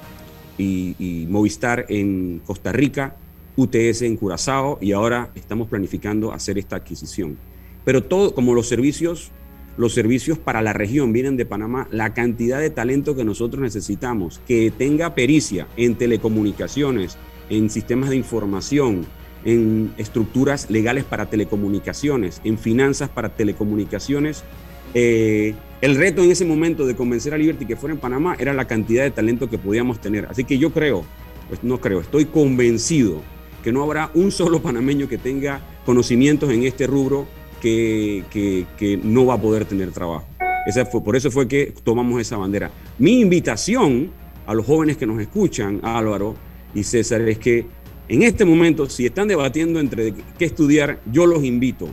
y, 0.59 1.27
Movistar 1.29 1.87
en 1.89 2.41
Costa 2.45 2.73
Rica, 2.73 3.17
UTS 3.57 4.03
en 4.03 4.17
Curazao 4.17 4.79
y 4.81 4.93
ahora 4.93 5.31
estamos 5.35 5.69
planificando 5.69 6.33
hacer 6.33 6.59
esta 6.59 6.77
adquisición. 6.77 7.37
Pero 7.85 8.03
todo, 8.03 8.35
como 8.35 8.55
los 8.55 8.69
servicios, 8.69 9.31
los 9.77 9.95
servicios 9.95 10.39
para 10.39 10.63
la 10.63 10.73
región 10.73 11.13
vienen 11.13 11.37
de 11.37 11.47
Panamá, 11.47 11.89
la 11.91 12.15
cantidad 12.15 12.61
de 12.61 12.71
talento 12.71 13.15
que 13.15 13.25
nosotros 13.25 13.63
necesitamos, 13.63 14.41
que 14.47 14.73
tenga 14.77 15.15
pericia 15.15 15.67
en 15.77 15.95
telecomunicaciones, 15.95 17.17
en 17.51 17.71
sistemas 17.71 18.11
de 18.11 18.17
información, 18.17 19.07
en 19.45 19.93
estructuras 19.97 20.71
legales 20.71 21.05
para 21.05 21.27
telecomunicaciones, 21.27 22.41
en 22.45 22.59
finanzas 22.59 23.09
para 23.09 23.29
telecomunicaciones, 23.29 24.43
eh, 24.99 25.55
el 25.83 25.95
reto 25.97 26.25
en 26.25 26.31
ese 26.31 26.47
momento 26.47 26.87
de 26.87 26.97
convencer 26.97 27.35
a 27.35 27.37
Liberty 27.37 27.67
que 27.67 27.77
fuera 27.77 27.93
en 27.93 28.01
Panamá 28.01 28.35
era 28.39 28.55
la 28.55 28.65
cantidad 28.65 29.05
de 29.05 29.11
talento 29.11 29.51
que 29.51 29.59
podíamos 29.59 30.01
tener. 30.01 30.25
Así 30.25 30.45
que 30.45 30.57
yo 30.57 30.73
creo, 30.73 31.05
pues 31.49 31.63
no 31.63 31.83
creo, 31.83 32.01
estoy 32.01 32.25
convencido 32.25 33.21
que 33.63 33.73
no 33.73 33.83
habrá 33.83 34.11
un 34.15 34.33
solo 34.33 34.63
panameño 34.63 35.07
que 35.07 35.19
tenga 35.19 35.61
conocimientos 35.85 36.51
en 36.51 36.63
este 36.63 36.87
rubro 36.87 37.27
que, 37.61 38.25
que, 38.31 38.99
no 39.03 39.27
va 39.27 39.35
a 39.35 39.41
poder 39.41 39.67
tener 39.67 39.91
trabajo. 39.91 40.27
Esa 40.67 40.87
fue, 40.87 41.05
por 41.05 41.15
eso 41.15 41.31
fue 41.31 41.47
que 41.47 41.75
tomamos 41.85 42.19
esa 42.19 42.39
bandera. 42.39 42.71
Mi 42.99 43.21
invitación 43.21 44.13
a 44.47 44.55
los 44.55 44.65
jóvenes 44.65 44.97
que 44.97 45.05
nos 45.05 45.21
escuchan, 45.21 45.81
Álvaro 45.83 46.37
y 46.75 46.85
César, 46.85 47.21
es 47.29 47.39
que 47.39 47.67
en 48.09 48.23
este 48.23 48.47
momento, 48.47 48.89
si 48.89 49.05
están 49.05 49.29
debatiendo 49.29 49.79
entre 49.79 50.15
qué 50.39 50.47
estudiar, 50.47 51.01
yo 51.13 51.27
los 51.27 51.45
invito, 51.45 51.87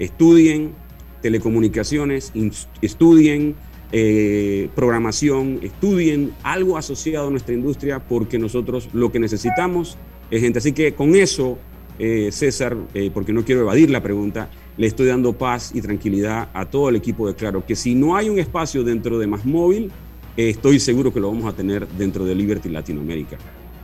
estudien, 0.00 0.72
telecomunicaciones, 1.20 2.32
estudien 2.80 3.56
eh, 3.92 4.68
programación, 4.76 5.58
estudien 5.62 6.32
algo 6.44 6.78
asociado 6.78 7.26
a 7.26 7.30
nuestra 7.30 7.54
industria 7.54 7.98
porque 7.98 8.38
nosotros 8.38 8.88
lo 8.92 9.10
que 9.10 9.18
necesitamos 9.18 9.98
es 10.30 10.40
gente. 10.40 10.60
Así 10.60 10.72
que 10.72 10.94
con 10.94 11.16
eso 11.16 11.58
eh, 11.98 12.30
César, 12.30 12.76
eh, 12.94 13.10
porque 13.12 13.32
no 13.32 13.44
quiero 13.44 13.62
evadir 13.62 13.90
la 13.90 14.00
pregunta, 14.00 14.48
le 14.76 14.86
estoy 14.86 15.08
dando 15.08 15.32
paz 15.32 15.72
y 15.74 15.80
tranquilidad 15.80 16.50
a 16.54 16.66
todo 16.66 16.88
el 16.88 16.94
equipo 16.94 17.26
de 17.26 17.34
Claro, 17.34 17.66
que 17.66 17.74
si 17.74 17.96
no 17.96 18.14
hay 18.14 18.28
un 18.28 18.38
espacio 18.38 18.84
dentro 18.84 19.18
de 19.18 19.26
Más 19.26 19.44
Móvil, 19.44 19.90
estoy 20.36 20.78
seguro 20.78 21.12
que 21.12 21.18
lo 21.18 21.28
vamos 21.32 21.52
a 21.52 21.56
tener 21.56 21.88
dentro 21.88 22.24
de 22.24 22.36
Liberty 22.36 22.68
Latinoamérica. 22.68 23.38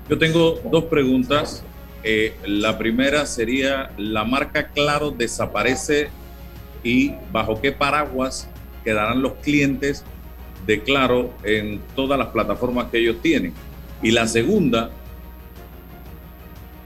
Yo 0.08 0.16
tengo 0.18 0.60
dos 0.70 0.84
preguntas. 0.84 1.64
la 2.46 2.78
primera 2.78 3.26
sería, 3.26 3.90
¿la 3.98 4.24
marca 4.24 4.68
Claro 4.68 5.10
desaparece 5.10 6.10
y 6.86 7.16
bajo 7.32 7.60
qué 7.60 7.72
paraguas 7.72 8.48
quedarán 8.84 9.20
los 9.20 9.32
clientes 9.42 10.04
de 10.66 10.80
Claro 10.84 11.34
en 11.42 11.80
todas 11.96 12.16
las 12.16 12.28
plataformas 12.28 12.86
que 12.92 12.98
ellos 12.98 13.16
tienen? 13.20 13.52
Y 14.02 14.12
la 14.12 14.28
segunda, 14.28 14.90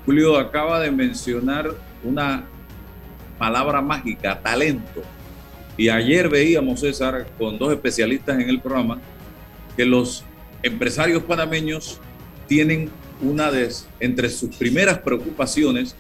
Julio 0.07 0.38
acaba 0.38 0.80
de 0.80 0.90
mencionar 0.90 1.72
una 2.03 2.44
palabra 3.38 3.82
mágica, 3.82 4.40
talento. 4.40 5.03
Y 5.76 5.90
ayer 5.90 6.30
veíamos, 6.30 6.80
César, 6.80 7.26
con 7.38 7.59
dos 7.59 7.70
especialistas 7.70 8.40
en 8.40 8.48
el 8.48 8.59
programa, 8.59 8.98
que 9.76 9.84
los 9.84 10.24
empresarios 10.62 11.22
panameños 11.24 12.01
tienen 12.46 12.88
una 13.20 13.51
de, 13.51 13.70
entre 13.98 14.30
sus 14.30 14.57
primeras 14.57 14.98
preocupaciones, 15.01 15.94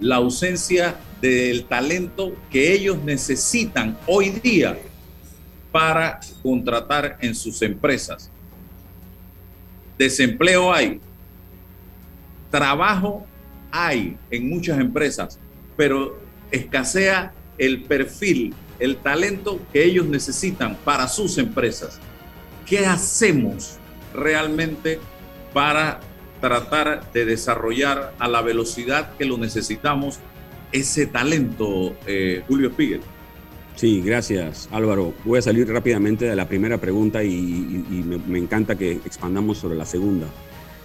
la 0.00 0.16
ausencia 0.16 0.96
del 1.22 1.64
talento 1.64 2.34
que 2.50 2.72
ellos 2.72 2.98
necesitan 3.02 3.96
hoy 4.06 4.30
día 4.30 4.76
para 5.70 6.20
contratar 6.42 7.16
en 7.20 7.34
sus 7.34 7.62
empresas. 7.62 8.28
Desempleo 9.96 10.72
hay, 10.74 11.00
Trabajo 12.50 13.26
hay 13.70 14.18
en 14.30 14.50
muchas 14.50 14.78
empresas, 14.78 15.38
pero 15.76 16.18
escasea 16.50 17.32
el 17.56 17.84
perfil, 17.84 18.52
el 18.78 18.96
talento 18.96 19.60
que 19.72 19.84
ellos 19.84 20.06
necesitan 20.06 20.76
para 20.84 21.08
sus 21.08 21.38
empresas. 21.38 21.98
¿Qué 22.66 22.84
hacemos 22.84 23.78
realmente 24.12 24.98
para 25.54 26.00
tratar 26.40 27.12
de 27.12 27.24
desarrollar 27.24 28.12
a 28.18 28.28
la 28.28 28.42
velocidad 28.42 29.16
que 29.16 29.24
lo 29.24 29.38
necesitamos 29.38 30.18
ese 30.72 31.06
talento, 31.06 31.94
eh, 32.06 32.42
Julio 32.48 32.70
Spiegel? 32.70 33.00
Sí, 33.76 34.02
gracias 34.02 34.68
Álvaro. 34.70 35.14
Voy 35.24 35.38
a 35.38 35.42
salir 35.42 35.68
rápidamente 35.68 36.26
de 36.26 36.36
la 36.36 36.46
primera 36.46 36.78
pregunta 36.78 37.24
y, 37.24 38.04
me, 38.26 38.38
encanta 38.38 38.76
que 38.76 38.92
expandamos 38.92 39.58
sobre 39.58 39.76
la 39.76 39.86
segunda. 39.86 40.26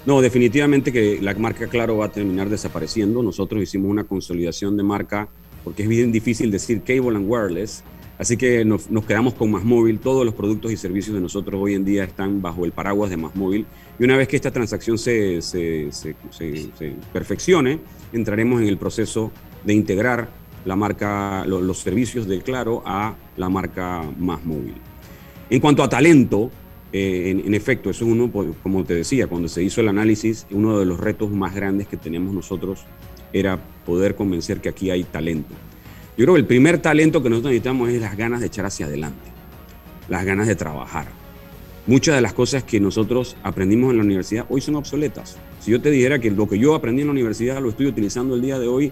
No, 0.06 0.22
definitivamente 0.22 0.94
que 0.94 1.20
la 1.22 1.34
marca 1.36 1.68
Claro 1.68 1.98
va 1.98 2.06
a 2.06 2.12
terminar 2.12 2.50
desapareciendo. 2.50 3.22
Nosotros 3.22 3.62
hicimos 3.62 3.92
una 3.92 4.06
consolidación 4.06 4.78
de 4.78 4.84
marca 4.84 5.28
porque 5.64 5.84
es 5.84 5.90
bien 5.90 6.12
difícil 6.12 6.50
decir 6.50 6.82
cable 6.82 7.18
and 7.18 7.26
wireless. 7.28 7.84
Así 8.18 8.36
que 8.36 8.66
nos, 8.66 8.88
quedamos 9.06 9.34
con 9.34 9.52
Más 9.52 9.66
Móvil. 9.66 10.00
Todos 10.00 10.26
los 10.26 10.34
productos 10.34 10.72
y 10.72 10.78
servicios 10.78 11.14
de 11.14 11.22
nosotros 11.22 11.60
hoy 11.62 11.76
en 11.76 11.84
día 11.84 12.06
están 12.06 12.42
bajo 12.42 12.64
el 12.64 12.72
paraguas 12.72 13.10
de 13.10 13.18
Más 13.18 13.36
Móvil. 13.36 13.66
Y 14.00 14.06
una 14.06 14.16
vez 14.16 14.30
que 14.30 14.38
esta 14.38 14.50
transacción 14.50 14.98
se, 14.98 15.42
se, 15.42 15.92
se 15.92 16.16
perfeccione, 17.12 17.80
entraremos 18.14 18.62
en 18.62 18.70
el 18.70 18.78
proceso 18.78 19.32
de 19.64 19.74
integrar 19.74 20.30
la 20.66 20.76
marca, 20.76 21.46
los 21.46 21.80
servicios 21.80 22.28
de 22.28 22.42
Claro 22.42 22.84
a 22.86 23.16
la 23.38 23.50
marca 23.50 24.04
Más 24.20 24.44
Móvil. 24.46 24.76
En 25.50 25.60
cuanto 25.62 25.82
a 25.82 25.90
talento, 25.90 26.52
eh, 26.92 27.42
en, 27.46 27.54
efecto, 27.54 27.90
eso 27.90 28.06
es 28.06 28.12
uno, 28.12 28.30
pues, 28.30 28.50
como 28.64 28.84
te 28.84 28.94
decía, 28.96 29.28
cuando 29.28 29.48
se 29.48 29.64
hizo 29.64 29.82
el 29.82 29.88
análisis, 29.88 30.46
uno 30.52 30.80
de 30.80 30.86
los 30.86 31.00
retos 31.00 31.32
más 31.32 31.56
grandes 31.56 31.88
que 31.88 31.96
tenemos 31.96 32.34
nosotros 32.34 32.86
era 33.32 33.60
poder 33.86 34.16
convencer 34.16 34.60
que 34.60 34.70
aquí 34.70 34.90
hay 34.90 35.04
talento. 35.04 35.54
Yo 36.18 36.26
creo 36.26 36.34
que 36.34 36.42
el 36.42 36.48
primer 36.48 36.80
talento 36.80 37.22
que 37.22 37.30
nosotros 37.30 37.52
necesitamos 37.52 37.90
es 37.90 38.02
las 38.02 38.18
ganas 38.18 38.42
de 38.42 38.48
echar 38.48 38.66
hacia 38.66 38.88
adelante, 38.88 39.30
las 40.10 40.26
ganas 40.26 40.48
de 40.48 40.56
trabajar. 40.56 41.08
Muchas 41.86 42.16
de 42.16 42.22
las 42.22 42.34
cosas 42.34 42.64
que 42.64 42.82
nosotros 42.82 43.38
aprendimos 43.44 43.92
en 43.92 43.98
la 43.98 44.04
universidad 44.04 44.46
hoy 44.50 44.60
son 44.60 44.76
obsoletas. 44.76 45.38
Si 45.62 45.72
yo 45.72 45.80
te 45.80 45.90
dijera 45.92 46.20
que 46.20 46.32
lo 46.32 46.48
que 46.48 46.60
yo 46.60 46.76
aprendí 46.76 47.02
en 47.02 47.08
la 47.08 47.14
universidad 47.14 47.62
lo 47.62 47.70
estoy 47.70 47.86
utilizando 47.86 48.36
el 48.36 48.42
día 48.42 48.60
de 48.60 48.68
hoy, 48.68 48.92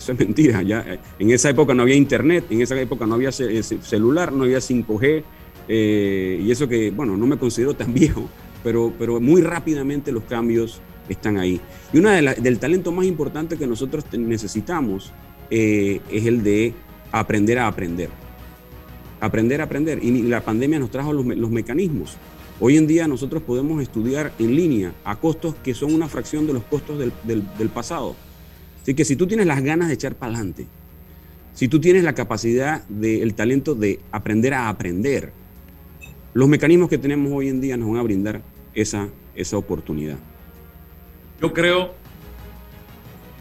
eso 0.00 0.12
es 0.12 0.18
mentira. 0.18 0.62
Ya, 0.62 0.80
eh, 0.80 0.98
en 1.18 1.30
esa 1.30 1.50
época 1.50 1.74
no 1.74 1.82
había 1.82 1.94
internet, 1.94 2.46
en 2.50 2.62
esa 2.62 2.80
época 2.80 3.06
no 3.06 3.14
había 3.14 3.28
eh, 3.28 3.62
celular, 3.62 4.32
no 4.32 4.44
había 4.44 4.58
5G, 4.58 5.22
eh, 5.68 6.42
y 6.42 6.50
eso 6.50 6.68
que, 6.68 6.90
bueno, 6.90 7.16
no 7.16 7.26
me 7.26 7.38
considero 7.38 7.74
tan 7.74 7.94
viejo, 7.94 8.28
pero, 8.64 8.92
pero 8.98 9.20
muy 9.20 9.42
rápidamente 9.42 10.10
los 10.10 10.24
cambios 10.24 10.80
están 11.08 11.38
ahí. 11.38 11.60
Y 11.92 11.98
una 11.98 12.12
de 12.12 12.34
del 12.40 12.58
talento 12.58 12.92
más 12.92 13.06
importante 13.06 13.56
que 13.56 13.66
nosotros 13.66 14.04
necesitamos 14.12 15.12
eh, 15.50 16.00
es 16.10 16.26
el 16.26 16.42
de 16.42 16.74
aprender 17.12 17.58
a 17.58 17.66
aprender. 17.66 18.08
Aprender 19.20 19.60
a 19.60 19.64
aprender. 19.64 20.02
Y 20.02 20.22
la 20.22 20.40
pandemia 20.40 20.78
nos 20.78 20.90
trajo 20.90 21.12
los, 21.12 21.24
los 21.24 21.50
mecanismos. 21.50 22.16
Hoy 22.58 22.76
en 22.76 22.86
día 22.86 23.06
nosotros 23.08 23.42
podemos 23.42 23.80
estudiar 23.82 24.32
en 24.38 24.54
línea 24.54 24.92
a 25.04 25.16
costos 25.16 25.54
que 25.62 25.72
son 25.72 25.94
una 25.94 26.08
fracción 26.08 26.46
de 26.46 26.52
los 26.52 26.62
costos 26.64 26.98
del, 26.98 27.12
del 27.24 27.68
pasado. 27.68 28.16
Así 28.82 28.94
que 28.94 29.04
si 29.04 29.16
tú 29.16 29.26
tienes 29.26 29.46
las 29.46 29.62
ganas 29.62 29.88
de 29.88 29.94
echar 29.94 30.14
para 30.14 30.32
adelante, 30.32 30.66
si 31.54 31.68
tú 31.68 31.80
tienes 31.80 32.04
la 32.04 32.14
capacidad 32.14 32.86
del 32.88 33.34
talento 33.34 33.74
de 33.74 34.00
aprender 34.12 34.54
a 34.54 34.68
aprender, 34.68 35.32
los 36.32 36.48
mecanismos 36.48 36.88
que 36.88 36.98
tenemos 36.98 37.32
hoy 37.32 37.48
en 37.48 37.60
día 37.60 37.76
nos 37.76 37.88
van 37.88 37.98
a 37.98 38.02
brindar 38.02 38.40
esa, 38.74 39.08
esa 39.34 39.56
oportunidad. 39.56 40.16
Yo 41.40 41.52
creo 41.52 41.94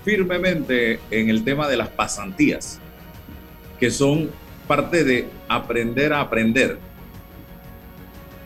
firmemente 0.04 1.00
en 1.12 1.30
el 1.30 1.44
tema 1.44 1.68
de 1.68 1.78
las 1.78 1.90
pasantías, 1.90 2.80
que 3.80 3.92
son 3.92 4.30
parte 4.68 5.04
de 5.04 5.28
aprender 5.48 6.14
a 6.14 6.22
aprender 6.22 6.78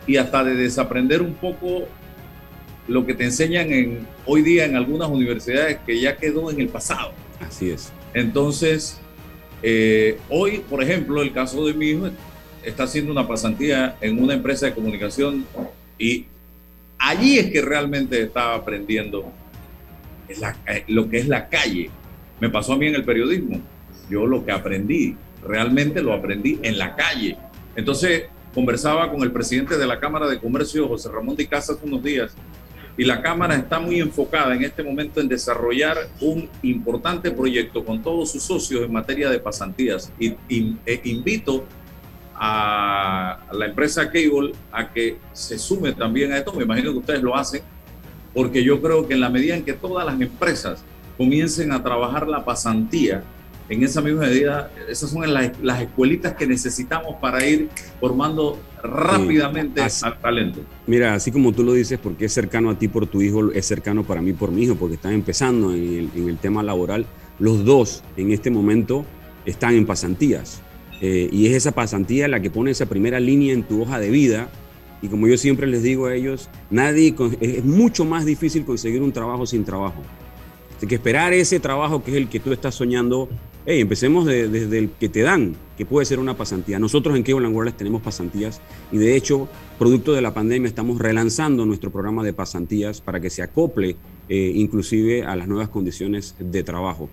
y 0.06 0.18
hasta 0.18 0.44
de 0.44 0.56
desaprender 0.56 1.22
un 1.22 1.34
poco 1.34 1.88
lo 2.88 3.06
que 3.06 3.14
te 3.14 3.24
enseñan 3.24 3.72
en, 3.72 4.08
hoy 4.26 4.42
día 4.42 4.66
en 4.66 4.76
algunas 4.76 5.10
universidades 5.10 5.80
que 5.86 6.00
ya 6.00 6.18
quedó 6.18 6.52
en 6.52 6.60
el 6.60 6.68
pasado. 6.68 7.12
Así 7.40 7.72
es. 7.72 7.92
Entonces, 8.14 9.00
eh, 9.62 10.18
hoy, 10.30 10.64
por 10.70 10.84
ejemplo, 10.84 11.22
el 11.22 11.32
caso 11.32 11.66
de 11.66 11.74
mi 11.74 11.92
hijo 11.92 12.10
está 12.64 12.84
haciendo 12.84 13.12
una 13.12 13.28
pasantía 13.28 13.96
en 14.02 14.22
una 14.22 14.34
empresa 14.34 14.66
de 14.66 14.74
comunicación 14.74 15.46
y 15.98 16.26
allí 16.98 17.38
es 17.38 17.52
que 17.52 17.62
realmente 17.62 18.22
estaba 18.22 18.56
aprendiendo 18.56 19.32
eh, 20.28 20.84
lo 20.88 21.10
que 21.10 21.18
es 21.18 21.28
la 21.28 21.50
calle. 21.50 21.90
Me 22.40 22.50
pasó 22.50 22.74
a 22.74 22.78
mí 22.78 22.88
en 22.88 22.96
el 22.96 23.04
periodismo. 23.04 23.62
Yo 24.10 24.26
lo 24.26 24.46
que 24.46 24.52
aprendí, 24.52 25.16
realmente 25.46 26.02
lo 26.02 26.14
aprendí 26.14 26.60
en 26.62 26.78
la 26.78 26.96
calle. 26.96 27.38
Entonces, 27.76 28.24
conversaba 28.54 29.12
con 29.12 29.24
el 29.24 29.32
presidente 29.32 29.78
de 29.78 29.88
la 29.88 30.00
Cámara 30.00 30.28
de 30.28 30.40
Comercio, 30.40 30.88
José 30.88 31.10
Ramón 31.10 31.36
de 31.36 31.48
Casas, 31.48 31.78
unos 31.82 32.04
días, 32.04 32.36
y 32.96 33.06
la 33.06 33.22
Cámara 33.22 33.56
está 33.56 33.80
muy 33.80 34.00
enfocada 34.00 34.54
en 34.54 34.64
este 34.64 34.84
momento 34.84 35.20
en 35.20 35.28
desarrollar 35.28 35.98
un 36.22 36.48
importante 36.62 37.32
proyecto 37.32 37.84
con 37.84 38.02
todos 38.04 38.32
sus 38.32 38.44
socios 38.44 38.84
en 38.84 38.92
materia 38.92 39.30
de 39.30 39.40
pasantías. 39.40 40.12
Y, 40.20 40.36
e 40.86 41.02
invito 41.06 41.66
a 42.36 43.40
la 43.52 43.66
empresa 43.66 44.12
Cable 44.12 44.54
a 44.72 44.92
que 44.92 45.18
se 45.34 45.58
sume 45.58 45.94
también 45.94 46.34
a 46.34 46.38
esto. 46.38 46.54
Me 46.54 46.64
imagino 46.64 46.92
que 46.92 47.00
ustedes 47.00 47.24
lo 47.24 47.36
hacen, 47.36 47.64
porque 48.34 48.64
yo 48.64 48.80
creo 48.80 49.08
que 49.08 49.16
en 49.16 49.22
la 49.22 49.30
medida 49.30 49.56
en 49.56 49.66
que 49.66 49.74
todas 49.74 50.06
las 50.06 50.22
empresas 50.22 50.84
comiencen 51.18 51.72
a 51.72 51.82
trabajar 51.82 52.28
la 52.28 52.46
pasantía, 52.46 53.24
en 53.70 53.84
esa 53.84 54.02
misma 54.02 54.22
medida, 54.22 54.72
esas 54.90 55.10
son 55.10 55.32
las, 55.34 55.52
las 55.62 55.82
escuelitas 55.82 56.34
que 56.34 56.46
necesitamos 56.46 57.16
para 57.22 57.46
ir 57.46 57.70
formando 58.00 58.60
rápidamente 58.84 59.82
al 59.82 60.20
talento. 60.20 60.60
Mira, 60.86 61.14
así 61.14 61.32
como 61.32 61.54
tú 61.54 61.64
lo 61.64 61.74
dices, 61.74 62.00
porque 62.02 62.26
es 62.26 62.34
cercano 62.34 62.70
a 62.70 62.78
ti 62.78 62.88
por 62.88 63.08
tu 63.08 63.22
hijo, 63.22 63.52
es 63.52 63.66
cercano 63.66 64.04
para 64.04 64.22
mí 64.22 64.34
por 64.34 64.52
mi 64.52 64.64
hijo, 64.64 64.76
porque 64.76 64.96
están 64.96 65.14
empezando 65.14 65.74
en 65.74 65.82
el, 65.82 66.10
en 66.16 66.30
el 66.30 66.38
tema 66.38 66.62
laboral. 66.62 67.06
Los 67.40 67.64
dos 67.66 68.04
en 68.18 68.32
este 68.32 68.52
momento 68.52 69.06
están 69.46 69.76
en 69.76 69.86
pasantías. 69.86 70.62
Eh, 71.02 71.30
y 71.32 71.48
es 71.48 71.54
esa 71.54 71.72
pasantía 71.72 72.28
la 72.28 72.42
que 72.42 72.50
pone 72.50 72.72
esa 72.72 72.86
primera 72.86 73.20
línea 73.20 73.54
en 73.54 73.64
tu 73.64 73.82
hoja 73.82 74.00
de 74.00 74.10
vida. 74.10 74.50
Y 75.02 75.08
como 75.08 75.28
yo 75.28 75.38
siempre 75.38 75.68
les 75.68 75.84
digo 75.84 76.06
a 76.06 76.16
ellos, 76.16 76.50
nadie, 76.70 77.14
es 77.42 77.66
mucho 77.66 78.06
más 78.06 78.26
difícil 78.26 78.64
conseguir 78.64 79.02
un 79.02 79.12
trabajo 79.12 79.46
sin 79.46 79.66
trabajo. 79.66 80.02
Así 80.78 80.88
que 80.88 80.96
esperar 80.96 81.34
ese 81.34 81.60
trabajo 81.60 82.04
que 82.04 82.12
es 82.12 82.18
el 82.18 82.30
que 82.30 82.40
tú 82.40 82.54
estás 82.54 82.76
soñando, 82.76 83.28
hey, 83.66 83.80
empecemos 83.80 84.26
desde 84.26 84.78
el 84.78 84.90
que 84.92 85.10
te 85.10 85.22
dan, 85.22 85.56
que 85.78 85.86
puede 85.86 86.06
ser 86.06 86.20
una 86.20 86.36
pasantía. 86.36 86.80
Nosotros 86.80 87.16
en 87.16 87.24
Cable 87.24 87.48
Wireless 87.48 87.78
tenemos 87.78 88.02
pasantías 88.02 88.62
y 88.92 88.98
de 88.98 89.16
hecho, 89.16 89.48
producto 89.80 90.14
de 90.14 90.22
la 90.22 90.34
pandemia, 90.34 90.68
estamos 90.68 91.00
relanzando 91.00 91.66
nuestro 91.66 91.92
programa 91.92 92.24
de 92.24 92.34
pasantías 92.34 93.02
para 93.02 93.20
que 93.20 93.30
se 93.30 93.42
acople 93.42 93.96
eh, 94.30 94.52
inclusive 94.56 95.24
a 95.24 95.36
las 95.36 95.48
nuevas 95.48 95.70
condiciones 95.70 96.36
de 96.40 96.64
trabajo 96.64 97.10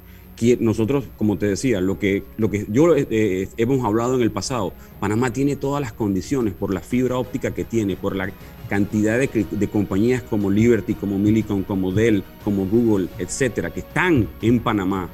nosotros, 0.59 1.05
como 1.18 1.36
te 1.36 1.46
decía, 1.46 1.80
lo 1.80 1.98
que, 1.98 2.22
lo 2.38 2.51
que 2.51 2.66
yo 2.68 2.96
eh, 2.96 3.07
eh, 3.11 3.48
hemos 3.59 3.84
hablado 3.84 4.14
en 4.14 4.22
el 4.22 4.30
pasado, 4.30 4.72
Panamá 4.98 5.32
tiene 5.32 5.57
todas 5.57 5.82
las 5.82 5.92
condiciones 5.92 6.55
por 6.55 6.72
la 6.72 6.80
fibra 6.80 7.18
óptica 7.18 7.51
que 7.51 7.64
tiene, 7.64 7.96
por 7.96 8.16
la 8.16 8.32
cantidad 8.68 9.18
de, 9.18 9.68
compañías 9.68 10.22
como 10.22 10.51
Liberty, 10.51 10.94
como 10.94 11.18
Millicom, 11.18 11.62
como 11.62 11.92
Dell, 11.92 12.22
como 12.42 12.66
Google, 12.66 13.09
etcétera, 13.18 13.70
que 13.70 13.80
están 13.80 14.28
en 14.40 14.61
Panamá 14.61 15.11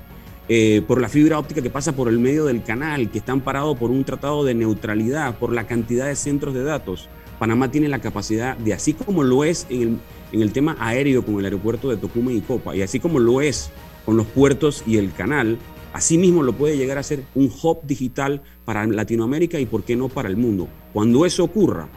eh, 0.49 0.83
por 0.87 1.01
la 1.01 1.09
fibra 1.09 1.39
óptica 1.39 1.61
que 1.61 1.71
pasa 1.71 1.93
por 1.93 2.09
el 2.09 2.21
medio 2.21 2.45
del 2.45 2.63
canal, 2.63 3.11
que 3.11 3.19
está 3.19 3.33
amparado 3.33 3.75
por 3.75 3.91
un 3.91 4.05
tratado 4.05 4.45
de 4.45 4.55
neutralidad, 4.55 5.37
por 5.39 5.53
la 5.53 5.67
cantidad 5.67 6.07
de 6.07 6.15
centros 6.15 6.55
de 6.55 6.63
datos. 6.63 7.09
Panamá 7.39 7.71
tiene 7.71 7.89
la 7.89 7.99
capacidad 7.99 8.57
de, 8.57 8.73
así 8.73 8.95
como 8.95 9.25
lo 9.25 9.45
es 9.45 9.67
en 9.71 10.01
el, 10.33 10.53
tema 10.53 10.77
aéreo 10.79 11.25
con 11.25 11.39
el 11.39 11.45
aeropuerto 11.45 11.91
de 11.91 11.97
Tocumen 11.97 12.37
y 12.37 12.41
Copa, 12.41 12.77
y 12.77 12.83
así 12.83 13.01
como 13.01 13.19
lo 13.19 13.41
es 13.41 13.71
con 14.05 14.17
los 14.17 14.27
puertos 14.27 14.85
y 14.87 14.99
el 14.99 15.13
canal, 15.13 15.59
así 15.93 16.17
mismo 16.17 16.45
lo 16.45 16.53
puede 16.53 16.77
llegar 16.77 16.97
a 16.99 17.03
ser 17.03 17.25
un 17.35 17.51
hub 17.63 17.81
digital 17.83 18.43
para 18.65 18.87
Latinoamérica 18.87 19.59
y 19.59 19.67
por 19.67 19.83
qué 19.83 19.97
no 19.97 20.09
para 20.09 20.29
el 20.29 20.37
mundo. 20.37 20.69
Cuando 20.93 21.27
eso 21.27 21.43
ocurra, 21.43 21.89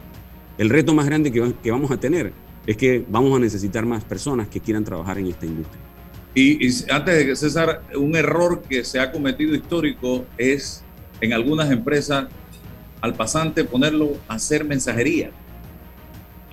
el 0.58 0.70
reto 0.70 0.92
más 0.92 1.06
grande 1.06 1.30
que 1.30 1.70
vamos 1.70 1.90
a 1.92 1.98
tener 1.98 2.32
es 2.66 2.76
que 2.76 3.04
vamos 3.08 3.34
a 3.36 3.38
necesitar 3.38 3.86
más 3.86 4.04
personas 4.04 4.48
que 4.48 4.60
quieran 4.60 4.84
trabajar 4.84 5.18
en 5.18 5.28
esta 5.28 5.46
industria. 5.46 5.89
Y, 6.34 6.68
antes 6.90 7.16
de 7.16 7.26
que 7.26 7.36
César, 7.36 7.82
un 7.96 8.14
error 8.14 8.62
que 8.62 8.84
se 8.84 9.00
ha 9.00 9.10
cometido 9.10 9.54
histórico 9.54 10.24
es 10.38 10.84
en 11.20 11.32
algunas 11.32 11.70
empresas 11.70 12.26
al 13.00 13.14
pasante 13.14 13.64
ponerlo 13.64 14.16
a 14.28 14.34
hacer 14.34 14.64
mensajería, 14.64 15.30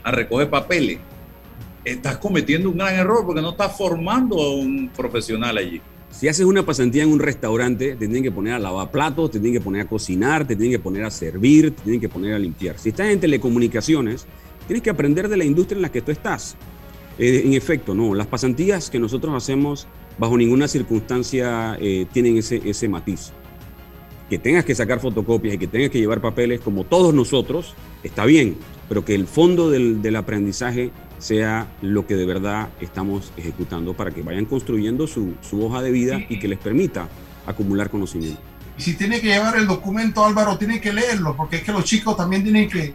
a 0.03 0.11
recoger 0.11 0.49
papeles. 0.49 0.99
Estás 1.85 2.17
cometiendo 2.17 2.69
un 2.69 2.77
gran 2.77 2.95
error 2.95 3.25
porque 3.25 3.41
no 3.41 3.51
estás 3.51 3.77
formando 3.77 4.41
a 4.41 4.55
un 4.55 4.89
profesional 4.89 5.57
allí. 5.57 5.81
Si 6.09 6.27
haces 6.27 6.45
una 6.45 6.65
pasantía 6.65 7.03
en 7.03 7.11
un 7.11 7.19
restaurante, 7.19 7.91
te 7.91 7.97
tienen 7.97 8.23
que 8.23 8.31
poner 8.31 8.53
a 8.53 8.59
lavar 8.59 8.89
platos, 8.89 9.29
te 9.29 9.39
tienen 9.39 9.59
que 9.59 9.63
poner 9.63 9.81
a 9.83 9.85
cocinar, 9.87 10.47
te 10.47 10.55
tienen 10.55 10.71
que 10.71 10.79
poner 10.79 11.03
a 11.03 11.11
servir, 11.11 11.75
te 11.75 11.83
tienen 11.83 12.01
que 12.01 12.09
poner 12.09 12.33
a 12.33 12.39
limpiar. 12.39 12.79
Si 12.79 12.89
estás 12.89 13.07
en 13.07 13.19
telecomunicaciones, 13.19 14.25
tienes 14.65 14.81
que 14.81 14.89
aprender 14.89 15.29
de 15.29 15.37
la 15.37 15.45
industria 15.45 15.75
en 15.75 15.81
la 15.83 15.91
que 15.91 16.01
tú 16.01 16.11
estás. 16.11 16.55
Eh, 17.19 17.43
en 17.45 17.53
efecto, 17.53 17.95
no, 17.95 18.13
las 18.13 18.27
pasantías 18.27 18.89
que 18.89 18.99
nosotros 18.99 19.33
hacemos 19.35 19.87
bajo 20.17 20.37
ninguna 20.37 20.67
circunstancia 20.67 21.77
eh, 21.79 22.05
tienen 22.11 22.37
ese, 22.37 22.61
ese 22.63 22.87
matiz. 22.87 23.31
Que 24.29 24.37
tengas 24.37 24.65
que 24.65 24.75
sacar 24.75 24.99
fotocopias 24.99 25.55
y 25.55 25.57
que 25.57 25.67
tengas 25.67 25.89
que 25.89 25.99
llevar 25.99 26.21
papeles 26.21 26.59
como 26.59 26.83
todos 26.83 27.13
nosotros, 27.13 27.73
está 28.03 28.25
bien, 28.25 28.57
pero 28.89 29.05
que 29.05 29.15
el 29.15 29.25
fondo 29.25 29.69
del, 29.69 30.01
del 30.01 30.15
aprendizaje 30.15 30.91
sea 31.17 31.67
lo 31.81 32.05
que 32.05 32.15
de 32.15 32.25
verdad 32.25 32.69
estamos 32.81 33.31
ejecutando 33.37 33.93
para 33.93 34.11
que 34.11 34.21
vayan 34.21 34.45
construyendo 34.45 35.07
su, 35.07 35.33
su 35.41 35.65
hoja 35.65 35.81
de 35.81 35.91
vida 35.91 36.19
y 36.29 36.39
que 36.39 36.47
les 36.47 36.59
permita 36.59 37.09
acumular 37.45 37.89
conocimiento. 37.89 38.41
Y 38.77 38.81
si 38.81 38.93
tiene 38.93 39.19
que 39.19 39.27
llevar 39.27 39.57
el 39.57 39.65
documento, 39.65 40.23
Álvaro, 40.23 40.57
tiene 40.57 40.79
que 40.79 40.93
leerlo, 40.93 41.35
porque 41.35 41.57
es 41.57 41.63
que 41.63 41.71
los 41.71 41.83
chicos 41.83 42.15
también 42.15 42.43
tienen 42.43 42.69
que, 42.69 42.93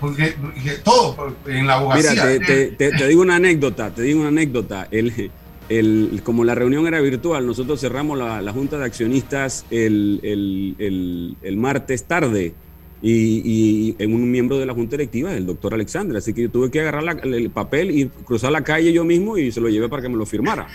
porque, 0.00 0.34
todo 0.82 1.36
en 1.46 1.66
la 1.66 1.74
abogacía. 1.74 2.10
Mira, 2.12 2.46
te, 2.46 2.66
te, 2.68 2.90
te, 2.92 3.08
digo 3.08 3.20
una 3.20 3.36
anécdota, 3.36 3.90
te 3.90 4.02
digo 4.02 4.20
una 4.20 4.28
anécdota. 4.28 4.88
El, 4.90 5.30
el, 5.68 6.22
como 6.24 6.44
la 6.44 6.54
reunión 6.54 6.86
era 6.86 7.00
virtual, 7.00 7.46
nosotros 7.46 7.80
cerramos 7.80 8.18
la, 8.18 8.40
la 8.40 8.52
junta 8.52 8.78
de 8.78 8.86
accionistas 8.86 9.66
el, 9.70 10.20
el, 10.22 11.36
el 11.42 11.56
martes 11.58 12.04
tarde 12.04 12.54
y, 13.00 13.94
y, 13.98 14.04
un 14.04 14.30
miembro 14.30 14.58
de 14.58 14.66
la 14.66 14.74
junta 14.74 14.96
directiva, 14.96 15.32
el 15.34 15.46
doctor 15.46 15.74
Alexander. 15.74 16.16
Así 16.16 16.32
que 16.32 16.42
yo 16.42 16.50
tuve 16.50 16.70
que 16.70 16.80
agarrar 16.80 17.02
la, 17.02 17.12
el 17.12 17.50
papel 17.50 17.90
y 17.90 18.06
cruzar 18.06 18.50
la 18.50 18.62
calle 18.62 18.92
yo 18.92 19.04
mismo 19.04 19.38
y 19.38 19.52
se 19.52 19.60
lo 19.60 19.68
llevé 19.68 19.88
para 19.88 20.02
que 20.02 20.08
me 20.08 20.16
lo 20.16 20.26
firmara. 20.26 20.66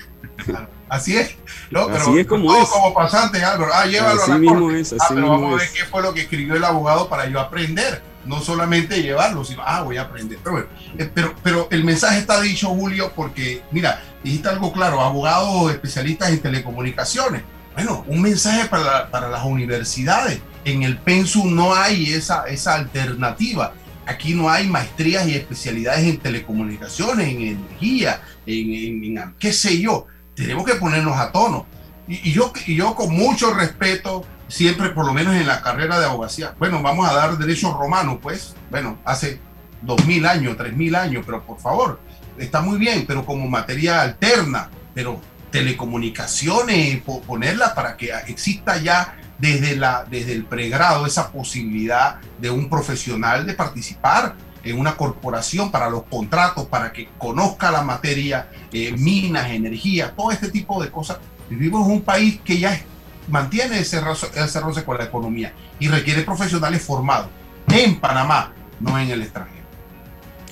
Así 0.90 1.18
es, 1.18 1.36
¿no? 1.72 1.88
Pero 1.88 2.00
así 2.00 2.20
es 2.20 2.28
como 2.28 2.56
es. 2.56 2.70
como 2.70 2.94
pasante, 2.94 3.44
Álvaro. 3.44 3.72
Ah, 3.74 3.86
llévalo 3.86 4.22
así 4.22 4.32
a 4.32 4.34
la 4.36 4.40
mismo 4.40 4.60
corte. 4.62 4.80
es, 4.82 4.94
ah, 4.94 5.06
pero 5.10 5.22
mismo 5.22 5.32
vamos 5.42 5.54
a 5.54 5.64
ver 5.64 5.70
qué 5.74 5.86
fue 5.86 6.02
lo 6.04 6.14
que 6.14 6.22
escribió 6.22 6.56
el 6.56 6.64
abogado 6.64 7.10
para 7.10 7.28
yo 7.28 7.40
aprender. 7.40 8.02
No 8.26 8.40
solamente 8.42 9.02
llevarlo, 9.02 9.44
sino, 9.44 9.64
ah, 9.66 9.82
voy 9.82 9.98
a 9.98 10.04
aprender. 10.04 10.38
Pero 10.44 10.52
bueno, 10.56 10.68
eh, 10.98 11.10
pero, 11.14 11.34
pero 11.44 11.68
el 11.72 11.84
mensaje 11.84 12.20
está 12.20 12.40
dicho, 12.40 12.70
Julio, 12.70 13.12
porque, 13.16 13.62
mira, 13.72 14.02
dijiste 14.24 14.48
algo 14.48 14.72
claro, 14.72 15.02
abogados 15.02 15.72
especialistas 15.72 16.30
en 16.30 16.40
telecomunicaciones. 16.42 17.42
Bueno, 17.74 18.06
un 18.08 18.22
mensaje 18.22 18.66
para, 18.70 18.84
la- 18.84 19.10
para 19.12 19.30
las 19.30 19.44
universidades. 19.44 20.40
En 20.64 20.84
el 20.84 20.98
Pensum 20.98 21.54
no 21.56 21.74
hay 21.74 22.14
esa, 22.14 22.46
esa 22.48 22.76
alternativa. 22.76 23.74
Aquí 24.06 24.34
no 24.36 24.50
hay 24.50 24.68
maestrías 24.68 25.28
y 25.28 25.34
especialidades 25.36 26.06
en 26.06 26.18
telecomunicaciones, 26.20 27.28
en 27.30 27.42
energía, 27.42 28.22
en, 28.46 28.74
en- 28.74 29.18
en 29.18 29.34
qué 29.40 29.52
sé 29.52 29.80
yo. 29.80 30.08
Tenemos 30.36 30.66
que 30.66 30.76
ponernos 30.76 31.18
a 31.18 31.32
tono. 31.32 31.66
Y, 32.08 32.30
y 32.30 32.34
yo, 32.34 32.52
y 32.66 32.76
yo 32.76 32.96
con 32.96 33.14
mucho 33.14 33.54
respeto, 33.54 34.26
siempre 34.48 34.90
por 34.90 35.06
lo 35.06 35.14
menos 35.14 35.36
en 35.36 35.48
la 35.48 35.62
carrera 35.62 36.00
de 36.00 36.06
abogacía, 36.06 36.54
bueno, 36.60 36.82
vamos 36.82 37.08
a 37.10 37.14
dar 37.14 37.38
derecho 37.38 37.74
romano, 37.78 38.20
pues, 38.22 38.56
bueno, 38.70 38.98
hace 39.06 39.40
dos 39.82 40.06
mil 40.06 40.26
años, 40.26 40.56
tres 40.58 40.74
mil 40.76 40.96
años, 40.96 41.24
pero 41.26 41.44
por 41.44 41.60
favor, 41.60 42.00
está 42.38 42.62
muy 42.62 42.78
bien, 42.78 43.06
pero 43.08 43.26
como 43.26 43.48
materia 43.48 44.02
alterna, 44.02 44.70
pero 44.94 45.20
telecomunicaciones, 45.52 47.02
po- 47.04 47.22
ponerla 47.22 47.74
para 47.76 47.96
que 47.96 48.12
exista 48.28 48.78
ya 48.78 49.16
desde, 49.38 49.76
la, 49.76 50.06
desde 50.10 50.34
el 50.34 50.46
pregrado 50.46 51.06
esa 51.06 51.32
posibilidad 51.32 52.20
de 52.40 52.50
un 52.50 52.70
profesional 52.70 53.46
de 53.46 53.54
participar 53.54 54.36
en 54.64 54.80
una 54.80 54.96
corporación 54.96 55.72
para 55.72 55.90
los 55.90 56.04
contratos, 56.04 56.66
para 56.68 56.92
que 56.92 57.10
conozca 57.18 57.72
la 57.72 57.82
materia, 57.82 58.50
eh, 58.72 58.94
minas, 58.98 59.52
energía, 59.52 60.14
todo 60.16 60.32
este 60.32 60.50
tipo 60.50 60.82
de 60.82 60.90
cosas. 60.90 61.20
Vivimos 61.50 61.86
en 61.86 61.94
un 61.94 62.02
país 62.02 62.40
que 62.44 62.58
ya 62.58 62.80
mantiene 63.28 63.80
ese 63.80 64.02
roce, 64.02 64.28
ese 64.36 64.60
roce 64.60 64.84
con 64.84 64.98
la 64.98 65.06
economía 65.06 65.54
y 65.80 65.88
requiere 65.88 66.24
profesionales 66.24 66.82
formados 66.82 67.28
en 67.70 68.00
Panamá, 68.00 68.54
no 68.80 68.98
en 68.98 69.10
el 69.10 69.22
extranjero. 69.22 69.64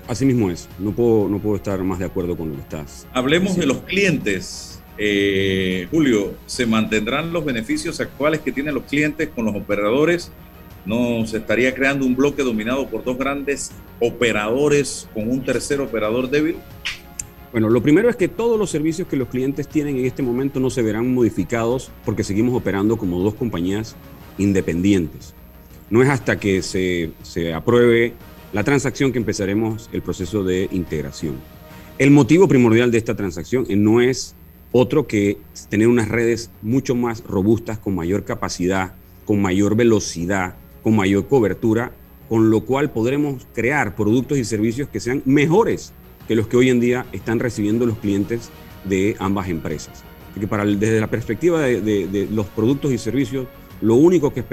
Así 0.07 0.25
mismo 0.25 0.51
es. 0.51 0.67
No 0.77 0.91
puedo, 0.91 1.29
no 1.29 1.39
puedo 1.39 1.55
estar 1.55 1.81
más 1.83 1.99
de 1.99 2.05
acuerdo 2.05 2.35
con 2.35 2.49
lo 2.49 2.55
que 2.55 2.61
estás. 2.61 3.07
Hablemos 3.13 3.55
de 3.55 3.65
los 3.65 3.77
clientes. 3.79 4.81
Eh, 4.97 5.87
Julio, 5.89 6.35
¿se 6.45 6.65
mantendrán 6.65 7.31
los 7.31 7.45
beneficios 7.45 7.99
actuales 8.01 8.41
que 8.41 8.51
tienen 8.51 8.75
los 8.75 8.83
clientes 8.83 9.29
con 9.33 9.45
los 9.45 9.55
operadores? 9.55 10.31
¿No 10.85 11.25
se 11.27 11.37
estaría 11.37 11.73
creando 11.75 12.05
un 12.05 12.15
bloque 12.15 12.43
dominado 12.43 12.87
por 12.87 13.03
dos 13.03 13.17
grandes 13.17 13.71
operadores 13.99 15.07
con 15.13 15.29
un 15.29 15.43
tercer 15.43 15.79
operador 15.79 16.29
débil? 16.29 16.55
Bueno, 17.51 17.69
lo 17.69 17.83
primero 17.83 18.09
es 18.09 18.15
que 18.15 18.27
todos 18.27 18.57
los 18.57 18.69
servicios 18.69 19.07
que 19.07 19.17
los 19.17 19.27
clientes 19.27 19.67
tienen 19.67 19.97
en 19.97 20.05
este 20.05 20.23
momento 20.23 20.59
no 20.59 20.69
se 20.69 20.81
verán 20.81 21.13
modificados 21.13 21.91
porque 22.05 22.23
seguimos 22.23 22.55
operando 22.55 22.97
como 22.97 23.19
dos 23.19 23.35
compañías 23.35 23.95
independientes. 24.37 25.33
No 25.89 26.01
es 26.01 26.09
hasta 26.09 26.39
que 26.39 26.61
se, 26.61 27.11
se 27.21 27.53
apruebe 27.53 28.13
la 28.53 28.63
transacción 28.63 29.11
que 29.11 29.19
empezaremos 29.19 29.89
el 29.91 30.01
proceso 30.01 30.43
de 30.43 30.69
integración. 30.71 31.35
El 31.97 32.11
motivo 32.11 32.47
primordial 32.47 32.89
de 32.89 32.97
esta 32.97 33.15
transacción 33.15 33.65
eh, 33.69 33.75
no 33.75 34.01
es 34.01 34.33
otro 34.71 35.05
que 35.05 35.37
tener 35.69 35.87
unas 35.87 36.07
redes 36.07 36.49
mucho 36.61 36.95
más 36.95 37.23
robustas, 37.23 37.77
con 37.77 37.93
mayor 37.93 38.23
capacidad, 38.23 38.93
con 39.25 39.41
mayor 39.41 39.75
velocidad, 39.75 40.55
con 40.83 40.95
mayor 40.95 41.27
cobertura, 41.27 41.91
con 42.29 42.49
lo 42.49 42.61
cual 42.61 42.91
podremos 42.91 43.45
crear 43.53 43.95
productos 43.95 44.37
y 44.37 44.45
servicios 44.45 44.87
que 44.89 44.99
sean 44.99 45.21
mejores 45.25 45.93
que 46.27 46.35
los 46.35 46.47
que 46.47 46.57
hoy 46.57 46.69
en 46.69 46.79
día 46.79 47.05
están 47.11 47.39
recibiendo 47.39 47.85
los 47.85 47.97
clientes 47.97 48.49
de 48.85 49.15
ambas 49.19 49.49
empresas. 49.49 50.03
Así 50.35 50.45
para 50.47 50.65
desde 50.65 50.99
la 50.99 51.07
perspectiva 51.07 51.59
de, 51.59 52.27
los 52.31 52.45
productos 52.47 52.91
y 52.91 52.97
servicios, 52.97 53.47
lo 53.81 53.95
único 53.95 54.33
que 54.33 54.43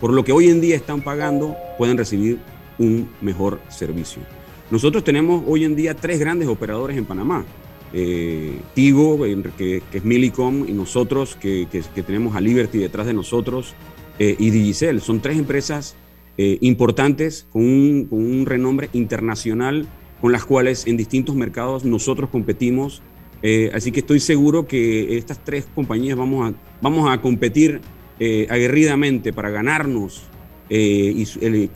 por, 0.00 0.12
lo 0.12 0.24
que 0.24 0.32
hoy 0.32 0.48
en 0.48 0.60
día 0.60 0.76
están 0.76 1.00
pagando, 1.00 1.54
pueden 1.76 1.96
recibir 1.96 2.38
un 2.78 3.08
mejor 3.20 3.60
servicio. 3.68 4.22
Nosotros 4.70 5.04
tenemos 5.04 5.44
hoy 5.46 5.64
en 5.64 5.76
día 5.76 5.94
tres 5.94 6.18
grandes 6.18 6.48
operadores 6.48 6.96
en 6.96 7.04
Panamá. 7.04 7.44
Eh, 7.92 8.60
Tigo, 8.74 9.18
que, 9.56 9.82
es 9.92 10.04
Millicom, 10.04 10.68
y 10.68 10.72
nosotros, 10.72 11.36
que 11.36 11.66
tenemos 12.04 12.34
a 12.34 12.40
Liberty 12.40 12.78
detrás 12.78 13.06
de 13.06 13.14
nosotros, 13.14 13.74
eh, 14.18 14.36
y 14.38 14.50
Digicel. 14.50 15.00
Son 15.00 15.20
tres 15.20 15.38
empresas 15.38 15.96
eh, 16.36 16.58
importantes 16.60 17.46
con 17.52 17.62
un, 17.62 18.44
renombre 18.46 18.88
internacional 18.92 19.86
con 20.20 20.32
las 20.32 20.44
cuales 20.44 20.86
en 20.86 20.96
distintos 20.96 21.34
mercados 21.36 21.84
nosotros 21.84 22.30
competimos. 22.30 23.02
Eh, 23.42 23.70
así 23.72 23.92
que 23.92 24.00
estoy 24.00 24.18
seguro 24.18 24.66
que 24.66 25.16
estas 25.16 25.44
tres 25.44 25.68
compañías 25.72 26.18
vamos 26.18 26.50
a, 26.50 26.54
vamos 26.82 27.10
a 27.10 27.20
competir 27.20 27.80
aguerridamente 28.50 29.32
para 29.32 29.48
ganarnos 29.50 30.24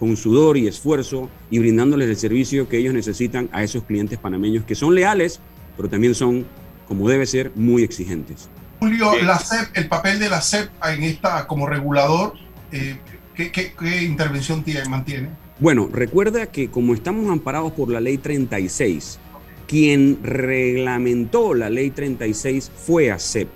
con 0.01 0.17
sudor 0.17 0.57
y 0.57 0.67
esfuerzo 0.67 1.31
y 1.53 1.61
brindándoles 1.61 2.09
el 2.09 2.17
servicio 2.17 2.69
que 2.69 2.79
ellos 2.79 2.93
necesitan 2.93 3.49
a 3.53 3.63
esos 3.63 3.85
clientes 3.85 4.19
panameños 4.19 4.65
que 4.65 4.75
son 4.75 4.97
leales, 4.97 5.39
pero 5.77 5.89
también 5.89 6.17
son, 6.17 6.45
como 6.89 7.09
debe 7.09 7.27
ser, 7.27 7.53
muy 7.55 7.85
exigentes. 7.85 8.51
Julio, 8.83 9.13
la 9.23 9.39
CEP, 9.39 9.77
el 9.77 9.87
papel 9.87 10.19
de 10.19 10.29
la 10.29 10.41
CEP 10.41 10.69
en 10.93 11.05
esta 11.05 11.47
como 11.47 11.69
regulador, 11.69 12.35
eh, 12.73 12.97
¿qué, 13.37 13.53
qué- 13.53 13.73
qué 13.79 14.03
intervención 14.03 14.65
tiene, 14.65 14.85
mantiene? 14.89 15.29
Bueno, 15.61 15.89
recuerda 15.93 16.47
que 16.47 16.69
como 16.69 16.93
estamos 16.93 17.31
amparados 17.31 17.71
por 17.75 17.89
la 17.91 18.01
ley 18.01 18.19
36, 18.19 19.21
quien 19.69 20.19
reglamentó 20.25 21.55
la 21.55 21.71
ley 21.71 21.91
36 21.91 22.73
fue 22.75 23.13
ACEP. 23.13 23.47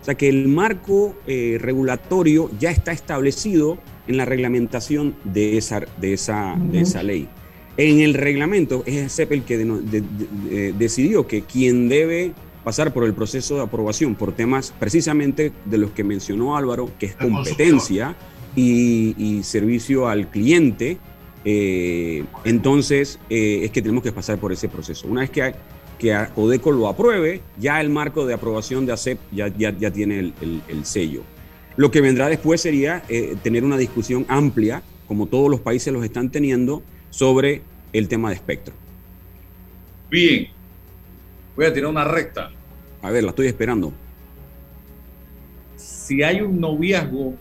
O 0.00 0.04
sea 0.04 0.14
que 0.14 0.28
el 0.28 0.46
marco 0.46 1.16
eh, 1.26 1.58
regulatorio 1.60 2.48
ya 2.60 2.70
está 2.70 2.92
establecido 2.92 3.78
en 4.06 4.16
la 4.16 4.26
reglamentación 4.26 5.16
de 5.24 5.58
esa, 5.58 5.80
de 6.00 6.12
esa, 6.12 6.54
de 6.56 6.82
esa 6.82 7.02
ley. 7.02 7.28
En 7.78 8.00
el 8.00 8.14
reglamento 8.14 8.84
es 8.86 9.06
ACEP 9.06 9.32
el 9.32 9.42
que 9.42 9.58
de- 9.58 9.64
de- 9.64 10.04
de- 10.48 10.72
decidió 10.74 11.26
que 11.26 11.42
quien 11.42 11.88
debe 11.88 12.32
pasar 12.64 12.92
por 12.92 13.04
el 13.04 13.14
proceso 13.14 13.56
de 13.56 13.62
aprobación 13.62 14.14
por 14.14 14.32
temas 14.32 14.72
precisamente 14.78 15.52
de 15.64 15.78
los 15.78 15.90
que 15.90 16.04
mencionó 16.04 16.56
Álvaro, 16.56 16.90
que 16.98 17.06
es 17.06 17.16
competencia 17.16 18.16
y, 18.54 19.40
servicio 19.42 20.08
al 20.08 20.30
cliente. 20.30 20.98
Eh, 21.44 22.24
entonces, 22.44 23.18
eh, 23.28 23.60
es 23.64 23.70
que 23.70 23.82
tenemos 23.82 24.02
que 24.02 24.12
pasar 24.12 24.38
por 24.38 24.52
ese 24.52 24.68
proceso. 24.68 25.08
Una 25.08 25.22
vez 25.22 25.30
que, 25.30 25.54
que 25.98 26.16
Codeco 26.34 26.70
lo 26.70 26.88
apruebe, 26.88 27.40
ya 27.58 27.80
el 27.80 27.90
marco 27.90 28.26
de 28.26 28.34
aprobación 28.34 28.86
de 28.86 28.92
ACEP 28.92 29.18
ya, 29.32 29.48
ya, 29.48 29.76
ya 29.76 29.90
tiene 29.90 30.20
el, 30.20 30.62
el, 30.68 30.84
sello. 30.84 31.22
Lo 31.76 31.90
que 31.90 32.00
vendrá 32.00 32.28
después 32.28 32.60
sería 32.60 33.02
eh, 33.08 33.36
tener 33.42 33.64
una 33.64 33.76
discusión 33.76 34.24
amplia, 34.28 34.82
como 35.08 35.26
todos 35.26 35.50
los 35.50 35.60
países 35.60 35.92
los 35.92 36.04
están 36.04 36.30
teniendo, 36.30 36.82
sobre 37.10 37.62
el 37.92 38.08
tema 38.08 38.28
de 38.28 38.36
espectro. 38.36 38.74
Bien, 40.10 40.48
voy 41.56 41.66
a 41.66 41.72
tirar 41.72 41.90
una 41.90 42.04
recta. 42.04 42.50
A 43.02 43.10
ver, 43.10 43.24
la 43.24 43.30
estoy 43.30 43.46
esperando. 43.46 43.92
Si 45.76 46.22
hay 46.22 46.40
un 46.40 46.60
noviazgo 46.60 47.34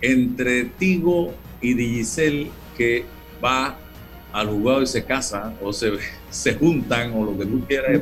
entre 0.00 0.64
Tigo 0.64 1.32
y 1.60 1.74
Digicel 1.74 2.50
que 2.76 3.04
va 3.44 3.76
al 4.32 4.48
juzgado 4.48 4.82
y 4.82 4.86
se 4.86 5.04
casan 5.04 5.56
o 5.62 5.72
se, 5.72 5.92
se 6.30 6.54
juntan 6.54 7.12
o 7.14 7.24
lo 7.24 7.38
que 7.38 7.46
tú 7.46 7.64
quieras, 7.66 8.00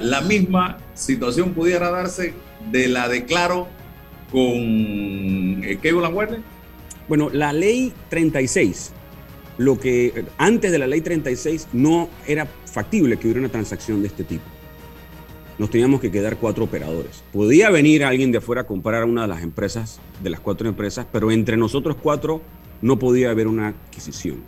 la 0.00 0.20
misma 0.20 0.78
situación 0.94 1.52
pudiera 1.52 1.90
darse 1.90 2.32
de 2.70 2.88
la 2.88 3.08
de 3.08 3.24
Claro 3.24 3.68
con 4.30 4.44
eh, 4.52 5.78
Cable 5.82 6.08
Warner. 6.08 6.40
Bueno, 7.08 7.28
la 7.30 7.52
ley 7.52 7.92
36 8.08 8.92
lo 9.58 9.78
que 9.78 10.24
antes 10.38 10.72
de 10.72 10.78
la 10.78 10.86
ley 10.86 11.00
36 11.00 11.68
no 11.72 12.08
era 12.26 12.46
factible 12.46 13.16
que 13.16 13.26
hubiera 13.26 13.40
una 13.40 13.48
transacción 13.48 14.00
de 14.02 14.08
este 14.08 14.24
tipo. 14.24 14.44
Nos 15.56 15.70
teníamos 15.70 16.00
que 16.00 16.10
quedar 16.10 16.36
cuatro 16.38 16.64
operadores. 16.64 17.22
Podía 17.32 17.70
venir 17.70 18.04
alguien 18.04 18.32
de 18.32 18.38
afuera 18.38 18.62
a 18.62 18.66
comprar 18.66 19.04
una 19.04 19.22
de 19.22 19.28
las 19.28 19.42
empresas, 19.42 20.00
de 20.20 20.30
las 20.30 20.40
cuatro 20.40 20.68
empresas, 20.68 21.06
pero 21.12 21.30
entre 21.30 21.56
nosotros 21.56 21.96
cuatro 22.02 22.42
no 22.82 22.98
podía 22.98 23.30
haber 23.30 23.46
una 23.46 23.68
adquisición. 23.68 24.42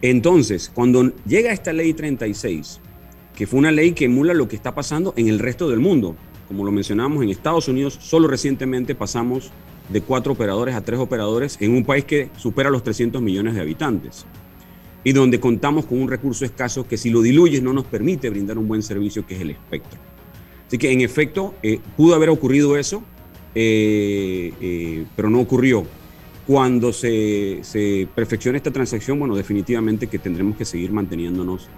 Entonces, 0.00 0.70
cuando 0.72 1.12
llega 1.26 1.52
esta 1.52 1.72
ley 1.72 1.92
36, 1.92 2.80
que 3.34 3.48
fue 3.48 3.58
una 3.58 3.72
ley 3.72 3.92
que 3.92 4.04
emula 4.04 4.32
lo 4.32 4.46
que 4.46 4.54
está 4.54 4.76
pasando 4.76 5.12
en 5.16 5.26
el 5.26 5.40
resto 5.40 5.68
del 5.68 5.80
mundo, 5.80 6.14
como 6.46 6.64
lo 6.64 6.70
mencionamos 6.70 7.24
en 7.24 7.30
Estados 7.30 7.66
Unidos, 7.66 7.98
solo 8.00 8.28
recientemente 8.28 8.94
pasamos 8.94 9.50
de 9.88 10.02
cuatro 10.02 10.34
operadores 10.34 10.76
a 10.76 10.82
tres 10.82 11.00
operadores 11.00 11.56
en 11.60 11.72
un 11.72 11.84
país 11.84 12.04
que 12.04 12.30
supera 12.36 12.70
los 12.70 12.84
300 12.84 13.20
millones 13.20 13.54
de 13.54 13.60
habitantes 13.60 14.24
y 15.04 15.12
donde 15.12 15.38
contamos 15.38 15.84
con 15.84 16.00
un 16.00 16.08
recurso 16.08 16.44
escaso 16.44 16.88
que 16.88 16.96
si 16.96 17.10
lo 17.10 17.20
diluyes 17.20 17.62
no 17.62 17.72
nos 17.72 17.84
permite 17.84 18.30
brindar 18.30 18.58
un 18.58 18.66
buen 18.66 18.82
servicio 18.82 19.26
que 19.26 19.34
es 19.34 19.42
el 19.42 19.50
espectro. 19.50 20.00
Así 20.66 20.78
que 20.78 20.90
en 20.90 21.02
efecto 21.02 21.54
eh, 21.62 21.78
pudo 21.96 22.14
haber 22.14 22.30
ocurrido 22.30 22.76
eso, 22.76 23.02
eh, 23.54 24.52
eh, 24.60 25.04
pero 25.14 25.30
no 25.30 25.40
ocurrió. 25.40 25.84
Cuando 26.46 26.92
se, 26.92 27.60
se, 27.62 28.08
perfeccione 28.14 28.58
esta 28.58 28.70
transacción, 28.70 29.18
bueno, 29.18 29.34
definitivamente 29.34 30.08
que 30.08 30.18
tendremos 30.18 30.56
que 30.56 30.64
seguir 30.64 30.92
manteniéndonos 30.92 31.68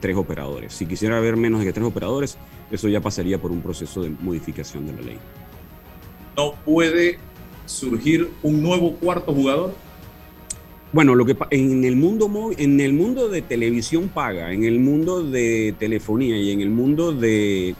tres 0.00 0.16
operadores. 0.16 0.74
Si 0.74 0.86
quisiera 0.86 1.16
haber 1.16 1.36
menos 1.36 1.64
de 1.64 1.72
tres 1.72 1.84
operadores, 1.84 2.36
eso 2.70 2.88
ya 2.88 3.00
pasaría 3.00 3.40
por 3.40 3.50
un 3.50 3.62
proceso 3.62 4.02
de 4.02 4.10
modificación 4.10 4.86
de 4.86 4.92
la 4.92 5.00
ley. 5.00 5.18
No 6.36 6.54
puede 6.64 7.18
surgir 7.66 8.30
un 8.42 8.62
nuevo 8.62 8.94
cuarto 8.96 9.32
jugador? 9.32 9.74
Bueno, 10.92 11.14
lo 11.14 11.24
que 11.24 11.34
en 11.50 11.84
el 11.84 11.96
mundo 11.96 12.30
en 12.58 12.78
el 12.78 12.92
mundo 12.92 13.30
de 13.30 13.40
televisión 13.40 14.08
paga, 14.08 14.52
en 14.52 14.64
el 14.64 14.78
mundo 14.78 15.22
de 15.22 15.74
telefonía 15.78 16.36
y 16.36 16.50
en 16.50 16.60
el 16.60 16.68
mundo 16.68 17.12
de, 17.12 17.74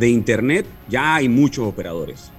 internet 0.00 0.64
ya 0.88 1.16
hay 1.16 1.28
muchos 1.28 1.66
operadores. 1.66 2.30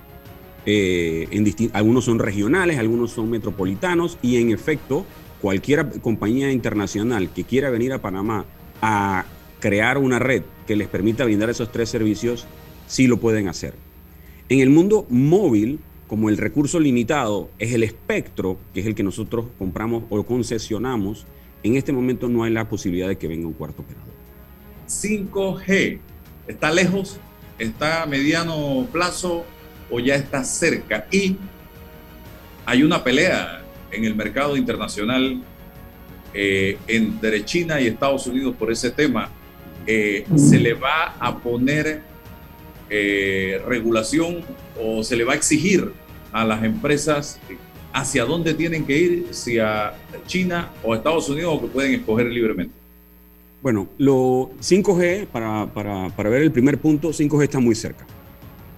Eh, 0.65 1.27
en 1.31 1.69
algunos 1.73 2.05
son 2.05 2.19
regionales, 2.19 2.79
algunos 2.79 3.11
son 3.11 3.29
metropolitanos 3.29 4.17
y 4.21 4.37
en 4.37 4.51
efecto 4.51 5.05
cualquier 5.41 5.99
compañía 5.99 6.49
internacional 6.49 7.29
que 7.29 7.43
quiera 7.43 7.69
venir 7.69 7.91
a 7.91 8.01
Panamá 8.01 8.45
a 8.81 9.25
crear 9.59 9.97
una 9.97 10.17
red 10.17 10.43
que 10.65 10.77
les 10.77 10.87
permita 10.87 11.25
brindar 11.25 11.49
esos 11.49 11.73
tres 11.73 11.89
servicios, 11.89 12.47
sí 12.87 13.07
lo 13.07 13.17
pueden 13.17 13.49
hacer. 13.49 13.73
En 14.47 14.61
el 14.61 14.69
mundo 14.69 15.05
móvil 15.09 15.79
como 16.07 16.29
el 16.29 16.37
recurso 16.37 16.79
limitado 16.79 17.49
es 17.57 17.73
el 17.73 17.83
espectro, 17.83 18.57
que 18.73 18.81
es 18.81 18.85
el 18.85 18.95
que 18.95 19.03
nosotros 19.03 19.45
compramos 19.57 20.03
o 20.09 20.23
concesionamos, 20.23 21.25
en 21.63 21.75
este 21.75 21.91
momento 21.91 22.29
no 22.29 22.43
hay 22.43 22.51
la 22.51 22.69
posibilidad 22.69 23.07
de 23.07 23.17
que 23.17 23.27
venga 23.27 23.47
un 23.47 23.53
cuarto 23.53 23.81
operador. 23.81 24.13
5G, 24.87 25.99
¿está 26.47 26.71
lejos? 26.71 27.19
¿Está 27.57 28.03
a 28.03 28.05
mediano 28.05 28.87
plazo 28.91 29.45
o 29.89 29.99
ya 29.99 30.15
está 30.15 30.43
cerca? 30.43 31.07
Y 31.11 31.37
hay 32.65 32.83
una 32.83 33.03
pelea 33.03 33.63
en 33.91 34.05
el 34.05 34.15
mercado 34.15 34.57
internacional 34.57 35.41
eh, 36.33 36.77
entre 36.87 37.45
China 37.45 37.81
y 37.81 37.87
Estados 37.87 38.27
Unidos 38.27 38.55
por 38.57 38.71
ese 38.71 38.91
tema. 38.91 39.29
Eh, 39.87 40.25
¿Se 40.35 40.59
le 40.59 40.73
va 40.73 41.15
a 41.19 41.39
poner 41.39 42.01
eh, 42.97 43.61
regulación 43.67 44.41
o 44.81 45.03
se 45.03 45.15
le 45.15 45.23
va 45.23 45.33
a 45.33 45.35
exigir 45.35 45.91
a 46.31 46.45
las 46.45 46.63
empresas 46.63 47.39
hacia 47.93 48.25
dónde 48.25 48.53
tienen 48.53 48.85
que 48.85 48.97
ir, 48.97 49.27
si 49.31 49.59
a 49.59 49.93
China 50.27 50.71
o 50.83 50.93
a 50.93 50.97
Estados 50.97 51.29
Unidos 51.29 51.55
o 51.55 51.61
que 51.61 51.67
pueden 51.67 51.93
escoger 51.93 52.27
libremente? 52.27 52.73
Bueno, 53.61 53.87
lo 53.97 54.51
5G, 54.61 55.27
para, 55.27 55.67
para, 55.73 56.09
para 56.09 56.29
ver 56.29 56.41
el 56.41 56.51
primer 56.51 56.77
punto, 56.77 57.09
5G 57.09 57.43
está 57.43 57.59
muy 57.59 57.73
cerca. 57.73 58.05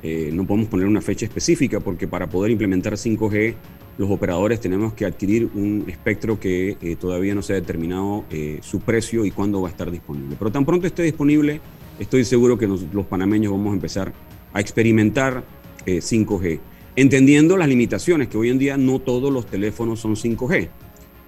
Eh, 0.03 0.29
no 0.31 0.45
podemos 0.45 0.69
poner 0.69 0.87
una 0.87 1.01
fecha 1.01 1.25
específica 1.25 1.79
porque 1.79 2.07
para 2.07 2.27
poder 2.27 2.51
implementar 2.51 2.93
5G, 2.93 3.55
los 3.97 4.11
operadores 4.11 4.61
tenemos 4.61 4.93
que 4.93 5.05
adquirir 5.05 5.49
un 5.55 5.85
espectro 5.87 6.39
que 6.39 6.77
eh, 6.81 6.95
todavía 6.95 7.33
no 7.33 7.41
se 7.41 7.53
ha 7.53 7.55
determinado 7.55 8.25
su 8.61 8.79
precio 8.81 9.25
y 9.25 9.31
cuándo 9.31 9.61
va 9.61 9.67
a 9.67 9.71
estar 9.71 9.89
disponible. 9.89 10.35
Pero 10.37 10.51
tan 10.51 10.65
pronto 10.65 10.85
esté 10.85 11.01
disponible, 11.01 11.59
estoy 11.99 12.25
seguro 12.25 12.57
que 12.57 12.67
los 12.67 13.05
panameños 13.07 13.51
vamos 13.51 13.71
a 13.71 13.73
empezar 13.75 14.13
a 14.53 14.59
experimentar 14.59 15.43
5G, 15.85 16.45
eh, 16.45 16.59
entendiendo 16.95 17.57
las 17.57 17.67
limitaciones, 17.67 18.27
que 18.27 18.37
hoy 18.37 18.49
en 18.49 18.59
día 18.59 18.77
no 18.77 18.99
todos 18.99 19.31
los 19.31 19.45
teléfonos 19.45 19.99
son 19.99 20.15
5G. 20.15 20.69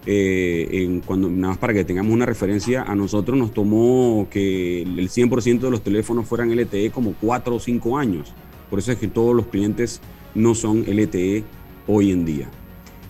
Eh, 0.06 0.68
en 0.72 1.02
cuando, 1.02 1.30
nada 1.30 1.50
más 1.50 1.58
para 1.58 1.74
que 1.74 1.84
tengamos 1.84 2.12
una 2.12 2.26
referencia, 2.26 2.84
a 2.84 2.96
nosotros 2.96 3.38
nos 3.38 3.54
tomó 3.54 4.28
que 4.32 4.82
el 4.82 5.10
100% 5.10 5.60
de 5.60 5.72
los 5.72 5.84
teléfonos 5.84 6.26
fueran 6.26 6.52
LTE 6.52 6.90
como 6.92 7.14
4 7.22 7.56
o 7.56 7.60
5 7.60 7.98
años. 7.98 8.34
Por 8.70 8.80
eso 8.80 8.92
es 8.92 8.98
que 8.98 9.08
todos 9.08 9.36
los 9.36 9.48
clientes 9.48 10.02
no 10.36 10.56
son 10.56 10.84
LTE 10.88 11.44
hoy 11.88 12.12
en 12.12 12.26
día. 12.26 12.50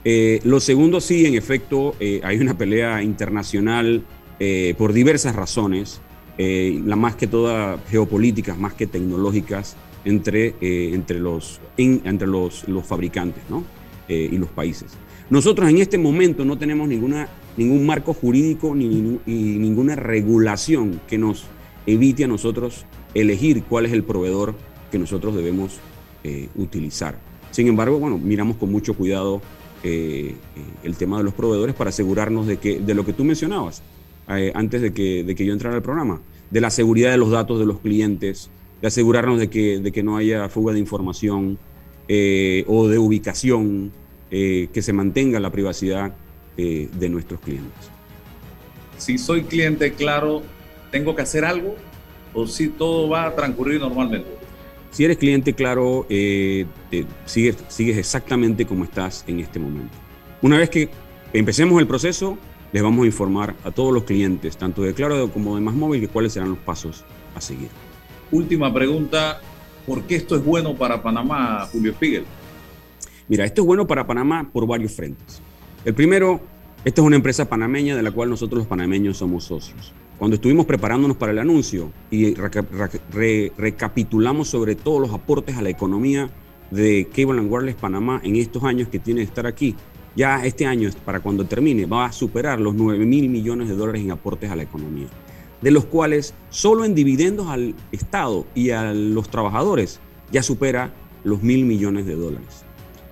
Eh, 0.03 0.39
lo 0.43 0.60
segundo, 0.60 0.99
sí, 0.99 1.26
en 1.26 1.36
efecto, 1.36 1.95
hay 2.24 2.39
una 2.39 2.57
pelea 2.57 3.03
internacional 3.03 4.03
por 4.78 4.93
diversas 4.93 5.36
razones. 5.36 6.01
Eh, 6.42 6.82
la 6.86 6.96
más 6.96 7.18
que 7.18 7.28
todas 7.28 7.78
geopolíticas, 7.90 8.58
más 8.58 8.74
que 8.74 8.88
tecnológicas, 8.88 9.76
entre, 10.06 10.56
eh, 10.62 10.92
entre, 10.94 11.20
los, 11.20 11.60
entre 11.76 12.28
los, 12.28 12.66
los 12.70 12.86
fabricantes 12.86 13.44
eh, 14.08 14.30
y 14.32 14.38
los 14.38 14.48
países. 14.48 14.94
Nosotros 15.30 15.70
en 15.70 15.80
este 15.80 15.98
momento 15.98 16.46
no 16.46 16.58
tenemos 16.58 16.88
ninguna, 16.88 17.28
ningún 17.58 17.86
marco 17.86 18.14
jurídico 18.14 18.74
ni, 18.74 18.88
ninguna 19.26 19.98
regulación 19.98 21.02
que 21.10 21.18
nos 21.18 21.44
evite 21.86 22.24
a 22.24 22.28
nosotros 22.30 22.86
elegir 23.14 23.64
cuál 23.64 23.86
es 23.86 23.92
el 23.92 24.06
proveedor 24.06 24.56
que 24.94 24.98
nosotros 24.98 25.36
debemos 25.36 25.78
utilizar. 26.56 27.20
Sin 27.52 27.68
embargo, 27.68 28.00
bueno, 28.00 28.18
miramos 28.18 28.56
con 28.56 28.72
mucho 28.72 28.94
cuidado 28.94 29.42
el 29.84 30.96
tema 30.98 31.18
de 31.18 31.24
los 31.24 31.34
proveedores 31.34 31.76
para 31.76 31.90
asegurarnos 31.90 32.48
de, 32.48 32.58
que, 32.58 32.80
de 32.80 32.94
lo 32.94 33.06
que 33.06 33.12
tú 33.12 33.26
mencionabas 33.26 33.84
antes 34.54 34.82
de 34.82 34.94
que, 34.94 35.24
de 35.24 35.36
que 35.36 35.46
yo 35.46 35.54
entrara 35.54 35.76
al 35.76 35.82
programa 35.82 36.22
de 36.52 36.62
la 36.62 36.70
seguridad 36.70 37.12
de 37.12 37.18
los 37.18 37.32
datos 37.32 37.60
de 37.60 37.66
los 37.66 37.80
clientes, 37.80 38.50
de 38.82 38.88
asegurarnos 38.88 39.40
de 39.40 39.50
que, 39.50 39.80
de 39.80 39.92
que 39.92 40.04
no 40.04 40.18
haya 40.18 40.50
fuga 40.50 40.74
de 40.74 40.80
información 40.80 41.58
eh, 42.08 42.64
o 42.68 42.88
de 42.88 42.98
ubicación, 42.98 43.92
eh, 44.32 44.70
que 44.74 44.82
se 44.82 44.94
mantenga 44.94 45.40
la 45.40 45.52
privacidad 45.52 46.14
eh, 46.58 46.90
de 46.94 47.10
nuestros 47.10 47.40
clientes. 47.40 47.90
Si 48.98 49.18
soy 49.18 49.44
cliente, 49.44 49.94
claro, 49.94 50.42
¿tengo 50.92 51.16
que 51.16 51.22
hacer 51.22 51.46
algo 51.46 51.76
o 52.34 52.48
si 52.48 52.68
todo 52.68 53.10
va 53.10 53.28
a 53.28 53.36
transcurrir 53.36 53.80
normalmente? 53.80 54.28
Si 54.92 55.06
eres 55.06 55.18
cliente, 55.18 55.54
claro, 55.54 56.08
sigues, 57.26 57.58
sigues 57.68 57.98
exactamente 57.98 58.66
como 58.66 58.84
estás 58.86 59.24
en 59.28 59.40
este 59.40 59.60
momento. 59.60 59.96
Una 60.42 60.58
vez 60.58 60.70
que 60.72 60.90
empecemos 61.32 61.80
el 61.80 61.86
proceso, 61.86 62.40
les 62.72 62.84
vamos 62.84 63.04
a 63.04 63.08
informar 63.08 63.56
a 63.64 63.72
todos 63.72 63.94
los 63.94 64.04
clientes, 64.04 64.58
tanto 64.58 64.82
de 64.84 64.94
Claro 64.94 65.30
como 65.32 65.56
de 65.56 65.62
Más 65.62 65.76
Móvil, 65.76 66.08
cuáles 66.10 66.34
serán 66.34 66.50
los 66.50 66.60
pasos 66.60 67.04
a 67.36 67.42
seguir. 67.42 67.70
Última 68.32 68.74
pregunta, 68.74 69.42
¿por 69.88 70.04
qué 70.04 70.16
esto 70.16 70.36
es 70.36 70.44
bueno 70.44 70.76
para 70.76 71.02
Panamá, 71.02 71.68
Julio 71.72 71.94
Spiegel? 71.94 72.26
Mira, 73.28 73.46
esto 73.46 73.62
es 73.62 73.68
bueno 73.68 73.88
para 73.88 74.06
Panamá 74.06 74.50
por 74.52 74.68
varios 74.68 74.92
frentes. 74.94 75.42
El 75.86 75.94
primero, 75.94 76.42
esta 76.86 77.02
es 77.02 77.08
una 77.08 77.16
empresa 77.16 77.50
panameña 77.50 77.96
de 77.96 78.04
la 78.04 78.12
cual 78.12 78.30
nosotros 78.30 78.60
los 78.60 78.68
panameños 78.68 79.18
somos 79.18 79.46
socios. 79.46 79.94
Cuando 80.18 80.36
estuvimos 80.36 80.66
preparándonos 80.66 81.16
para 81.16 81.32
el 81.32 81.40
anuncio 81.40 81.92
y 82.12 82.34
recapitulamos 83.58 84.50
sobre 84.50 84.76
todos 84.76 85.00
los 85.00 85.14
aportes 85.14 85.56
a 85.58 85.62
la 85.62 85.70
economía 85.70 86.30
de 86.72 87.08
Cable 87.16 87.40
and 87.40 87.52
Wireless 87.52 87.76
Panamá 87.76 88.20
en 88.24 88.36
estos 88.36 88.64
años 88.64 88.90
que 88.90 89.00
tiene 89.00 89.22
que 89.22 89.28
estar 89.28 89.48
aquí, 89.48 89.76
ya 90.16 90.45
este 90.45 90.66
año, 90.66 90.89
para 91.05 91.20
cuando 91.20 91.45
termine, 91.45 91.86
va 91.86 92.05
a 92.05 92.12
superar 92.12 92.60
los 92.60 92.76
9 92.76 93.05
mil 93.05 93.30
millones 93.30 93.70
de 93.70 93.76
dólares 93.76 94.01
en 94.01 94.12
aportes 94.12 94.51
a 94.51 94.55
la 94.55 94.64
economía, 94.64 95.07
de 95.62 95.72
los 95.72 95.86
cuales 95.86 96.34
solo 96.49 96.86
en 96.86 96.95
dividendos 96.95 97.47
al 97.47 97.76
Estado 97.91 98.45
y 98.55 98.72
a 98.72 98.93
los 98.93 99.30
trabajadores 99.30 99.99
ya 100.32 100.43
supera 100.43 100.93
los 101.24 101.41
mil 101.43 101.66
millones 101.66 102.05
de 102.05 102.16
dólares. 102.16 102.64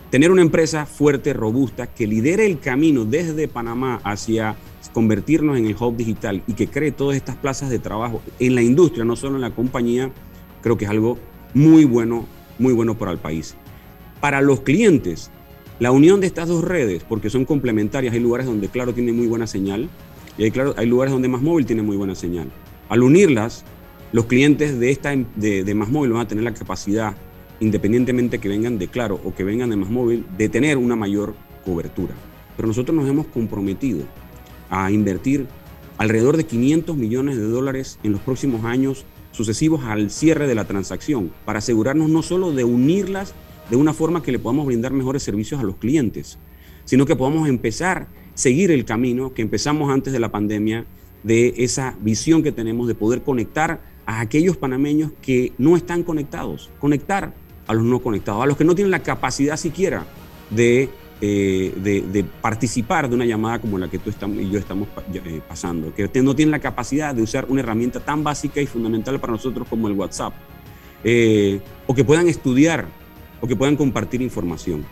Tener 0.09 0.31
una 0.31 0.41
empresa 0.41 0.85
fuerte, 0.85 1.33
robusta, 1.33 1.87
que 1.87 2.07
lidere 2.07 2.45
el 2.45 2.59
camino 2.59 3.03
desde 3.03 3.47
Panamá 3.47 3.99
hacia 4.03 4.55
convertirnos 4.93 5.57
en 5.57 5.67
el 5.67 5.75
hub 5.79 5.95
digital 5.95 6.41
y 6.47 6.53
que 6.53 6.67
cree 6.67 6.91
todas 6.91 7.17
estas 7.17 7.35
plazas 7.35 7.69
de 7.69 7.77
trabajo 7.77 8.21
en 8.39 8.55
la 8.55 8.61
industria, 8.61 9.05
no 9.05 9.15
solo 9.15 9.35
en 9.35 9.41
la 9.41 9.51
compañía, 9.51 10.11
creo 10.61 10.77
que 10.77 10.85
es 10.85 10.91
algo 10.91 11.17
muy 11.53 11.85
bueno, 11.85 12.25
muy 12.57 12.73
bueno 12.73 12.97
para 12.97 13.11
el 13.11 13.17
país. 13.17 13.55
Para 14.21 14.41
los 14.41 14.61
clientes, 14.61 15.29
la 15.79 15.91
unión 15.91 16.21
de 16.21 16.27
estas 16.27 16.47
dos 16.47 16.63
redes, 16.63 17.03
porque 17.07 17.29
son 17.29 17.45
complementarias, 17.45 18.13
hay 18.13 18.19
lugares 18.19 18.47
donde 18.47 18.67
Claro 18.67 18.93
tiene 18.93 19.13
muy 19.13 19.27
buena 19.27 19.47
señal 19.47 19.89
y 20.37 20.43
hay, 20.43 20.51
claro, 20.51 20.73
hay 20.77 20.87
lugares 20.87 21.11
donde 21.11 21.27
Más 21.27 21.41
Móvil 21.41 21.65
tiene 21.65 21.81
muy 21.81 21.97
buena 21.97 22.15
señal. 22.15 22.49
Al 22.89 23.03
unirlas, 23.03 23.63
los 24.11 24.25
clientes 24.25 24.79
de, 24.79 24.91
esta, 24.91 25.15
de, 25.35 25.63
de 25.63 25.75
Más 25.75 25.89
Móvil 25.89 26.13
van 26.13 26.21
a 26.21 26.27
tener 26.27 26.43
la 26.43 26.53
capacidad 26.53 27.15
independientemente 27.59 28.39
que 28.39 28.49
vengan 28.49 28.77
de 28.77 28.87
Claro 28.87 29.19
o 29.23 29.33
que 29.33 29.43
vengan 29.43 29.69
de 29.69 29.75
Más 29.75 29.89
Móvil, 29.89 30.25
de 30.37 30.49
tener 30.49 30.77
una 30.77 30.95
mayor 30.95 31.35
cobertura. 31.65 32.13
Pero 32.55 32.67
nosotros 32.67 32.95
nos 32.95 33.07
hemos 33.07 33.27
comprometido 33.27 33.99
a 34.69 34.91
invertir 34.91 35.47
alrededor 35.97 36.37
de 36.37 36.45
500 36.45 36.95
millones 36.95 37.37
de 37.37 37.43
dólares 37.43 37.99
en 38.03 38.11
los 38.11 38.21
próximos 38.21 38.65
años 38.65 39.05
sucesivos 39.31 39.83
al 39.83 40.09
cierre 40.09 40.47
de 40.47 40.55
la 40.55 40.65
transacción, 40.65 41.31
para 41.45 41.59
asegurarnos 41.59 42.09
no 42.09 42.23
solo 42.23 42.51
de 42.51 42.63
unirlas 42.63 43.33
de 43.69 43.75
una 43.75 43.93
forma 43.93 44.23
que 44.23 44.31
le 44.31 44.39
podamos 44.39 44.65
brindar 44.65 44.91
mejores 44.91 45.23
servicios 45.23 45.59
a 45.59 45.63
los 45.63 45.75
clientes, 45.75 46.37
sino 46.85 47.05
que 47.05 47.15
podamos 47.15 47.49
empezar, 47.49 48.07
seguir 48.33 48.71
el 48.71 48.85
camino 48.85 49.33
que 49.33 49.41
empezamos 49.41 49.91
antes 49.91 50.13
de 50.13 50.19
la 50.19 50.31
pandemia, 50.31 50.85
de 51.23 51.53
esa 51.57 51.95
visión 52.01 52.43
que 52.43 52.51
tenemos 52.51 52.87
de 52.87 52.95
poder 52.95 53.23
conectar 53.23 53.81
a 54.05 54.21
aquellos 54.21 54.55
panameños 54.55 55.11
que 55.21 55.51
no 55.57 55.75
están 55.75 56.03
conectados, 56.03 56.69
conectar 56.79 57.33
a 57.67 57.73
los 57.73 57.83
no 57.83 57.99
conectados, 57.99 58.41
a 58.41 58.45
los 58.45 58.55
que 58.55 58.63
no 58.63 58.75
tienen 58.75 58.91
la 58.91 59.03
capacidad 59.03 59.57
siquiera 59.57 60.05
de, 60.49 60.89
eh, 61.19 61.73
de, 61.75 62.23
participar 62.23 63.09
de 63.09 63.15
una 63.15 63.25
llamada 63.25 63.59
como 63.59 63.77
la 63.77 63.89
que 63.89 63.99
tú 63.99 64.11
y 64.39 64.49
yo 64.49 64.59
estamos 64.59 64.87
eh, 65.13 65.41
pasando, 65.47 65.93
que 65.93 66.09
no 66.21 66.35
tienen 66.35 66.51
la 66.51 66.59
capacidad 66.59 67.13
de 67.13 67.21
usar 67.21 67.45
una 67.49 67.59
herramienta 67.59 67.99
tan 67.99 68.23
básica 68.23 68.61
y 68.61 68.65
fundamental 68.65 69.19
para 69.19 69.33
nosotros 69.33 69.67
como 69.67 69.89
el 69.89 69.93
WhatsApp, 69.93 70.33
eh, 71.03 71.59
o 71.85 71.93
que 71.93 72.05
puedan 72.05 72.27
estudiar, 72.27 72.87
o 73.41 73.47
que 73.47 73.55
puedan 73.55 73.75
compartir 73.75 74.21
información. 74.21 74.85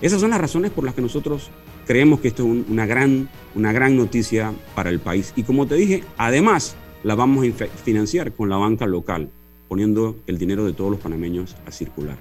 Esas 0.00 0.20
son 0.20 0.30
las 0.30 0.40
razones 0.40 0.70
por 0.70 0.84
las 0.84 0.94
que 0.94 1.02
nosotros 1.02 1.50
creemos 1.86 2.20
que 2.20 2.28
esto 2.28 2.44
es 2.44 2.68
una, 2.68 2.86
gran, 2.86 3.28
una 3.54 3.72
gran 3.72 3.96
noticia 3.96 4.52
para 4.74 4.90
el 4.90 5.00
país. 5.00 5.32
Y 5.36 5.42
como 5.42 5.66
te 5.66 5.74
dije, 5.74 6.04
además 6.16 6.76
la 7.02 7.14
vamos 7.14 7.46
a 7.46 7.66
financiar 7.84 8.32
con 8.32 8.48
la 8.48 8.56
banca 8.56 8.86
local 8.86 9.30
poniendo 9.68 10.16
el 10.26 10.38
dinero 10.38 10.64
de 10.64 10.72
todos 10.72 10.90
los 10.90 11.00
panameños 11.00 11.56
a 11.66 11.70
circular. 11.70 12.16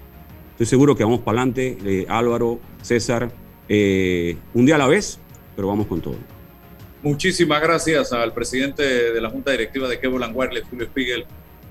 Estoy 0.51 0.65
seguro 0.65 0.95
que 0.95 1.03
vamos 1.03 1.19
para 1.19 1.39
adelante, 1.39 1.77
eh, 1.85 2.05
Álvaro, 2.09 2.59
César, 2.81 3.31
eh, 3.69 4.37
un 4.53 4.65
día 4.65 4.75
a 4.75 4.77
la 4.79 4.87
vez, 4.87 5.19
pero 5.55 5.67
vamos 5.67 5.87
con 5.87 6.01
todo. 6.01 6.17
Muchísimas 7.03 7.61
gracias 7.61 8.11
al 8.11 8.33
presidente 8.33 8.83
de 8.83 9.21
la 9.21 9.29
Junta 9.29 9.51
Directiva 9.51 9.87
de 9.87 9.99
Cable 9.99 10.27
Wireless, 10.27 10.65
Julio 10.69 10.87
Spiegel, 10.87 11.25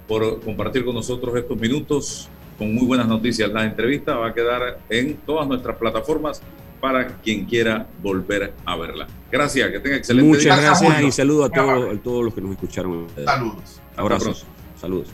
por 0.07 0.41
compartir 0.41 0.85
con 0.85 0.95
nosotros 0.95 1.37
estos 1.37 1.59
minutos 1.59 2.29
con 2.59 2.75
muy 2.75 2.87
buenas 2.87 3.07
noticias. 3.07 3.51
La 3.51 3.65
entrevista 3.65 4.17
va 4.17 4.29
a 4.29 4.35
quedar 4.35 4.81
en 4.89 5.17
todas 5.19 5.47
nuestras 5.47 5.77
plataformas 5.77 6.43
para 6.81 7.07
quien 7.19 7.45
quiera 7.47 7.87
volver 8.03 8.53
a 8.65 8.77
verla. 8.77 9.07
Gracias, 9.31 9.71
que 9.71 9.81
tenga 9.81 9.97
excelente 9.97 10.29
Muchas 10.29 10.61
gracias 10.61 11.03
y 11.03 11.11
saludo 11.11 11.45
a 11.45 11.51
todos, 11.51 11.95
a 11.95 12.03
todos 12.03 12.25
los 12.25 12.35
que 12.35 12.41
nos 12.41 12.53
escucharon. 12.53 13.07
Saludos. 13.25 13.81
Abrazos. 13.97 14.47
Saludos. 14.81 15.09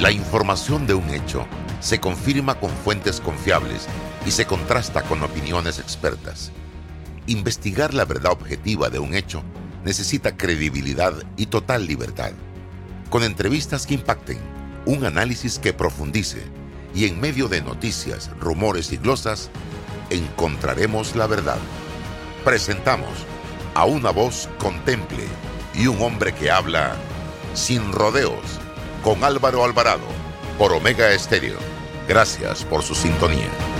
La 0.00 0.10
información 0.10 0.86
de 0.86 0.94
un 0.94 1.08
hecho 1.10 1.46
se 1.80 2.00
confirma 2.00 2.58
con 2.58 2.70
fuentes 2.70 3.20
confiables 3.20 3.88
y 4.26 4.30
se 4.30 4.46
contrasta 4.46 5.02
con 5.02 5.22
opiniones 5.22 5.78
expertas. 5.78 6.50
Investigar 7.26 7.94
la 7.94 8.04
verdad 8.04 8.32
objetiva 8.32 8.90
de 8.90 8.98
un 8.98 9.14
hecho 9.14 9.42
necesita 9.84 10.36
credibilidad 10.36 11.14
y 11.36 11.46
total 11.46 11.86
libertad. 11.86 12.32
Con 13.10 13.22
entrevistas 13.22 13.86
que 13.86 13.94
impacten, 13.94 14.38
un 14.86 15.04
análisis 15.04 15.58
que 15.58 15.72
profundice 15.72 16.42
y 16.94 17.06
en 17.06 17.20
medio 17.20 17.48
de 17.48 17.62
noticias, 17.62 18.30
rumores 18.38 18.92
y 18.92 18.96
glosas, 18.96 19.50
encontraremos 20.10 21.16
la 21.16 21.26
verdad. 21.26 21.58
Presentamos 22.44 23.10
a 23.74 23.84
una 23.84 24.10
voz 24.10 24.48
contemple 24.58 25.24
y 25.74 25.86
un 25.86 26.00
hombre 26.02 26.34
que 26.34 26.50
habla 26.50 26.94
sin 27.54 27.92
rodeos 27.92 28.60
con 29.02 29.24
Álvaro 29.24 29.64
Alvarado 29.64 30.06
por 30.58 30.72
Omega 30.72 31.12
Estéreo. 31.12 31.58
Gracias 32.08 32.64
por 32.64 32.82
su 32.82 32.94
sintonía. 32.94 33.72